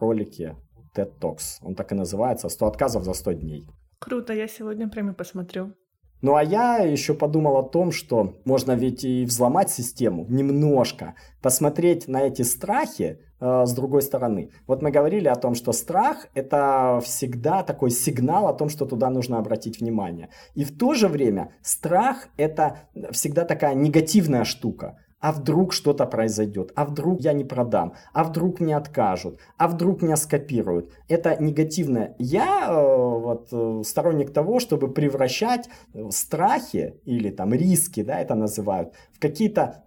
ролике 0.00 0.56
TED 0.94 1.12
Talks. 1.20 1.58
Он 1.62 1.74
так 1.74 1.92
и 1.92 1.94
называется 1.94 2.48
«100 2.48 2.66
отказов 2.68 3.04
за 3.04 3.12
100 3.12 3.32
дней». 3.32 3.68
Круто, 3.98 4.32
я 4.32 4.48
сегодня 4.48 4.88
прямо 4.88 5.12
посмотрю. 5.12 5.74
Ну 6.22 6.34
а 6.34 6.42
я 6.42 6.78
еще 6.78 7.14
подумал 7.14 7.56
о 7.56 7.62
том, 7.62 7.92
что 7.92 8.34
можно 8.44 8.72
ведь 8.72 9.04
и 9.04 9.24
взломать 9.24 9.70
систему 9.70 10.26
немножко, 10.28 11.14
посмотреть 11.40 12.08
на 12.08 12.22
эти 12.22 12.42
страхи 12.42 13.18
э, 13.40 13.64
с 13.64 13.72
другой 13.72 14.02
стороны. 14.02 14.50
Вот 14.66 14.82
мы 14.82 14.90
говорили 14.90 15.28
о 15.28 15.36
том, 15.36 15.54
что 15.54 15.72
страх 15.72 16.28
это 16.34 17.00
всегда 17.02 17.62
такой 17.62 17.90
сигнал 17.90 18.48
о 18.48 18.52
том, 18.52 18.68
что 18.68 18.84
туда 18.84 19.08
нужно 19.08 19.38
обратить 19.38 19.80
внимание. 19.80 20.28
И 20.54 20.64
в 20.64 20.76
то 20.76 20.92
же 20.94 21.08
время 21.08 21.52
страх 21.62 22.28
это 22.36 22.80
всегда 23.12 23.44
такая 23.44 23.74
негативная 23.74 24.44
штука 24.44 24.98
а 25.20 25.32
вдруг 25.32 25.72
что-то 25.72 26.06
произойдет, 26.06 26.72
а 26.74 26.84
вдруг 26.84 27.20
я 27.20 27.32
не 27.32 27.44
продам, 27.44 27.94
а 28.12 28.24
вдруг 28.24 28.60
мне 28.60 28.76
откажут, 28.76 29.38
а 29.56 29.68
вдруг 29.68 30.02
меня 30.02 30.16
скопируют. 30.16 30.92
Это 31.08 31.36
негативное. 31.42 32.14
Я 32.18 32.66
э, 32.68 32.72
вот, 32.72 33.48
э, 33.52 33.82
сторонник 33.84 34.32
того, 34.32 34.60
чтобы 34.60 34.92
превращать 34.92 35.68
э, 35.92 36.10
страхи 36.10 37.00
или 37.04 37.30
там 37.30 37.52
риски, 37.52 38.02
да, 38.02 38.20
это 38.20 38.34
называют, 38.34 38.94
в 39.12 39.20
какие-то 39.20 39.84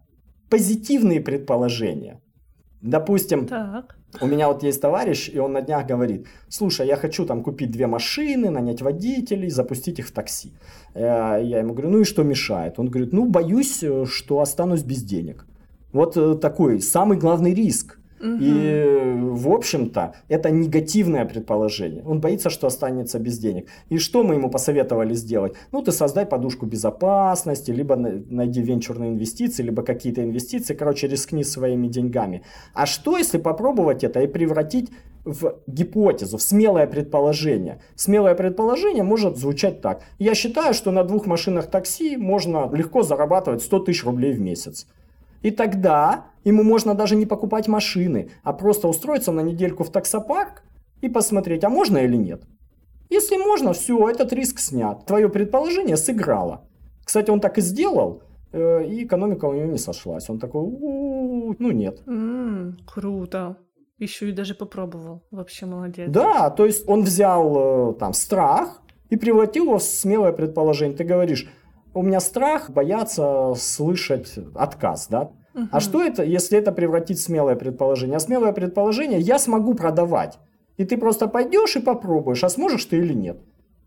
позитивные 0.49 1.19
предположения. 1.19 2.21
Допустим, 2.83 3.47
так. 3.47 3.95
у 4.19 4.27
меня 4.27 4.49
вот 4.49 4.61
есть 4.63 4.81
товарищ, 4.81 5.29
и 5.33 5.39
он 5.39 5.53
на 5.53 5.61
днях 5.61 5.87
говорит, 5.87 6.27
слушай, 6.49 6.85
я 6.85 6.97
хочу 6.97 7.25
там 7.25 7.41
купить 7.41 7.71
две 7.71 7.87
машины, 7.87 8.49
нанять 8.49 8.81
водителей, 8.81 9.49
запустить 9.49 9.99
их 9.99 10.07
в 10.07 10.11
такси. 10.11 10.51
Э, 10.93 11.39
я 11.41 11.59
ему 11.59 11.73
говорю, 11.73 11.89
ну 11.91 11.99
и 12.01 12.03
что 12.03 12.23
мешает? 12.23 12.79
Он 12.79 12.89
говорит, 12.89 13.13
ну 13.13 13.25
боюсь, 13.25 13.83
э, 13.83 14.05
что 14.05 14.41
останусь 14.41 14.83
без 14.83 15.01
денег. 15.01 15.45
Вот 15.93 16.17
э, 16.17 16.35
такой 16.35 16.81
самый 16.81 17.17
главный 17.17 17.53
риск. 17.53 17.99
И, 18.23 19.17
в 19.19 19.51
общем-то, 19.51 20.15
это 20.29 20.49
негативное 20.49 21.25
предположение. 21.25 22.03
Он 22.03 22.21
боится, 22.21 22.49
что 22.49 22.67
останется 22.67 23.19
без 23.19 23.37
денег. 23.37 23.67
И 23.89 23.97
что 23.97 24.23
мы 24.23 24.35
ему 24.35 24.49
посоветовали 24.49 25.13
сделать? 25.13 25.53
Ну, 25.73 25.81
ты 25.81 25.91
создай 25.91 26.25
подушку 26.25 26.65
безопасности, 26.65 27.71
либо 27.71 27.95
найди 27.95 28.61
венчурные 28.61 29.11
инвестиции, 29.11 29.63
либо 29.63 29.83
какие-то 29.83 30.23
инвестиции. 30.23 30.73
Короче, 30.73 31.07
рискни 31.07 31.43
своими 31.43 31.87
деньгами. 31.87 32.43
А 32.73 32.85
что, 32.85 33.17
если 33.17 33.37
попробовать 33.37 34.05
это 34.05 34.21
и 34.21 34.27
превратить 34.27 34.89
в 35.25 35.55
гипотезу, 35.67 36.37
в 36.37 36.41
смелое 36.41 36.87
предположение. 36.87 37.81
Смелое 37.95 38.35
предположение 38.35 39.03
может 39.03 39.37
звучать 39.37 39.81
так. 39.81 40.01
Я 40.19 40.35
считаю, 40.35 40.73
что 40.73 40.91
на 40.91 41.03
двух 41.03 41.25
машинах 41.25 41.67
такси 41.67 42.17
можно 42.17 42.69
легко 42.73 43.03
зарабатывать 43.03 43.63
100 43.63 43.79
тысяч 43.79 44.03
рублей 44.03 44.33
в 44.33 44.41
месяц. 44.41 44.87
И 45.41 45.51
тогда 45.51 46.27
ему 46.43 46.63
можно 46.63 46.95
даже 46.95 47.15
не 47.15 47.25
покупать 47.25 47.67
машины, 47.67 48.31
а 48.43 48.53
просто 48.53 48.87
устроиться 48.87 49.31
на 49.31 49.41
недельку 49.41 49.83
в 49.83 49.91
таксопарк 49.91 50.63
и 51.01 51.09
посмотреть, 51.09 51.63
а 51.63 51.69
можно 51.69 51.97
или 51.97 52.15
нет. 52.15 52.43
Если 53.09 53.37
можно, 53.37 53.73
все, 53.73 54.09
этот 54.09 54.33
риск 54.33 54.59
снят. 54.59 55.05
Твое 55.05 55.29
предположение 55.29 55.97
сыграло. 55.97 56.67
Кстати, 57.05 57.29
он 57.29 57.39
так 57.39 57.57
и 57.57 57.61
сделал, 57.61 58.23
э, 58.51 58.85
и 58.85 59.03
экономика 59.03 59.45
у 59.45 59.53
него 59.53 59.65
не 59.65 59.77
сошлась. 59.77 60.29
Он 60.29 60.39
такой, 60.39 60.61
у-у-у, 60.61 61.55
ну 61.59 61.71
нет. 61.71 62.01
Mm, 62.07 62.73
круто. 62.87 63.57
Еще 63.99 64.29
и 64.29 64.31
даже 64.31 64.55
попробовал. 64.55 65.21
Вообще 65.31 65.65
молодец. 65.65 66.09
Да, 66.09 66.49
то 66.49 66.65
есть 66.65 66.89
он 66.89 67.03
взял 67.03 67.91
э, 67.91 67.93
там 67.99 68.13
страх 68.13 68.81
и 69.09 69.15
превратил 69.15 69.65
его 69.65 69.77
в 69.77 69.83
смелое 69.83 70.31
предположение. 70.31 70.97
Ты 70.97 71.03
говоришь, 71.03 71.47
у 71.93 72.01
меня 72.01 72.19
страх 72.19 72.71
бояться 72.71 73.53
слышать 73.55 74.33
отказ, 74.55 75.07
да? 75.07 75.31
А 75.71 75.79
что 75.79 76.01
это, 76.01 76.23
если 76.23 76.57
это 76.57 76.71
превратить 76.71 77.19
в 77.19 77.21
смелое 77.21 77.55
предположение? 77.55 78.17
А 78.17 78.19
смелое 78.19 78.53
предположение 78.53 79.19
я 79.19 79.39
смогу 79.39 79.75
продавать. 79.75 80.39
И 80.77 80.85
ты 80.85 80.97
просто 80.97 81.27
пойдешь 81.27 81.75
и 81.75 81.79
попробуешь, 81.79 82.43
а 82.43 82.49
сможешь 82.49 82.85
ты 82.85 82.97
или 82.97 83.13
нет. 83.13 83.37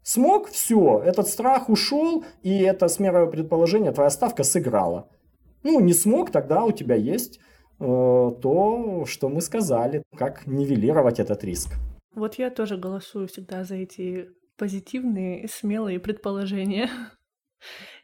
Смог, 0.03 0.49
все, 0.49 1.03
этот 1.05 1.27
страх 1.27 1.69
ушел, 1.69 2.25
и 2.43 2.59
это 2.61 2.87
смелое 2.87 3.27
предположение, 3.27 3.91
твоя 3.91 4.11
ставка 4.11 4.45
сыграла. 4.45 5.09
Ну, 5.65 5.81
не 5.81 5.95
смог, 5.95 6.31
тогда 6.31 6.63
у 6.63 6.71
тебя 6.71 6.95
есть 6.95 7.41
э, 7.81 7.85
то, 7.85 9.05
что 9.07 9.29
мы 9.29 9.41
сказали, 9.41 10.05
как 10.17 10.47
нивелировать 10.47 11.19
этот 11.19 11.43
риск. 11.43 11.75
Вот 12.15 12.37
я 12.37 12.51
тоже 12.51 12.77
голосую 12.77 13.27
всегда 13.27 13.65
за 13.65 13.75
эти 13.75 14.29
позитивные, 14.57 15.49
смелые 15.49 15.99
предположения. 15.99 16.89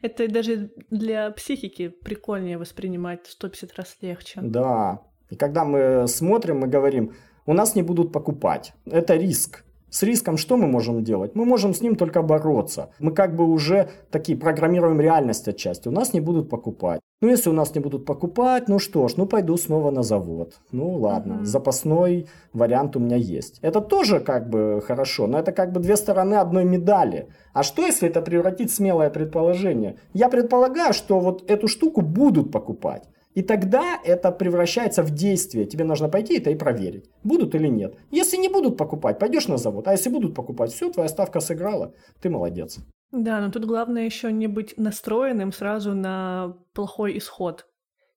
Это 0.01 0.27
даже 0.27 0.71
для 0.89 1.31
психики 1.31 1.89
прикольнее 1.89 2.57
воспринимать 2.57 3.27
150 3.27 3.75
раз 3.75 3.97
легче. 4.01 4.41
Да. 4.41 5.01
И 5.29 5.35
когда 5.35 5.65
мы 5.65 6.07
смотрим, 6.07 6.59
мы 6.59 6.67
говорим, 6.67 7.13
у 7.45 7.53
нас 7.53 7.75
не 7.75 7.83
будут 7.83 8.11
покупать. 8.11 8.73
Это 8.85 9.15
риск. 9.15 9.63
С 9.93 10.01
риском 10.01 10.37
что 10.37 10.57
мы 10.57 10.65
можем 10.65 11.03
делать? 11.03 11.35
Мы 11.35 11.45
можем 11.45 11.75
с 11.75 11.81
ним 11.81 11.95
только 11.95 12.23
бороться. 12.23 12.89
Мы 12.97 13.11
как 13.11 13.35
бы 13.35 13.45
уже 13.45 13.89
такие 14.09 14.35
программируем 14.35 14.99
реальность 14.99 15.47
отчасти. 15.47 15.87
У 15.87 15.91
нас 15.91 16.13
не 16.13 16.19
будут 16.19 16.49
покупать. 16.49 16.99
Ну, 17.21 17.29
если 17.29 17.51
у 17.51 17.53
нас 17.53 17.75
не 17.75 17.79
будут 17.79 18.03
покупать, 18.03 18.67
ну 18.67 18.79
что 18.79 19.07
ж, 19.07 19.17
ну 19.17 19.27
пойду 19.27 19.55
снова 19.55 19.91
на 19.91 20.01
завод. 20.01 20.55
Ну 20.71 20.95
ладно, 20.95 21.33
uh-huh. 21.33 21.45
запасной 21.45 22.27
вариант 22.53 22.95
у 22.95 22.99
меня 22.99 23.17
есть. 23.17 23.59
Это 23.61 23.81
тоже 23.81 24.19
как 24.19 24.49
бы 24.49 24.81
хорошо, 24.83 25.27
но 25.27 25.37
это 25.37 25.51
как 25.51 25.71
бы 25.71 25.79
две 25.79 25.95
стороны 25.95 26.35
одной 26.35 26.65
медали. 26.65 27.27
А 27.53 27.61
что 27.61 27.85
если 27.85 28.09
это 28.09 28.23
превратить 28.23 28.71
в 28.71 28.75
смелое 28.75 29.11
предположение? 29.11 29.97
Я 30.13 30.29
предполагаю, 30.29 30.93
что 30.93 31.19
вот 31.19 31.51
эту 31.51 31.67
штуку 31.67 32.01
будут 32.01 32.51
покупать. 32.51 33.03
И 33.33 33.41
тогда 33.41 33.99
это 34.03 34.31
превращается 34.31 35.03
в 35.03 35.11
действие. 35.11 35.65
Тебе 35.65 35.83
нужно 35.83 36.09
пойти 36.09 36.37
это 36.37 36.49
и 36.51 36.55
проверить, 36.55 37.09
будут 37.23 37.55
или 37.55 37.67
нет. 37.67 37.95
Если 38.11 38.37
не 38.37 38.49
будут 38.49 38.77
покупать, 38.77 39.19
пойдешь 39.19 39.47
на 39.47 39.57
завод. 39.57 39.87
А 39.87 39.91
если 39.91 40.09
будут 40.09 40.35
покупать, 40.35 40.71
все, 40.71 40.91
твоя 40.91 41.09
ставка 41.09 41.39
сыграла, 41.39 41.93
ты 42.21 42.29
молодец. 42.29 42.79
Да, 43.11 43.41
но 43.41 43.51
тут 43.51 43.65
главное 43.65 44.05
еще 44.05 44.31
не 44.31 44.47
быть 44.47 44.77
настроенным 44.77 45.51
сразу 45.51 45.93
на 45.93 46.57
плохой 46.73 47.17
исход. 47.17 47.67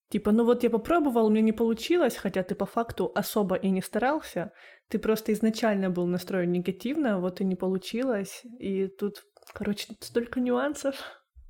Типа, 0.09 0.31
ну 0.31 0.45
вот 0.45 0.63
я 0.63 0.71
попробовал, 0.71 1.29
меня 1.31 1.43
не 1.43 1.53
получилось, 1.53 2.17
хотя 2.17 2.43
ты 2.43 2.55
по 2.55 2.65
факту 2.65 3.11
особо 3.15 3.57
и 3.57 3.69
не 3.71 3.83
старался. 3.83 4.53
Ты 4.89 4.99
просто 4.99 5.33
изначально 5.33 5.91
был 5.91 6.07
настроен 6.07 6.53
негативно, 6.53 7.19
вот 7.19 7.41
и 7.41 7.45
не 7.45 7.57
получилось. 7.57 8.43
И 8.61 8.87
тут, 8.87 9.25
короче, 9.53 9.95
столько 10.01 10.41
нюансов. 10.41 10.95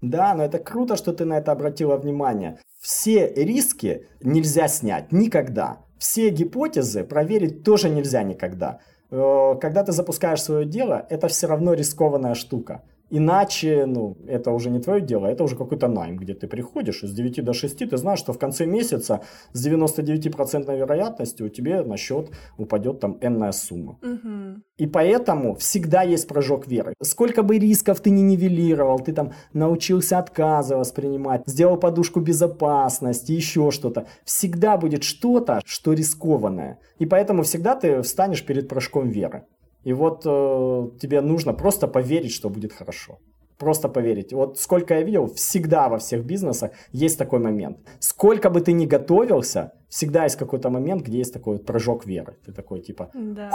Да, 0.03 0.35
но 0.35 0.45
это 0.45 0.59
круто, 0.59 0.97
что 0.97 1.13
ты 1.13 1.25
на 1.25 1.39
это 1.39 1.53
обратила 1.53 1.97
внимание. 1.97 2.59
Все 2.81 3.33
риски 3.35 4.07
нельзя 4.21 4.69
снять 4.69 5.13
никогда. 5.13 5.79
Все 5.99 6.29
гипотезы 6.29 7.05
проверить 7.05 7.63
тоже 7.65 7.89
нельзя 7.89 8.23
никогда. 8.23 8.81
Э, 9.11 9.55
когда 9.61 9.83
ты 9.83 9.93
запускаешь 9.93 10.43
свое 10.43 10.67
дело, 10.67 11.07
это 11.09 11.29
все 11.29 11.47
равно 11.47 11.73
рискованная 11.73 12.35
штука. 12.35 12.83
Иначе, 13.11 13.87
ну, 13.87 14.17
это 14.27 14.51
уже 14.51 14.71
не 14.71 14.81
твое 14.81 15.01
дело, 15.01 15.27
это 15.27 15.45
уже 15.45 15.57
какой-то 15.57 15.87
найм, 15.87 16.17
где 16.17 16.35
ты 16.35 16.49
приходишь 16.49 17.03
с 17.03 17.13
9 17.13 17.45
до 17.45 17.53
6, 17.53 17.79
ты 17.79 17.97
знаешь, 17.97 18.19
что 18.19 18.33
в 18.33 18.39
конце 18.39 18.67
месяца 18.67 19.21
с 19.53 19.67
99% 19.67 20.77
вероятностью 20.77 21.47
у 21.47 21.49
тебя 21.49 21.85
на 21.85 21.97
счет 21.97 22.31
упадет 22.59 23.01
там 23.01 23.19
энная 23.21 23.53
сумма. 23.53 23.99
Угу. 24.03 24.63
И 24.79 24.87
поэтому 24.87 25.55
всегда 25.55 26.03
есть 26.03 26.27
прыжок 26.27 26.67
веры. 26.67 26.95
Сколько 27.01 27.43
бы 27.43 27.59
рисков 27.59 28.01
ты 28.01 28.11
не 28.11 28.23
нивелировал, 28.23 28.99
ты 28.99 29.13
там 29.13 29.33
научился 29.53 30.19
отказы 30.19 30.77
воспринимать, 30.77 31.43
сделал 31.47 31.77
подушку 31.77 32.21
безопасности, 32.21 33.33
еще 33.33 33.71
что-то, 33.71 34.07
всегда 34.25 34.77
будет 34.77 35.05
что-то, 35.05 35.61
что 35.65 35.93
рискованное. 35.93 36.81
И 36.99 37.07
поэтому 37.07 37.45
всегда 37.45 37.77
ты 37.77 38.03
встанешь 38.03 38.45
перед 38.45 38.69
прыжком 38.69 39.09
веры. 39.09 39.45
И 39.87 39.93
вот 39.93 40.27
э, 40.27 40.99
тебе 41.01 41.21
нужно 41.21 41.55
просто 41.55 41.87
поверить, 41.87 42.33
что 42.33 42.51
будет 42.51 42.73
хорошо. 42.73 43.19
Просто 43.59 43.89
поверить. 43.89 44.33
Вот 44.33 44.59
сколько 44.59 44.95
я 44.95 45.03
видел, 45.03 45.27
всегда 45.27 45.89
во 45.89 45.99
всех 45.99 46.25
бизнесах 46.25 46.71
есть 46.93 47.19
такой 47.19 47.39
момент. 47.39 47.79
Сколько 48.01 48.51
бы 48.51 48.61
ты 48.61 48.73
ни 48.73 48.87
готовился, 48.87 49.71
всегда 49.89 50.25
есть 50.25 50.37
какой-то 50.37 50.71
момент, 50.71 51.03
где 51.03 51.19
есть 51.19 51.33
такой 51.33 51.53
вот 51.53 51.67
прыжок 51.67 52.05
веры. 52.05 52.35
Ты 52.45 52.53
такой 52.53 52.81
типа, 52.81 53.11
да 53.15 53.51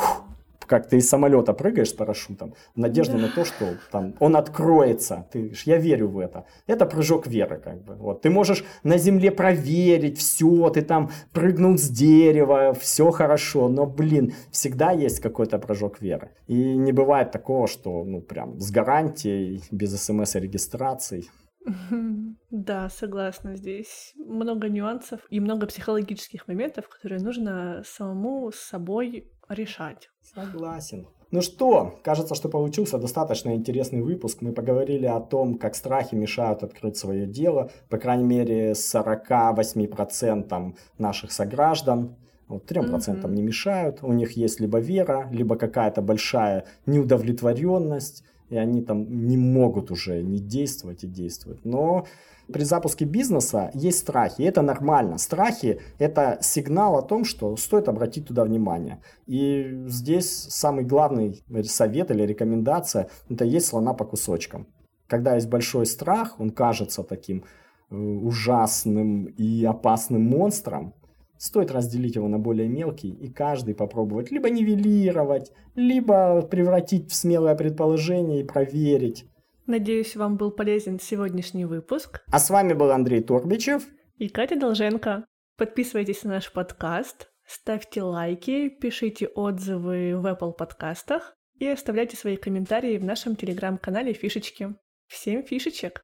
как 0.66 0.88
ты 0.88 0.97
из 0.97 1.09
самолета 1.09 1.53
прыгаешь 1.53 1.89
с 1.89 1.93
парашютом, 1.93 2.53
в 2.76 2.80
надежде 2.80 3.18
на 3.18 3.30
то, 3.30 3.45
что 3.45 3.76
там 3.91 4.16
он 4.20 4.36
откроется. 4.36 5.28
Ты, 5.32 5.53
я 5.66 5.78
верю 5.78 6.07
в 6.07 6.20
это. 6.20 6.45
Это 6.68 6.86
прыжок 6.86 7.28
веры, 7.28 7.59
как 7.64 7.84
бы. 7.84 7.95
Вот. 7.95 8.22
Ты 8.22 8.30
можешь 8.30 8.64
на 8.84 8.97
земле 8.97 9.32
проверить 9.32 10.18
все, 10.18 10.70
ты 10.70 10.82
там 10.82 11.09
прыгнул 11.34 11.78
с 11.78 11.89
дерева, 11.89 12.74
все 12.74 13.12
хорошо, 13.12 13.70
но, 13.70 13.86
блин, 13.86 14.34
всегда 14.51 14.91
есть 14.91 15.20
какой-то 15.20 15.59
прыжок 15.59 16.01
веры. 16.01 16.32
И 16.47 16.55
не 16.78 16.91
бывает 16.91 17.32
такого, 17.32 17.68
что, 17.68 18.03
ну, 18.03 18.22
прям 18.22 18.59
с 18.59 18.72
гарантией, 18.72 19.64
без 19.72 19.95
смс-регистрации. 20.01 21.26
Да, 22.49 22.89
согласна. 22.89 23.55
Здесь 23.55 24.14
много 24.18 24.68
нюансов 24.68 25.22
и 25.30 25.39
много 25.39 25.68
психологических 25.68 26.47
моментов, 26.47 26.89
которые 26.89 27.22
нужно 27.22 27.82
самому 27.86 28.51
с 28.51 28.59
собой 28.59 29.32
решать. 29.54 30.10
Согласен. 30.22 31.08
Ну 31.32 31.41
что, 31.41 31.97
кажется, 32.04 32.36
что 32.36 32.49
получился 32.49 32.97
достаточно 32.97 33.56
интересный 33.56 34.02
выпуск. 34.02 34.41
Мы 34.41 34.52
поговорили 34.52 35.06
о 35.06 35.22
том, 35.22 35.58
как 35.58 35.76
страхи 35.76 36.14
мешают 36.14 36.62
открыть 36.62 36.97
свое 36.97 37.26
дело, 37.26 37.72
по 37.89 37.97
крайней 37.97 38.26
мере, 38.26 38.72
48% 38.72 40.76
наших 40.97 41.32
сограждан. 41.32 42.18
Вот 42.49 42.70
3% 42.70 42.91
mm-hmm. 42.91 43.32
не 43.32 43.43
мешают, 43.43 43.99
у 44.02 44.12
них 44.12 44.34
есть 44.34 44.60
либо 44.60 44.80
вера, 44.80 45.30
либо 45.32 45.56
какая-то 45.56 46.02
большая 46.02 46.66
неудовлетворенность, 46.86 48.26
и 48.52 48.58
они 48.58 48.82
там 48.82 49.28
не 49.28 49.38
могут 49.38 49.91
уже 49.91 50.22
не 50.22 50.39
действовать 50.39 51.04
и 51.04 51.08
действовать. 51.08 51.64
Но 51.64 52.06
при 52.52 52.64
запуске 52.64 53.06
бизнеса 53.06 53.72
есть 53.74 53.99
страхи, 53.99 54.41
и 54.41 54.45
это 54.45 54.62
нормально. 54.62 55.18
Страхи– 55.18 55.80
это 55.99 56.38
сигнал 56.41 56.97
о 56.97 57.02
том, 57.02 57.24
что 57.24 57.56
стоит 57.56 57.88
обратить 57.88 58.28
туда 58.28 58.43
внимание. 58.43 58.99
И 59.26 59.84
здесь 59.88 60.30
самый 60.30 60.84
главный 60.84 61.41
совет 61.64 62.12
или 62.12 62.24
рекомендация– 62.24 63.10
это 63.30 63.45
есть 63.45 63.68
слона 63.68 63.93
по 63.93 64.04
кусочкам. 64.04 64.68
Когда 65.08 65.36
есть 65.36 65.47
большой 65.47 65.86
страх, 65.86 66.39
он 66.39 66.49
кажется 66.49 67.04
таким 67.04 67.45
э, 67.89 67.95
ужасным 67.95 69.26
и 69.26 69.64
опасным 69.64 70.24
монстром, 70.24 70.93
стоит 71.41 71.71
разделить 71.71 72.15
его 72.15 72.27
на 72.27 72.37
более 72.37 72.67
мелкие 72.67 73.13
и 73.13 73.27
каждый 73.27 73.73
попробовать 73.73 74.29
либо 74.29 74.51
нивелировать, 74.51 75.51
либо 75.73 76.43
превратить 76.43 77.09
в 77.09 77.15
смелое 77.15 77.55
предположение 77.55 78.41
и 78.41 78.43
проверить. 78.43 79.25
Надеюсь, 79.65 80.15
вам 80.15 80.37
был 80.37 80.51
полезен 80.51 80.99
сегодняшний 80.99 81.65
выпуск. 81.65 82.21
А 82.31 82.37
с 82.37 82.51
вами 82.51 82.73
был 82.73 82.91
Андрей 82.91 83.23
Торбичев 83.23 83.87
и 84.17 84.29
Катя 84.29 84.55
Долженко. 84.55 85.25
Подписывайтесь 85.57 86.23
на 86.23 86.31
наш 86.31 86.53
подкаст, 86.53 87.31
ставьте 87.47 88.03
лайки, 88.03 88.69
пишите 88.69 89.27
отзывы 89.27 90.13
в 90.17 90.25
Apple 90.27 90.53
подкастах 90.53 91.35
и 91.57 91.65
оставляйте 91.65 92.17
свои 92.17 92.37
комментарии 92.37 92.99
в 92.99 93.03
нашем 93.03 93.35
телеграм-канале 93.35 94.13
Фишечки. 94.13 94.75
Всем 95.07 95.41
фишечек! 95.43 96.03